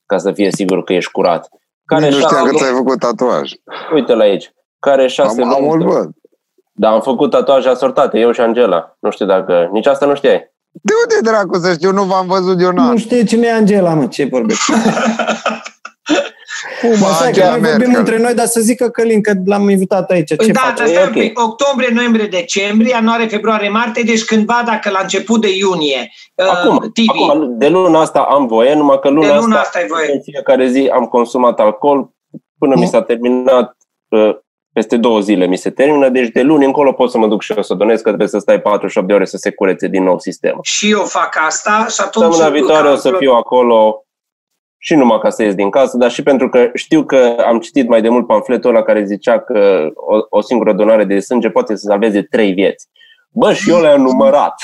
ca 0.06 0.18
să 0.18 0.32
fie 0.32 0.50
sigur 0.50 0.84
că 0.84 0.92
ești 0.92 1.10
curat. 1.10 1.48
Care 1.94 2.08
nu 2.08 2.16
știam 2.16 2.44
că 2.44 2.56
ți-ai 2.56 2.72
făcut 2.72 2.98
tatuaj. 2.98 3.50
Uite 3.94 4.14
la 4.14 4.22
aici. 4.22 4.52
Care 4.78 5.06
șase 5.06 5.42
am, 5.42 5.50
am 5.52 5.78
văd. 5.78 6.10
Da, 6.72 6.90
am 6.90 7.00
făcut 7.00 7.30
tatuaje 7.30 7.68
asortate, 7.68 8.18
eu 8.18 8.32
și 8.32 8.40
Angela. 8.40 8.96
Nu 9.00 9.10
știu 9.10 9.26
dacă... 9.26 9.68
Nici 9.72 9.86
asta 9.86 10.06
nu 10.06 10.14
știai. 10.14 10.50
De 10.70 10.92
unde 11.02 11.30
dracu 11.30 11.58
să 11.58 11.72
știu? 11.72 11.92
Nu 11.92 12.02
v-am 12.02 12.26
văzut 12.26 12.60
eu 12.60 12.72
Nu 12.72 12.96
știe 12.96 13.24
cine 13.24 13.46
e 13.46 13.52
Angela, 13.52 13.94
mă, 13.94 14.06
ce 14.06 14.24
vorbești? 14.24 14.72
Cum, 16.80 17.04
Asta 17.04 17.30
că 17.30 17.58
noi 17.58 17.70
vorbim 17.70 17.94
între 17.94 18.18
noi, 18.18 18.34
dar 18.34 18.46
să 18.46 18.60
zică 18.60 18.88
Călin 18.88 19.22
că 19.22 19.32
l-am 19.44 19.68
invitat 19.68 20.10
aici. 20.10 20.28
Ce 20.28 20.52
da, 20.52 20.60
face? 20.60 20.82
Asta 20.82 21.08
okay. 21.08 21.32
octombrie, 21.34 21.90
noiembrie, 21.94 22.26
decembrie, 22.26 22.90
ianuarie, 22.90 23.26
februarie, 23.26 23.68
martie, 23.68 24.02
deci 24.02 24.24
cândva 24.24 24.62
dacă 24.66 24.90
la 24.90 24.98
început 25.02 25.40
de 25.40 25.56
iunie 25.56 26.10
uh, 26.34 26.46
acum, 26.46 26.76
uh, 26.76 26.82
TV. 26.82 27.30
Acum, 27.30 27.58
de 27.58 27.68
luna 27.68 28.00
asta 28.00 28.20
am 28.20 28.46
voie, 28.46 28.74
numai 28.74 28.98
că 28.98 29.08
luna, 29.08 29.26
de 29.26 29.32
luna 29.32 29.56
asta, 29.56 29.58
asta 29.60 29.78
ai 29.78 29.86
voie. 29.86 30.12
în 30.12 30.20
fiecare 30.22 30.68
zi 30.68 30.90
am 30.92 31.04
consumat 31.04 31.60
alcool 31.60 32.10
până 32.58 32.74
mi 32.78 32.86
s-a 32.86 33.02
terminat 33.02 33.76
uh, 34.08 34.36
peste 34.72 34.96
două 34.96 35.20
zile 35.20 35.46
mi 35.46 35.56
se 35.56 35.70
termină, 35.70 36.08
deci 36.08 36.28
de 36.28 36.42
luni 36.42 36.64
încolo 36.64 36.92
pot 36.92 37.10
să 37.10 37.18
mă 37.18 37.26
duc 37.26 37.42
și 37.42 37.52
eu 37.56 37.62
să 37.62 37.74
donez, 37.74 38.00
că 38.00 38.08
trebuie 38.08 38.28
să 38.28 38.38
stai 38.38 38.60
48 38.60 39.06
de 39.06 39.14
ore 39.14 39.24
să 39.24 39.36
se 39.36 39.50
curețe 39.50 39.88
din 39.88 40.02
nou 40.02 40.18
sistemul. 40.18 40.60
Și 40.62 40.90
eu 40.90 41.00
fac 41.00 41.36
asta 41.46 41.86
și 41.88 42.00
atunci... 42.00 42.24
Săptămâna 42.24 42.48
viitoare 42.48 42.88
o 42.88 42.96
să 42.96 43.14
fiu 43.18 43.32
acolo 43.32 44.04
și 44.84 44.94
numai 44.94 45.18
ca 45.18 45.30
să 45.30 45.42
ies 45.42 45.54
din 45.54 45.70
casă, 45.70 45.96
dar 45.96 46.10
și 46.10 46.22
pentru 46.22 46.48
că 46.48 46.70
știu 46.74 47.04
că 47.04 47.36
am 47.46 47.58
citit 47.58 47.88
mai 47.88 48.02
de 48.02 48.08
mult 48.08 48.26
pamfletul 48.26 48.70
ăla 48.70 48.82
care 48.82 49.04
zicea 49.04 49.40
că 49.40 49.88
o, 49.94 50.38
o 50.38 50.40
singură 50.40 50.72
donare 50.72 51.04
de 51.04 51.20
sânge 51.20 51.50
poate 51.50 51.76
să 51.76 51.86
salveze 51.86 52.22
trei 52.22 52.52
vieți. 52.52 52.88
Bă, 53.30 53.52
și 53.52 53.70
eu 53.70 53.80
le-am 53.80 54.00
numărat. 54.00 54.54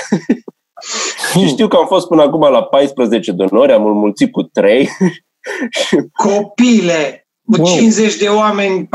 și 1.32 1.46
știu 1.46 1.68
că 1.68 1.76
am 1.76 1.86
fost 1.86 2.08
până 2.08 2.22
acum 2.22 2.40
la 2.40 2.62
14 2.62 3.32
donori, 3.32 3.72
am 3.72 3.86
înmulțit 3.86 4.32
cu 4.32 4.42
3. 4.42 4.88
Copile! 6.12 7.27
Wow. 7.56 7.66
50 7.66 8.16
de 8.16 8.28
oameni, 8.28 8.84
40-50 8.84 8.88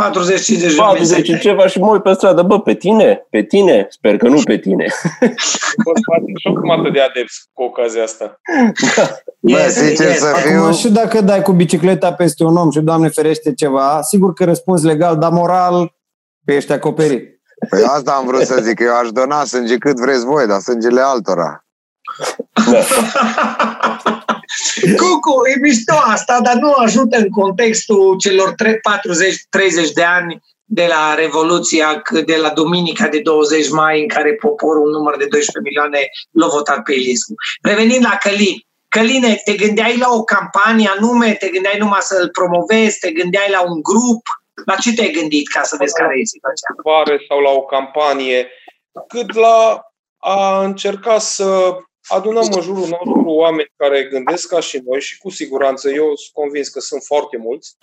de 0.60 0.74
40 0.78 1.30
de 1.30 1.38
ceva 1.38 1.68
și 1.68 1.80
mă 1.80 2.00
pe 2.00 2.14
stradă, 2.14 2.42
bă, 2.42 2.60
pe 2.60 2.74
tine? 2.74 3.28
Pe 3.30 3.44
tine? 3.44 3.88
Sper 3.90 4.18
că 4.18 4.28
nu 4.28 4.42
pe 4.44 4.58
tine. 4.58 4.86
Poți 5.84 6.02
face 6.12 6.32
și 6.36 6.54
cum 6.54 6.70
atât 6.70 6.94
de 6.94 7.00
adept 7.00 7.32
cu 7.54 7.64
ocazia 7.64 8.04
asta. 8.04 8.40
Da. 8.96 9.10
Bă, 9.40 9.58
yes, 9.58 9.74
sincer 9.74 10.08
yes. 10.08 10.20
să 10.20 10.34
fiu... 10.46 10.60
Acum 10.60 10.74
și 10.74 10.92
dacă 10.92 11.22
dai 11.22 11.42
cu 11.42 11.52
bicicleta 11.52 12.14
peste 12.14 12.44
un 12.44 12.56
om 12.56 12.72
și, 12.72 12.80
Doamne 12.80 13.08
ferește, 13.08 13.54
ceva, 13.54 14.02
sigur 14.02 14.34
că 14.34 14.44
răspunzi 14.44 14.86
legal, 14.86 15.18
dar 15.18 15.32
moral 15.32 15.96
că 16.46 16.54
ești 16.54 16.72
acoperit. 16.72 17.42
Păi 17.70 17.84
asta 17.84 18.12
am 18.12 18.26
vrut 18.26 18.42
să 18.42 18.60
zic, 18.62 18.80
eu 18.80 18.96
aș 18.96 19.10
dona 19.12 19.44
sânge 19.44 19.78
cât 19.78 20.00
vreți 20.00 20.26
voi, 20.26 20.48
dar 20.48 20.60
sângele 20.60 21.02
altora. 21.02 21.66
Da. 22.72 22.80
Cucu, 24.98 25.42
e 25.56 25.60
mișto 25.62 25.94
asta, 26.06 26.40
dar 26.44 26.56
nu 26.56 26.74
ajută 26.78 27.18
în 27.18 27.30
contextul 27.30 28.18
celor 28.18 28.52
40-30 28.52 28.56
de 29.94 30.04
ani 30.04 30.42
de 30.66 30.86
la 30.88 31.14
Revoluția, 31.14 32.02
de 32.26 32.36
la 32.36 32.50
Duminica 32.50 33.08
de 33.08 33.20
20 33.20 33.70
mai, 33.70 34.02
în 34.02 34.08
care 34.08 34.34
poporul, 34.34 34.86
un 34.86 34.92
număr 34.92 35.18
de 35.18 35.26
12 35.26 35.60
milioane, 35.64 36.10
l-a 36.32 36.48
votat 36.48 36.84
pe 36.84 36.94
Iliescu. 36.94 37.34
Revenind 37.62 38.04
la 38.04 38.18
Călin, 38.20 38.66
Căline, 38.90 39.42
te 39.46 39.54
gândeai 39.54 39.98
la 39.98 40.08
o 40.10 40.24
campanie 40.24 40.90
anume, 40.98 41.34
te 41.34 41.50
gândeai 41.50 41.78
numai 41.78 42.02
să-l 42.02 42.30
promovezi, 42.30 43.00
te 43.00 43.12
gândeai 43.12 43.50
la 43.50 43.62
un 43.62 43.82
grup, 43.82 44.22
la 44.66 44.76
ce 44.76 44.94
te-ai 44.94 45.12
gândit 45.12 45.48
ca 45.48 45.64
să 45.64 45.76
vezi 45.80 45.94
care 45.94 46.20
e 46.20 46.26
situația? 46.26 46.68
Sau 47.28 47.40
la 47.40 47.50
o 47.50 47.62
campanie, 47.62 48.48
cât 49.08 49.36
la 49.36 49.82
a 50.18 50.64
încerca 50.64 51.20
să 51.20 51.78
adunăm 52.08 52.50
în 52.52 52.62
jurul 52.62 52.88
nostru 52.88 53.24
oameni 53.26 53.74
care 53.76 54.04
gândesc 54.04 54.48
ca 54.48 54.60
și 54.60 54.82
noi 54.86 55.02
și 55.02 55.18
cu 55.18 55.30
siguranță 55.30 55.90
eu 55.90 56.16
sunt 56.16 56.34
convins 56.34 56.68
că 56.68 56.80
sunt 56.80 57.04
foarte 57.04 57.38
mulți. 57.38 57.76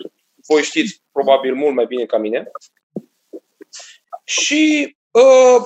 Voi 0.47 0.61
știți 0.61 1.01
probabil 1.11 1.53
mult 1.53 1.75
mai 1.75 1.85
bine 1.85 2.05
ca 2.05 2.17
mine. 2.17 2.51
Și 4.23 4.95
uh, 5.11 5.65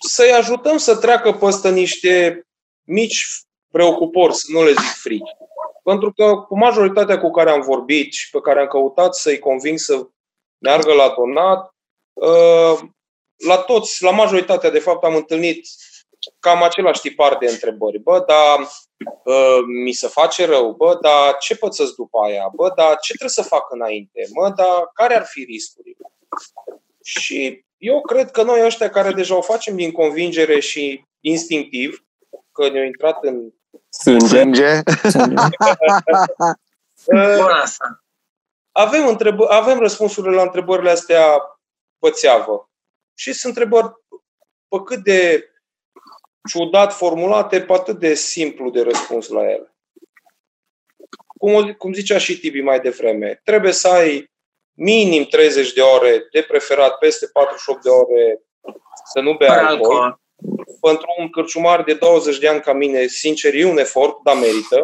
să-i 0.00 0.32
ajutăm 0.32 0.76
să 0.76 0.96
treacă 0.96 1.32
peste 1.32 1.70
niște 1.70 2.46
mici 2.82 3.26
preocupări, 3.70 4.34
să 4.34 4.46
nu 4.48 4.64
le 4.64 4.70
zic 4.70 5.00
frici. 5.00 5.36
Pentru 5.84 6.12
că 6.12 6.36
cu 6.36 6.58
majoritatea 6.58 7.20
cu 7.20 7.30
care 7.30 7.50
am 7.50 7.60
vorbit 7.60 8.12
și 8.12 8.30
pe 8.30 8.40
care 8.40 8.60
am 8.60 8.66
căutat 8.66 9.14
să-i 9.14 9.38
conving 9.38 9.78
să 9.78 10.06
meargă 10.58 10.92
la 10.92 11.14
donat, 11.16 11.74
uh, 12.12 12.88
la 13.46 13.56
toți, 13.56 14.02
la 14.02 14.10
majoritatea, 14.10 14.70
de 14.70 14.78
fapt, 14.78 15.04
am 15.04 15.14
întâlnit 15.14 15.68
cam 16.38 16.62
același 16.62 17.00
tipar 17.00 17.36
de 17.36 17.46
întrebări. 17.46 17.98
Bă, 17.98 18.24
dar 18.26 18.58
uh, 19.24 19.58
mi 19.84 19.92
se 19.92 20.06
face 20.08 20.46
rău, 20.46 20.72
bă, 20.72 20.98
dar 21.00 21.36
ce 21.36 21.56
pățesc 21.56 21.94
după 21.94 22.18
aia, 22.18 22.50
bă, 22.54 22.72
dar 22.76 22.98
ce 22.98 23.12
trebuie 23.12 23.30
să 23.30 23.42
fac 23.42 23.72
înainte, 23.72 24.28
bă, 24.34 24.52
dar 24.56 24.90
care 24.92 25.14
ar 25.14 25.24
fi 25.24 25.44
riscurile? 25.44 26.10
Și 27.02 27.64
eu 27.76 28.00
cred 28.00 28.30
că 28.30 28.42
noi 28.42 28.64
ăștia 28.64 28.90
care 28.90 29.12
deja 29.12 29.36
o 29.36 29.40
facem 29.40 29.76
din 29.76 29.92
convingere 29.92 30.60
și 30.60 31.04
instinctiv, 31.20 32.04
că 32.52 32.68
ne-au 32.68 32.84
intrat 32.84 33.24
în 33.24 33.52
sânge, 33.88 34.26
sânge. 34.26 34.82
Bun 37.38 37.50
asta. 37.62 38.04
Avem, 38.72 39.06
întrebă- 39.06 39.48
avem 39.48 39.78
răspunsurile 39.78 40.34
la 40.34 40.42
întrebările 40.42 40.90
astea 40.90 41.40
pățeavă. 41.98 42.70
Și 43.14 43.32
sunt 43.32 43.56
întrebări 43.56 43.92
pe 44.68 44.82
cât 44.84 45.04
de 45.04 45.48
ciudat 46.48 46.92
formulate, 46.92 47.60
pe 47.60 47.72
atât 47.72 47.98
de 47.98 48.14
simplu 48.14 48.70
de 48.70 48.82
răspuns 48.82 49.28
la 49.28 49.42
ele. 49.42 49.76
Cum, 51.38 51.72
cum 51.72 51.92
zicea 51.92 52.18
și 52.18 52.38
Tibi 52.38 52.60
mai 52.60 52.80
devreme, 52.80 53.40
trebuie 53.44 53.72
să 53.72 53.88
ai 53.88 54.30
minim 54.72 55.24
30 55.24 55.72
de 55.72 55.80
ore, 55.80 56.28
de 56.32 56.42
preferat 56.42 56.98
peste 56.98 57.26
48 57.32 57.82
de 57.82 57.88
ore, 57.88 58.40
să 59.12 59.20
nu 59.20 59.32
bea 59.32 59.66
alcool. 59.66 59.94
alcool. 59.94 60.20
Pentru 60.80 61.06
un 61.18 61.30
cărciumar 61.30 61.82
de 61.82 61.94
20 61.94 62.38
de 62.38 62.48
ani 62.48 62.60
ca 62.60 62.72
mine, 62.72 63.06
sincer, 63.06 63.54
e 63.54 63.64
un 63.64 63.78
efort, 63.78 64.22
dar 64.22 64.34
merită. 64.34 64.82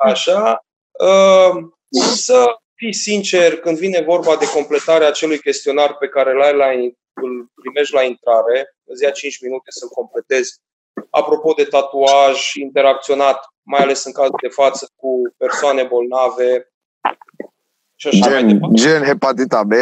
Așa. 0.00 0.64
Uh, 0.92 1.64
să 2.14 2.61
fii 2.82 2.92
sincer 2.92 3.56
când 3.56 3.76
vine 3.78 4.00
vorba 4.12 4.36
de 4.36 4.50
completarea 4.54 5.08
acelui 5.08 5.38
chestionar 5.38 5.96
pe 5.96 6.08
care 6.08 6.32
l-ai 6.34 6.54
la, 6.56 6.68
îl 7.24 7.50
primești 7.62 7.94
la 7.94 8.02
intrare, 8.02 8.56
îți 8.84 9.02
ia 9.02 9.10
5 9.10 9.42
minute 9.42 9.68
să-l 9.70 9.88
completezi. 9.88 10.50
Apropo 11.10 11.52
de 11.56 11.64
tatuaj, 11.64 12.36
interacționat, 12.54 13.38
mai 13.62 13.80
ales 13.80 14.04
în 14.04 14.12
cazul 14.12 14.38
de 14.42 14.48
față 14.48 14.90
cu 14.96 15.10
persoane 15.36 15.82
bolnave 15.82 16.72
și 17.94 18.06
așa 18.08 18.26
gen, 18.26 18.32
mai 18.32 18.52
departe. 18.52 18.80
Gen 18.82 19.02
hepatita 19.02 19.62
B. 19.62 19.72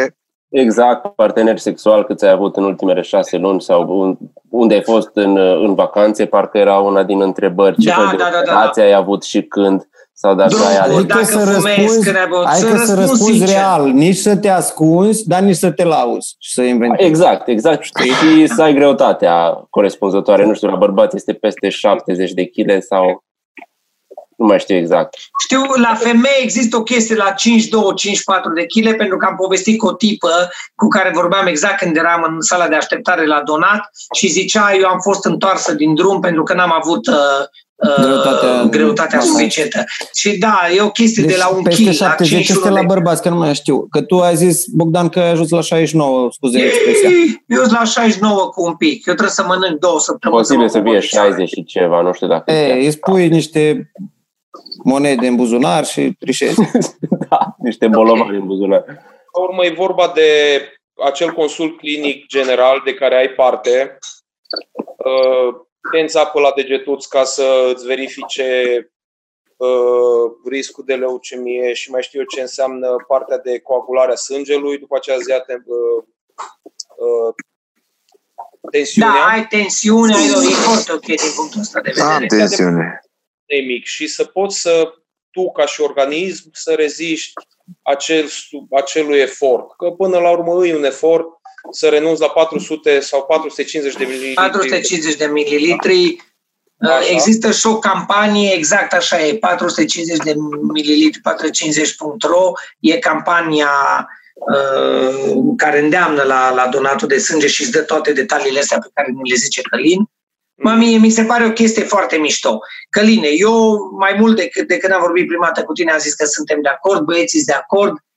Exact, 0.48 1.06
partener 1.14 1.58
sexual 1.58 2.04
cât 2.04 2.22
ai 2.22 2.30
avut 2.30 2.56
în 2.56 2.64
ultimele 2.64 3.00
șase 3.00 3.36
luni 3.36 3.60
sau 3.60 4.18
unde 4.48 4.74
ai 4.74 4.82
fost 4.82 5.10
în, 5.12 5.36
în 5.36 5.74
vacanțe, 5.74 6.26
parcă 6.26 6.58
era 6.58 6.78
una 6.78 7.02
din 7.02 7.20
întrebări. 7.20 7.80
Ce 7.80 7.88
da, 7.88 7.94
fel 7.94 8.06
de 8.10 8.16
da, 8.16 8.30
da, 8.30 8.70
da. 8.74 8.82
ai 8.82 8.92
avut 8.92 9.22
și 9.22 9.42
când? 9.42 9.88
Sau 10.22 10.34
dacă 10.34 10.48
Drumul, 10.48 10.66
ai 10.66 10.76
ales. 10.76 11.04
Dacă 11.04 11.24
să 11.24 11.44
răspunzi, 11.44 12.08
ai 12.44 12.60
că 12.60 12.76
să 12.76 12.94
răspunzi 12.94 13.24
sincer. 13.24 13.48
real, 13.48 13.88
nici 13.90 14.16
să 14.16 14.36
te 14.36 14.48
ascunzi, 14.48 15.26
dar 15.28 15.40
nici 15.42 15.56
să 15.56 15.70
te 15.70 15.84
lauzi 15.84 16.34
și 16.38 16.52
să 16.52 16.62
inventezi. 16.62 17.08
Exact, 17.08 17.48
exact. 17.48 17.84
Și 17.84 18.46
să 18.46 18.62
ai 18.62 18.74
greutatea 18.74 19.66
corespunzătoare. 19.70 20.46
Nu 20.46 20.54
știu, 20.54 20.68
la 20.68 20.76
bărbați 20.76 21.16
este 21.16 21.32
peste 21.32 21.68
70 21.68 22.32
de 22.32 22.44
kg 22.44 22.82
sau 22.82 23.24
nu 24.36 24.46
mai 24.46 24.58
știu 24.58 24.76
exact. 24.76 25.16
Știu, 25.42 25.62
la 25.82 25.94
femei 25.94 26.40
există 26.42 26.76
o 26.76 26.82
chestie 26.82 27.14
la 27.14 27.32
5-2-5-4 27.32 27.34
de 28.54 28.66
kg, 28.66 28.96
pentru 28.96 29.16
că 29.16 29.26
am 29.26 29.36
povestit 29.36 29.78
cu 29.78 29.86
o 29.86 29.92
tipă 29.92 30.50
cu 30.74 30.88
care 30.88 31.10
vorbeam 31.14 31.46
exact 31.46 31.78
când 31.78 31.96
eram 31.96 32.26
în 32.28 32.40
sala 32.40 32.68
de 32.68 32.74
așteptare 32.74 33.26
la 33.26 33.42
donat 33.44 33.90
și 34.14 34.28
zicea, 34.28 34.74
eu 34.74 34.88
am 34.88 34.98
fost 35.00 35.24
întoarsă 35.24 35.74
din 35.74 35.94
drum 35.94 36.20
pentru 36.20 36.42
că 36.42 36.54
n-am 36.54 36.72
avut 36.72 37.06
uh, 37.06 37.14
greutatea, 37.80 38.64
greutatea 38.70 39.20
suficientă. 39.20 39.84
Și 40.14 40.38
da, 40.38 40.58
e 40.76 40.82
o 40.82 40.90
chestie 40.90 41.22
deci 41.22 41.32
de 41.32 41.38
la 41.38 41.48
un 41.48 41.62
peste 41.62 41.84
kg 41.84 41.92
70 41.92 42.32
la 42.32 42.54
este 42.54 42.68
la 42.68 42.82
bărbați, 42.82 43.22
că 43.22 43.28
nu 43.28 43.36
mai 43.36 43.54
știu. 43.54 43.86
Că 43.90 44.02
tu 44.02 44.18
ai 44.18 44.36
zis, 44.36 44.64
Bogdan, 44.66 45.08
că 45.08 45.18
ai 45.18 45.30
ajuns 45.30 45.50
la 45.50 45.60
69, 45.60 46.28
scuze 46.30 46.58
Ei, 46.58 46.64
expresia. 46.66 47.08
Eu 47.46 47.58
sunt 47.58 47.78
la 47.78 47.84
69 47.84 48.48
cu 48.48 48.62
un 48.62 48.76
pic. 48.76 49.06
Eu 49.06 49.14
trebuie 49.14 49.28
să 49.28 49.44
mănânc 49.46 49.78
două 49.78 50.00
săptămâni. 50.00 50.40
Posibil 50.40 50.68
să 50.68 50.80
fie 50.80 51.00
60 51.00 51.48
și 51.48 51.64
ceva, 51.64 52.00
nu 52.00 52.12
știu 52.12 52.26
dacă... 52.26 52.52
E, 52.52 52.86
îți 52.86 52.96
spui 52.96 53.28
niște 53.28 53.90
monede 54.84 55.26
în 55.26 55.36
buzunar 55.36 55.84
și 55.84 56.12
trișezi. 56.18 56.60
da, 57.28 57.54
niște 57.58 57.88
bolovani 57.88 58.36
în 58.36 58.46
buzunar. 58.46 58.84
La 59.34 59.42
urmă 59.42 59.64
e 59.64 59.74
vorba 59.76 60.12
de 60.14 60.22
acel 61.04 61.32
consult 61.32 61.76
clinic 61.76 62.26
general 62.26 62.82
de 62.84 62.94
care 62.94 63.16
ai 63.16 63.28
parte. 63.28 63.98
Uh, 64.96 65.68
te 65.92 65.98
înțapă 65.98 66.40
la 66.40 66.52
degetuț 66.56 67.04
ca 67.04 67.24
să 67.24 67.72
îți 67.74 67.86
verifice 67.86 68.74
uh, 69.56 70.32
riscul 70.50 70.84
de 70.86 70.94
leucemie 70.94 71.72
și 71.72 71.90
mai 71.90 72.02
știu 72.02 72.20
eu 72.20 72.26
ce 72.26 72.40
înseamnă 72.40 72.96
partea 73.06 73.38
de 73.38 73.58
coagulare 73.58 74.12
a 74.12 74.14
sângelui, 74.14 74.78
după 74.78 74.96
aceea 74.96 75.18
zi 75.18 75.32
uh, 75.32 76.04
uh, 76.96 77.34
tensiunea. 78.70 79.12
Da, 79.12 79.26
ai 79.26 79.46
tensiune, 79.46 80.14
ai 80.14 80.30
o 80.30 80.50
foarte 80.50 80.92
ok 80.92 81.04
din 81.04 81.32
punctul 81.36 81.60
ăsta 81.60 81.80
de 81.80 81.90
vedere. 81.94 82.12
Am 82.12 82.26
tensiune 82.26 83.00
mic 83.58 83.84
și 83.84 84.06
să 84.06 84.24
poți 84.24 84.60
să, 84.60 84.94
tu 85.30 85.52
ca 85.52 85.66
și 85.66 85.80
organism, 85.80 86.50
să 86.52 86.74
reziști 86.74 87.32
acel, 87.82 88.28
acelui 88.70 89.18
efort. 89.18 89.76
Că 89.76 89.90
până 89.90 90.18
la 90.18 90.30
urmă 90.30 90.66
e 90.66 90.76
un 90.76 90.84
efort 90.84 91.26
să 91.70 91.88
renunți 91.88 92.20
la 92.20 92.28
400 92.28 93.00
sau 93.00 93.24
450 93.24 93.98
de 93.98 94.04
mililitri. 94.04 94.34
450 94.34 95.16
de 95.16 95.26
mililitri. 95.26 96.16
Așa. 96.78 97.08
Există 97.10 97.50
și 97.50 97.66
o 97.66 97.78
campanie, 97.78 98.52
exact 98.54 98.92
așa 98.92 99.26
e, 99.26 99.34
450 99.34 100.18
de 100.24 100.34
mililitri, 100.72 101.20
450.ro, 101.20 102.52
e 102.80 102.98
campania 102.98 103.70
uh, 104.34 105.34
care 105.56 105.80
îndeamnă 105.80 106.22
la, 106.22 106.54
la 106.54 106.66
donatul 106.66 107.08
de 107.08 107.18
sânge 107.18 107.46
și 107.46 107.62
îți 107.62 107.70
dă 107.70 107.82
toate 107.82 108.12
detaliile 108.12 108.58
astea 108.58 108.78
pe 108.78 108.90
care 108.94 109.08
mi 109.10 109.30
le 109.30 109.34
zice 109.34 109.60
Călin. 109.62 110.10
Mă, 110.62 110.72
mie 110.72 110.98
mi 110.98 111.10
se 111.10 111.24
pare 111.24 111.44
o 111.46 111.52
chestie 111.52 111.82
foarte 111.82 112.16
mișto. 112.16 112.58
Căline, 112.90 113.28
eu 113.28 113.78
mai 113.98 114.16
mult 114.18 114.36
decât 114.36 114.68
de 114.68 114.76
când 114.76 114.92
am 114.92 115.00
vorbit 115.00 115.26
prima 115.26 115.46
dată 115.46 115.62
cu 115.62 115.72
tine 115.72 115.92
am 115.92 115.98
zis 115.98 116.14
că 116.14 116.24
suntem 116.24 116.58
de 116.62 116.68
acord, 116.68 117.00
băieții 117.00 117.44
de 117.44 117.52
acord, 117.52 117.92
uh, 117.92 118.09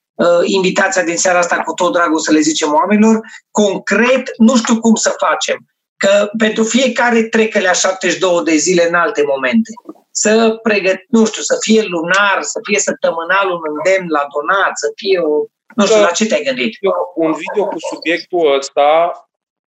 invitația 0.44 1.04
din 1.04 1.18
seara 1.18 1.40
asta 1.40 1.60
cu 1.60 1.74
tot 1.74 1.94
dragul 1.94 2.20
să 2.20 2.32
le 2.32 2.40
zicem 2.40 2.74
oamenilor. 2.74 3.20
Concret, 3.52 4.24
nu 4.38 4.58
știu 4.58 4.80
cum 4.80 4.96
să 4.96 5.16
facem, 5.18 5.58
că 5.98 6.30
pentru 6.38 6.64
fiecare 6.64 7.24
trec 7.24 7.54
la 7.56 7.72
72 7.72 8.44
de 8.44 8.56
zile 8.56 8.88
în 8.88 8.94
alte 8.94 9.24
momente. 9.28 9.70
Să 10.12 10.60
pregăt, 10.64 11.00
nu 11.08 11.26
știu, 11.26 11.42
să 11.42 11.58
fie 11.60 11.84
lunar, 11.84 12.38
să 12.42 12.60
fie 12.64 12.80
săptămânal 12.80 13.52
un 13.52 13.62
îndemn 13.74 14.10
la 14.10 14.28
donat, 14.34 14.72
să 14.74 14.92
fie 14.96 15.20
o... 15.20 15.46
Nu 15.76 15.86
știu, 15.86 16.02
la 16.02 16.12
ce 16.12 16.26
te-ai 16.26 16.44
gândit? 16.44 16.78
Un 17.16 17.34
video 17.34 17.66
cu 17.66 17.76
subiectul 17.94 18.56
ăsta 18.58 19.12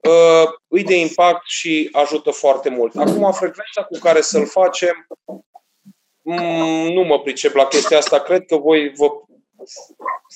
uh, 0.00 0.48
îi 0.68 0.84
de 0.84 1.00
impact 1.00 1.42
și 1.46 1.88
ajută 1.92 2.30
foarte 2.30 2.68
mult. 2.68 2.96
Acum, 2.96 3.32
frecvența 3.32 3.82
cu 3.88 3.98
care 3.98 4.20
să-l 4.20 4.46
facem, 4.46 5.06
mm, 6.22 6.92
nu 6.92 7.02
mă 7.02 7.20
pricep 7.20 7.54
la 7.54 7.66
chestia 7.66 7.98
asta. 7.98 8.18
Cred 8.18 8.44
că 8.46 8.56
voi 8.56 8.92
vă, 8.96 9.06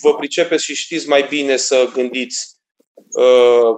vă 0.02 0.14
pricepeți 0.14 0.64
și 0.64 0.74
știți 0.74 1.08
mai 1.08 1.26
bine 1.28 1.56
să 1.56 1.90
gândiți 1.94 2.56
uh, 2.96 3.76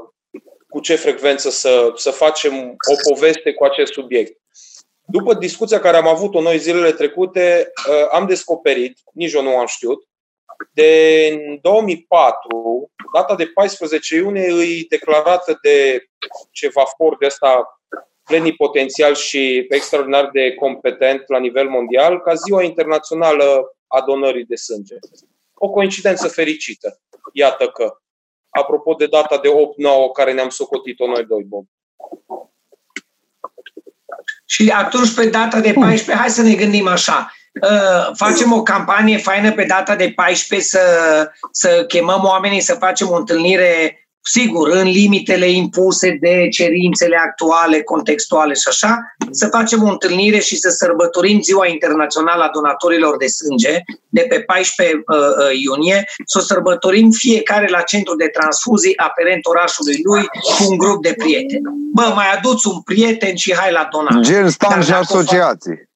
cu 0.68 0.80
ce 0.80 0.94
frecvență 0.96 1.50
să, 1.50 1.92
să 1.94 2.10
facem 2.10 2.68
o 2.68 3.10
poveste 3.10 3.52
cu 3.52 3.64
acest 3.64 3.92
subiect. 3.92 4.40
După 5.04 5.34
discuția 5.34 5.80
care 5.80 5.96
am 5.96 6.08
avut-o 6.08 6.40
noi 6.40 6.58
zilele 6.58 6.92
trecute, 6.92 7.72
uh, 7.88 8.08
am 8.10 8.26
descoperit, 8.26 8.98
nici 9.12 9.32
eu 9.32 9.42
nu 9.42 9.56
am 9.56 9.66
știut, 9.66 10.08
de 10.72 11.28
în 11.32 11.58
2004, 11.62 12.90
data 13.14 13.34
de 13.34 13.46
14 13.46 14.14
iunie, 14.14 14.42
e 14.42 14.86
declarată 14.88 15.58
de 15.62 16.04
ceva 16.50 16.84
for 16.96 17.16
de 17.18 17.26
asta 17.26 17.80
plenipotențial 18.24 19.14
și 19.14 19.66
extraordinar 19.68 20.30
de 20.32 20.54
competent 20.54 21.24
la 21.26 21.38
nivel 21.38 21.68
mondial 21.68 22.20
ca 22.20 22.34
Ziua 22.34 22.62
Internațională 22.62 23.76
a 23.86 24.00
Donării 24.00 24.44
de 24.44 24.54
Sânge. 24.54 24.94
O 25.58 25.70
coincidență 25.70 26.28
fericită. 26.28 27.00
iată 27.32 27.68
că. 27.68 27.96
Apropo 28.48 28.94
de 28.94 29.06
data 29.06 29.38
de 29.38 29.48
8-9 29.48 29.52
care 30.12 30.32
ne-am 30.32 30.48
socotit-o 30.48 31.06
noi 31.06 31.24
doi, 31.24 31.42
Bob. 31.42 31.66
Și 34.44 34.72
atunci, 34.76 35.14
pe 35.14 35.26
data 35.26 35.60
de 35.60 35.72
14, 35.72 36.12
hai 36.14 36.30
să 36.30 36.42
ne 36.42 36.54
gândim 36.54 36.86
așa. 36.86 37.32
Uh, 37.62 38.14
facem 38.14 38.52
o 38.52 38.62
campanie 38.62 39.18
faină 39.18 39.52
pe 39.52 39.64
data 39.64 39.96
de 39.96 40.12
14 40.14 40.68
să, 40.68 40.80
să 41.50 41.84
chemăm 41.88 42.24
oamenii 42.24 42.60
să 42.60 42.74
facem 42.74 43.10
o 43.10 43.16
întâlnire 43.16 44.05
sigur, 44.28 44.68
în 44.68 44.88
limitele 44.88 45.50
impuse 45.50 46.18
de 46.20 46.48
cerințele 46.48 47.16
actuale, 47.26 47.82
contextuale 47.82 48.54
și 48.54 48.68
așa, 48.68 48.98
să 49.30 49.46
facem 49.46 49.82
o 49.82 49.90
întâlnire 49.90 50.38
și 50.38 50.56
să 50.56 50.68
sărbătorim 50.68 51.40
Ziua 51.40 51.66
Internațională 51.66 52.42
a 52.42 52.50
Donatorilor 52.52 53.16
de 53.16 53.26
Sânge 53.26 53.82
de 54.08 54.26
pe 54.28 54.40
14 54.40 54.94
uh, 54.94 55.16
uh, 55.16 55.60
iunie, 55.64 56.04
să 56.24 56.38
o 56.38 56.40
sărbătorim 56.40 57.10
fiecare 57.10 57.68
la 57.68 57.80
centru 57.80 58.14
de 58.16 58.28
transfuzii 58.28 58.98
aferent 58.98 59.46
orașului 59.46 60.00
lui 60.02 60.26
cu 60.26 60.70
un 60.70 60.76
grup 60.76 61.02
de 61.02 61.14
prieteni. 61.16 61.62
Bă, 61.92 62.12
mai 62.14 62.26
aduți 62.36 62.68
un 62.68 62.80
prieten 62.80 63.34
și 63.34 63.54
hai 63.54 63.72
la 63.72 63.88
donat. 63.90 64.20
Gen 64.20 64.48
stan 64.48 64.82
și 64.82 64.92
asociații. 64.92 65.88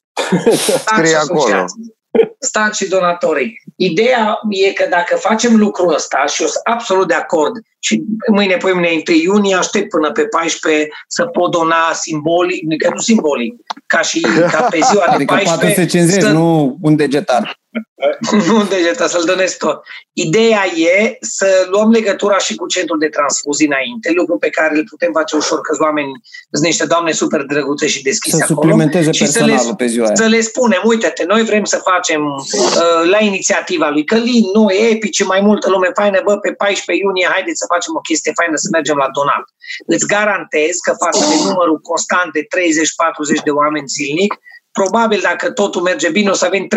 Scrie 0.87 1.15
acolo. 1.15 1.41
Asociații 1.41 1.99
stat 2.41 2.75
și 2.75 2.89
donatorii. 2.89 3.63
Ideea 3.83 4.39
e 4.49 4.73
că 4.73 4.87
dacă 4.91 5.17
facem 5.17 5.57
lucrul 5.57 5.95
ăsta 5.95 6.25
și 6.27 6.43
eu 6.43 6.49
sunt 6.49 6.65
absolut 6.65 7.09
de 7.09 7.15
acord 7.15 7.53
și 7.79 8.03
mâine, 8.33 8.57
pe 8.57 8.73
mâine, 8.73 9.03
1 9.09 9.17
iunie, 9.17 9.55
aștept 9.55 9.89
până 9.89 10.11
pe 10.11 10.23
14 10.23 10.89
să 11.09 11.25
pot 11.25 11.51
dona 11.51 11.93
simbolic, 11.93 12.63
nu 12.93 12.99
simbolic, 12.99 13.55
ca 13.87 14.01
și 14.01 14.21
ca 14.51 14.67
pe 14.71 14.79
ziua 14.91 15.05
de 15.07 15.13
adică 15.13 15.35
14. 15.35 15.67
450, 15.67 16.23
să... 16.23 16.33
nu 16.33 16.77
un 16.81 16.97
degetar. 16.97 17.59
nu 18.49 18.65
degeta, 18.65 19.07
să-l 19.07 19.25
dănesc 19.25 19.59
tot. 19.59 19.83
Ideea 20.13 20.65
e 20.77 21.17
să 21.21 21.67
luăm 21.71 21.91
legătura 21.91 22.39
și 22.39 22.55
cu 22.55 22.67
centrul 22.67 22.99
de 22.99 23.09
transfuzii 23.09 23.67
înainte, 23.67 24.13
lucru 24.13 24.37
pe 24.39 24.49
care 24.49 24.77
îl 24.77 24.85
putem 24.89 25.13
face 25.13 25.37
ușor, 25.37 25.61
că 25.61 25.77
oameni 25.81 26.13
sunt 26.51 26.65
niște 26.65 26.87
doamne 26.87 27.13
super 27.13 27.43
drăguțe 27.43 27.87
și 27.87 28.03
deschise 28.03 28.37
să 28.37 28.43
acolo. 28.43 28.61
suplimenteze 28.61 29.11
și 29.11 29.23
personalul 29.23 29.59
să 29.59 29.67
le, 29.67 29.75
pe 29.77 29.87
ziua 29.87 30.07
aia. 30.07 30.15
Să 30.15 30.27
le 30.27 30.41
spunem, 30.41 30.83
uite-te, 30.85 31.25
noi 31.25 31.43
vrem 31.45 31.65
să 31.65 31.79
facem 31.91 32.23
uh, 32.25 33.11
la 33.11 33.21
inițiativa 33.21 33.89
lui 33.89 34.05
Călin, 34.05 34.45
noi 34.55 34.89
epice, 34.91 35.25
mai 35.25 35.41
multă 35.41 35.71
lume 35.71 35.91
faină, 35.95 36.21
bă, 36.25 36.39
pe 36.39 36.53
14 36.53 37.05
iunie, 37.05 37.29
haideți 37.31 37.59
să 37.63 37.67
facem 37.75 37.93
o 37.97 38.01
chestie 38.01 38.33
faină, 38.41 38.57
să 38.57 38.69
mergem 38.73 38.97
la 38.97 39.09
donat. 39.17 39.45
Îți 39.87 40.07
garantez 40.07 40.75
că 40.87 40.93
față 41.05 41.23
de 41.31 41.37
numărul 41.49 41.79
constant 41.91 42.31
de 42.33 42.43
30-40 42.43 43.45
de 43.45 43.53
oameni 43.61 43.93
zilnic, 43.97 44.33
Probabil 44.73 45.21
dacă 45.23 45.51
totul 45.51 45.83
merge 45.83 46.11
bine 46.11 46.31
o 46.31 46.33
să 46.33 46.45
avem 46.45 46.63
3-400 46.63 46.69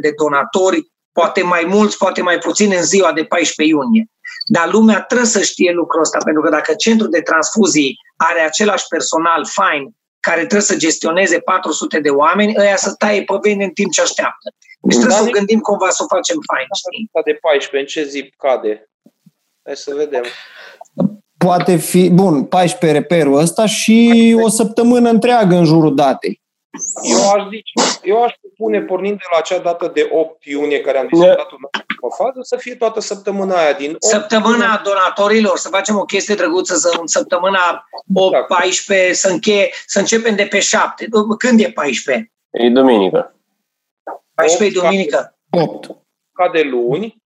de 0.00 0.12
donatori, 0.16 0.90
poate 1.12 1.42
mai 1.42 1.64
mulți, 1.68 1.96
poate 1.96 2.22
mai 2.22 2.38
puțini 2.38 2.76
în 2.76 2.82
ziua 2.82 3.12
de 3.12 3.24
14 3.24 3.74
iunie. 3.74 4.06
Dar 4.46 4.72
lumea 4.72 5.00
trebuie 5.00 5.28
să 5.28 5.40
știe 5.40 5.72
lucrul 5.72 6.00
ăsta, 6.00 6.18
pentru 6.24 6.42
că 6.42 6.50
dacă 6.50 6.74
centrul 6.74 7.10
de 7.10 7.20
transfuzii 7.20 7.96
are 8.16 8.40
același 8.40 8.86
personal 8.88 9.46
fain 9.46 9.94
care 10.20 10.38
trebuie 10.38 10.60
să 10.60 10.76
gestioneze 10.76 11.38
400 11.38 12.00
de 12.00 12.08
oameni, 12.08 12.54
ăia 12.58 12.76
să 12.76 12.94
taie 12.98 13.22
pe 13.22 13.34
vene 13.40 13.64
în 13.64 13.70
timp 13.70 13.92
ce 13.92 14.00
așteaptă. 14.00 14.54
Deci 14.80 14.96
trebuie 14.96 15.18
să 15.18 15.26
o 15.28 15.30
gândim 15.30 15.60
cumva 15.60 15.90
să 15.90 16.02
o 16.02 16.06
facem 16.16 16.38
fain. 16.52 16.66
Știi? 16.76 17.10
de 17.24 17.38
14, 17.40 17.78
în 17.78 17.86
ce 17.86 18.10
zi 18.10 18.34
cade? 18.36 18.90
Hai 19.64 19.76
să 19.76 19.94
vedem. 19.96 20.22
Poate 21.38 21.76
fi, 21.76 22.10
bun, 22.10 22.44
14 22.44 22.98
reperul 22.98 23.38
ăsta 23.38 23.66
și 23.66 24.36
o 24.42 24.48
săptămână 24.48 25.08
întreagă 25.08 25.56
în 25.56 25.64
jurul 25.64 25.94
datei. 25.94 26.39
Eu 27.02 27.30
aș 27.30 27.48
zice, 27.48 27.72
eu 28.02 28.22
aș 28.22 28.32
propune, 28.40 28.80
pornind 28.80 29.16
de 29.16 29.24
la 29.32 29.38
acea 29.38 29.58
dată 29.58 29.90
de 29.94 30.08
8 30.12 30.44
iunie 30.44 30.80
care 30.80 30.98
am 30.98 31.06
discutat-o 31.06 31.56
în 32.00 32.10
fază, 32.16 32.38
să 32.42 32.56
fie 32.56 32.74
toată 32.74 33.00
săptămâna 33.00 33.56
aia 33.56 33.72
din 33.72 33.90
8 33.90 34.02
Săptămâna 34.02 34.80
donatorilor, 34.84 35.58
să 35.58 35.68
facem 35.68 35.96
o 35.96 36.04
chestie 36.04 36.34
drăguță, 36.34 36.74
să 36.74 36.96
în 37.00 37.06
săptămâna 37.06 37.88
8-14, 39.10 39.12
să, 39.12 39.28
încheie, 39.28 39.70
să 39.86 39.98
începem 39.98 40.36
de 40.36 40.46
pe 40.46 40.60
7. 40.60 41.08
Când 41.38 41.60
e 41.60 41.70
14? 41.70 42.32
E 42.50 42.68
duminică. 42.68 43.34
14 44.34 44.78
e 44.78 44.80
duminică. 44.80 45.38
8. 45.50 45.86
Ca 46.32 46.50
de 46.52 46.62
luni 46.62 47.22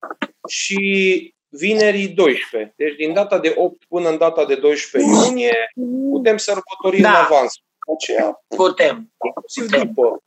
și 0.49 1.35
vinerii 1.49 2.09
12. 2.09 2.75
Deci 2.77 2.97
din 2.97 3.13
data 3.13 3.39
de 3.39 3.55
8 3.57 3.85
până 3.89 4.09
în 4.09 4.19
data 4.19 4.45
de 4.45 4.55
12 4.55 5.11
iunie 5.11 5.71
putem 6.11 6.37
sărbători 6.37 7.01
da. 7.01 7.09
în 7.09 7.15
avans 7.15 7.55
aceea 7.97 8.45
putem. 8.57 9.13
Inclusiv 9.27 9.85
după, 9.85 10.23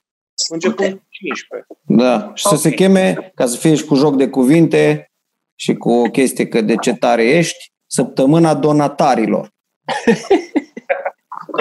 începând 0.51 0.93
cu 0.93 1.05
15. 1.09 1.67
Da, 1.81 2.31
și 2.33 2.45
okay. 2.45 2.57
să 2.57 2.63
se 2.63 2.69
cheme, 2.69 3.31
ca 3.35 3.45
să 3.45 3.57
fie 3.57 3.75
și 3.75 3.85
cu 3.85 3.95
joc 3.95 4.15
de 4.15 4.29
cuvinte 4.29 5.11
și 5.55 5.73
cu 5.73 5.91
o 5.91 6.09
chestie 6.09 6.47
că 6.47 6.61
de 6.61 6.75
ce 6.75 6.93
tare 6.93 7.23
ești, 7.23 7.71
săptămâna 7.85 8.53
donatarilor. 8.53 9.53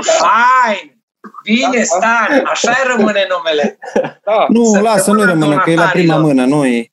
Fain! 0.02 0.94
Bine, 1.42 1.82
Stan, 1.82 2.44
așa 2.44 2.76
rămâne 2.96 3.26
numele. 3.28 3.78
Da. 4.24 4.46
Nu, 4.48 4.64
Săptămâna 4.64 4.92
lasă, 4.92 5.12
nu 5.12 5.24
rămâne, 5.24 5.56
că 5.56 5.70
e 5.70 5.74
la 5.74 5.88
prima 5.88 6.16
mână, 6.16 6.44
nu 6.44 6.66
e... 6.66 6.92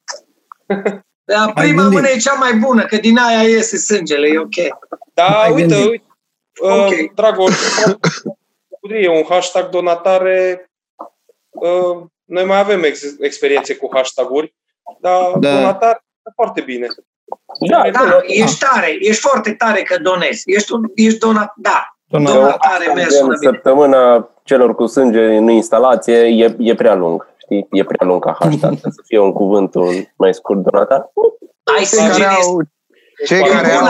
Da, 1.25 1.51
prima 1.55 1.89
mână 1.89 2.07
e 2.07 2.17
cea 2.17 2.33
mai 2.33 2.53
bună, 2.53 2.85
că 2.85 2.97
din 2.97 3.17
aia 3.17 3.41
iese 3.41 3.77
sângele, 3.77 4.27
e 4.27 4.39
ok. 4.39 4.77
Da, 5.13 5.27
Mai 5.27 5.51
uite, 5.51 5.75
uite, 5.75 6.03
okay. 6.59 7.03
uh, 7.03 7.11
Dragoș, 7.15 7.55
bucurie, 8.83 9.09
un 9.09 9.23
hashtag 9.29 9.69
donatare. 9.69 10.69
Uh, 11.49 12.03
noi 12.23 12.45
mai 12.45 12.59
avem 12.59 12.83
ex- 12.83 13.15
experiențe 13.19 13.75
cu 13.75 13.89
hashtag-uri, 13.93 14.55
dar 14.99 15.31
da. 15.39 15.55
donatare 15.55 16.03
foarte 16.35 16.61
bine. 16.61 16.87
Da, 17.69 17.89
da, 17.91 18.19
ești 18.23 18.57
tare, 18.59 18.97
ești 18.99 19.21
foarte 19.21 19.53
tare 19.53 19.81
că 19.81 19.97
donezi. 20.01 20.43
Ești, 20.45 20.71
un, 20.71 20.91
ești 20.95 21.19
donat, 21.19 21.53
da, 21.55 21.97
donatare 22.07 22.93
mergi 22.93 23.15
În 23.21 23.37
săptămâna 23.37 24.29
celor 24.43 24.75
cu 24.75 24.85
sânge 24.85 25.35
în 25.35 25.49
instalație 25.49 26.17
e, 26.17 26.55
e 26.59 26.75
prea 26.75 26.95
lung, 26.95 27.27
știi? 27.37 27.67
E 27.71 27.83
prea 27.83 28.07
lung 28.07 28.23
ca 28.23 28.37
hashtag, 28.39 28.77
să 28.81 29.01
fie 29.05 29.19
un 29.19 29.31
cuvânt 29.31 29.73
mai 30.17 30.33
scurt 30.33 30.59
donatar. 30.59 31.11
Ai 31.77 31.83
sânge 31.83 32.21
care 32.21 32.25
au, 32.25 32.61
cei 33.25 33.41
care 33.41 33.71
au, 33.71 33.85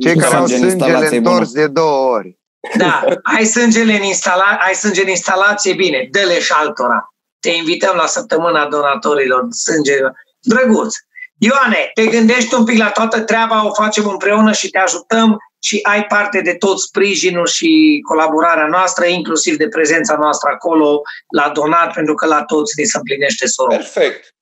cei 0.00 0.16
care 0.16 0.36
au 0.36 0.46
sângele 0.46 1.16
întors 1.16 1.52
de 1.52 1.66
două 1.66 2.10
ori. 2.10 2.38
Da, 2.76 3.04
ai 3.22 3.44
sângele 3.44 3.92
în, 3.92 4.02
instala- 4.02 4.58
ai 4.66 4.74
sânge 4.74 5.02
în 5.02 5.08
instalație, 5.08 5.74
bine, 5.74 6.08
dă-le 6.10 6.40
și 6.40 6.52
altora. 6.52 7.14
Te 7.40 7.50
invităm 7.50 7.96
la 7.96 8.06
săptămâna 8.06 8.66
donatorilor 8.66 9.46
sânge. 9.50 9.96
Drăguț! 10.40 10.94
Ioane, 11.38 11.90
te 11.94 12.06
gândești 12.06 12.54
un 12.54 12.64
pic 12.64 12.78
la 12.78 12.90
toată 12.90 13.20
treaba, 13.20 13.66
o 13.66 13.72
facem 13.72 14.08
împreună 14.08 14.52
și 14.52 14.70
te 14.70 14.78
ajutăm 14.78 15.38
și 15.62 15.78
ai 15.82 16.06
parte 16.06 16.40
de 16.40 16.54
tot 16.54 16.80
sprijinul 16.80 17.46
și 17.46 18.00
colaborarea 18.08 18.66
noastră, 18.66 19.06
inclusiv 19.06 19.56
de 19.56 19.68
prezența 19.68 20.16
noastră 20.16 20.50
acolo 20.52 21.02
la 21.34 21.48
donat, 21.48 21.92
pentru 21.92 22.14
că 22.14 22.26
la 22.26 22.44
toți 22.44 22.72
ne 22.76 22.84
se 22.84 22.96
împlinește 22.96 23.46
sorul. 23.46 23.76
Perfect. 23.76 24.34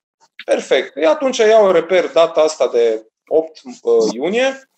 Perfect. 0.45 0.93
Eu 0.97 1.11
atunci 1.11 1.37
iau 1.37 1.71
reper 1.71 2.11
data 2.13 2.41
asta 2.41 2.69
de 2.73 3.07
8 3.27 3.61
uh, 3.65 4.13
iunie 4.13 4.69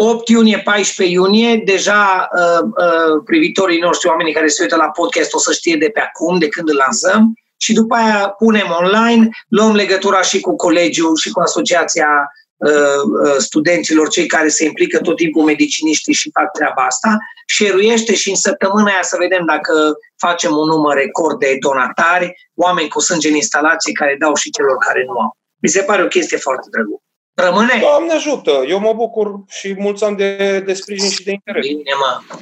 8 0.00 0.28
iunie, 0.28 0.58
14 0.58 1.14
iunie, 1.14 1.62
deja 1.64 2.28
uh, 2.32 2.62
uh, 2.62 3.22
privitorii 3.24 3.80
noștri, 3.80 4.08
oamenii 4.08 4.32
care 4.32 4.46
se 4.46 4.62
uită 4.62 4.76
la 4.76 4.90
podcast, 4.90 5.34
o 5.34 5.38
să 5.38 5.52
știe 5.52 5.76
de 5.76 5.88
pe 5.88 6.00
acum, 6.00 6.38
de 6.38 6.48
când 6.48 6.68
îl 6.68 6.76
lansăm. 6.76 7.32
Și 7.56 7.72
după 7.72 7.94
aia 7.94 8.28
punem 8.28 8.66
online, 8.80 9.28
luăm 9.48 9.74
legătura 9.74 10.22
și 10.22 10.40
cu 10.40 10.56
colegiul 10.56 11.16
și 11.16 11.30
cu 11.30 11.40
asociația 11.40 12.08
uh, 12.56 13.02
uh, 13.24 13.36
studenților, 13.38 14.08
cei 14.08 14.26
care 14.26 14.48
se 14.48 14.64
implică 14.64 14.98
tot 14.98 15.16
timpul 15.16 15.44
mediciniștii 15.44 16.14
și 16.14 16.30
fac 16.32 16.52
treaba 16.52 16.82
asta, 16.82 17.16
șeruiește 17.46 18.14
și 18.14 18.28
în 18.28 18.36
săptămâna 18.36 18.90
aia 18.90 19.02
să 19.02 19.16
vedem 19.18 19.44
dacă 19.46 19.96
facem 20.16 20.56
un 20.56 20.66
număr 20.66 20.94
record 20.96 21.38
de 21.38 21.56
donatari, 21.60 22.50
oameni 22.54 22.88
cu 22.88 23.00
sânge 23.00 23.28
în 23.28 23.34
instalație 23.34 23.92
care 23.92 24.16
dau 24.18 24.34
și 24.34 24.50
celor 24.50 24.76
care 24.86 25.04
nu 25.06 25.18
au. 25.18 25.36
Mi 25.62 25.68
se 25.68 25.82
pare 25.82 26.02
o 26.02 26.06
chestie 26.06 26.36
foarte 26.36 26.68
drăguță. 26.70 27.07
Rămâne? 27.44 27.78
Doamne 27.80 28.12
ajută! 28.12 28.50
Eu 28.68 28.78
mă 28.78 28.92
bucur 28.96 29.40
și 29.48 29.74
mulți 29.78 30.04
ani 30.04 30.16
de, 30.16 30.62
de 30.66 30.72
sprijin 30.72 31.10
și 31.10 31.24
de 31.24 31.30
interes. 31.30 31.66
Bine, 31.66 31.92
mă. 32.00 32.36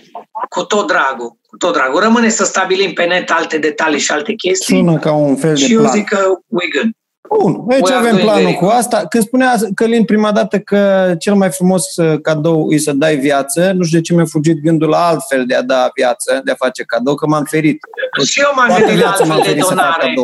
Cu 0.48 0.62
tot 0.62 0.86
dragul. 0.86 1.38
Cu 1.48 1.56
tot 1.56 1.72
dragul. 1.72 2.00
Rămâne 2.00 2.28
să 2.28 2.44
stabilim 2.44 2.92
pe 2.92 3.04
net 3.04 3.30
alte 3.30 3.58
detalii 3.58 3.98
și 3.98 4.12
alte 4.12 4.32
chestii. 4.32 4.76
Sună 4.76 4.98
ca 4.98 5.12
un 5.12 5.36
fel 5.36 5.54
de 5.54 5.60
și 5.60 5.72
plan. 5.72 5.84
eu 5.84 5.90
zic 5.90 6.08
că 6.08 6.18
we 6.48 6.66
good. 6.74 6.90
Bun, 7.28 7.64
aici 7.70 7.88
We 7.88 7.94
avem 7.94 8.16
planul 8.16 8.52
cu 8.52 8.64
asta. 8.64 9.06
Când 9.08 9.24
spunea 9.24 9.54
Călin 9.74 10.04
prima 10.04 10.32
dată 10.32 10.58
că 10.58 11.14
cel 11.18 11.34
mai 11.34 11.50
frumos 11.50 11.96
uh, 11.96 12.20
cadou 12.22 12.70
e 12.70 12.78
să 12.78 12.92
dai 12.92 13.16
viață, 13.16 13.72
nu 13.72 13.84
știu 13.84 13.98
de 13.98 14.04
ce 14.04 14.14
mi-a 14.14 14.24
fugit 14.24 14.62
gândul 14.62 14.88
la 14.88 15.06
altfel 15.06 15.46
de 15.46 15.54
a 15.54 15.62
da 15.62 15.90
viață, 15.94 16.40
de 16.44 16.50
a 16.50 16.54
face 16.54 16.82
cadou, 16.82 17.14
că 17.14 17.26
m-am 17.26 17.44
ferit. 17.44 17.78
Și 18.24 18.40
eu 18.40 18.50
m-am 18.54 18.78
gândit 18.78 19.02
la 19.02 19.10
altfel 19.10 19.54
de 19.54 19.60
donare. 19.60 20.14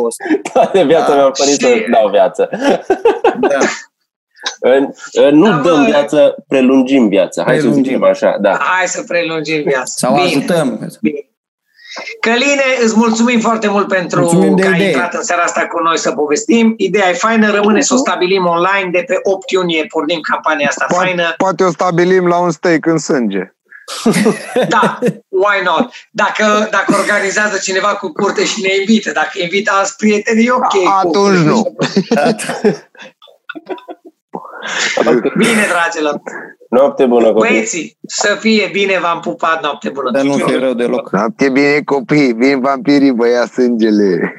Toată 0.53 0.83
viața 0.83 1.09
da. 1.09 1.15
mi-am 1.15 1.33
ferit 1.35 1.61
și... 1.61 1.67
să 1.67 1.85
dau 1.93 2.09
viață. 2.11 2.49
Da. 3.41 3.59
Nu 5.31 5.49
da, 5.49 5.57
dăm 5.57 5.85
viață, 5.85 6.35
prelungim 6.49 7.09
viața. 7.09 7.43
Hai 7.43 7.57
prelungim. 7.57 7.83
să 7.85 7.89
zicem 7.89 8.05
așa. 8.05 8.37
Da. 8.41 8.59
Hai 8.61 8.87
să 8.87 9.03
prelungim 9.07 9.63
viața. 9.63 9.85
Sau 9.85 10.15
Bine. 10.15 10.27
ajutăm. 10.27 10.89
Bine. 11.01 11.27
Căline, 12.21 12.63
îți 12.85 12.97
mulțumim 12.97 13.41
foarte 13.41 13.69
mult 13.69 13.89
pentru 13.89 14.21
Mulțumim 14.21 14.57
de 14.57 14.63
că 14.63 14.69
ai 14.69 14.75
idee. 14.75 14.87
intrat 14.87 15.15
în 15.15 15.23
seara 15.23 15.43
asta 15.43 15.67
cu 15.67 15.83
noi 15.83 15.99
să 15.99 16.11
povestim. 16.11 16.75
Ideea 16.77 17.09
e 17.09 17.13
faină, 17.13 17.51
rămâne 17.51 17.81
să 17.81 17.95
o 17.95 17.97
stabilim 17.97 18.47
online. 18.47 18.91
De 18.91 19.05
pe 19.07 19.15
8 19.23 19.51
iunie 19.51 19.87
pornim 19.89 20.21
campania 20.21 20.69
asta 20.69 20.87
faină. 20.89 21.23
Poate, 21.23 21.35
poate 21.37 21.65
o 21.65 21.71
stabilim 21.71 22.27
la 22.27 22.39
un 22.39 22.51
steak 22.51 22.87
în 22.87 22.99
sânge. 22.99 23.55
Da, 24.69 24.99
why 25.29 25.63
not? 25.65 25.93
Dacă, 26.11 26.69
dacă 26.71 26.95
organizează 26.99 27.59
cineva 27.59 27.89
cu 27.89 28.13
curte 28.13 28.45
și 28.45 28.61
ne 28.61 28.75
invită, 28.79 29.13
dacă 29.13 29.31
invită 29.43 29.73
alți 29.75 29.97
prieteni, 29.97 30.45
e 30.45 30.51
ok. 30.51 30.75
Atunci 31.05 31.39
nu. 31.39 31.63
Bine, 35.37 35.67
dragilor. 35.69 36.21
Noapte 36.69 37.07
bună, 37.07 37.33
copii! 37.33 37.51
Băieții, 37.51 37.99
să 38.07 38.37
fie 38.41 38.69
bine, 38.73 38.99
v-am 39.01 39.21
pupat, 39.21 39.63
noapte 39.63 39.91
bună. 39.91 40.11
Dar 40.11 40.23
nu 40.23 40.33
fie 40.33 40.59
rău 40.59 40.73
deloc. 40.73 41.13
Noapte 41.13 41.49
bine, 41.49 41.81
copii, 41.85 42.33
vin 42.33 42.61
vampirii, 42.61 43.13
băia 43.13 43.47
sângele. 43.47 44.35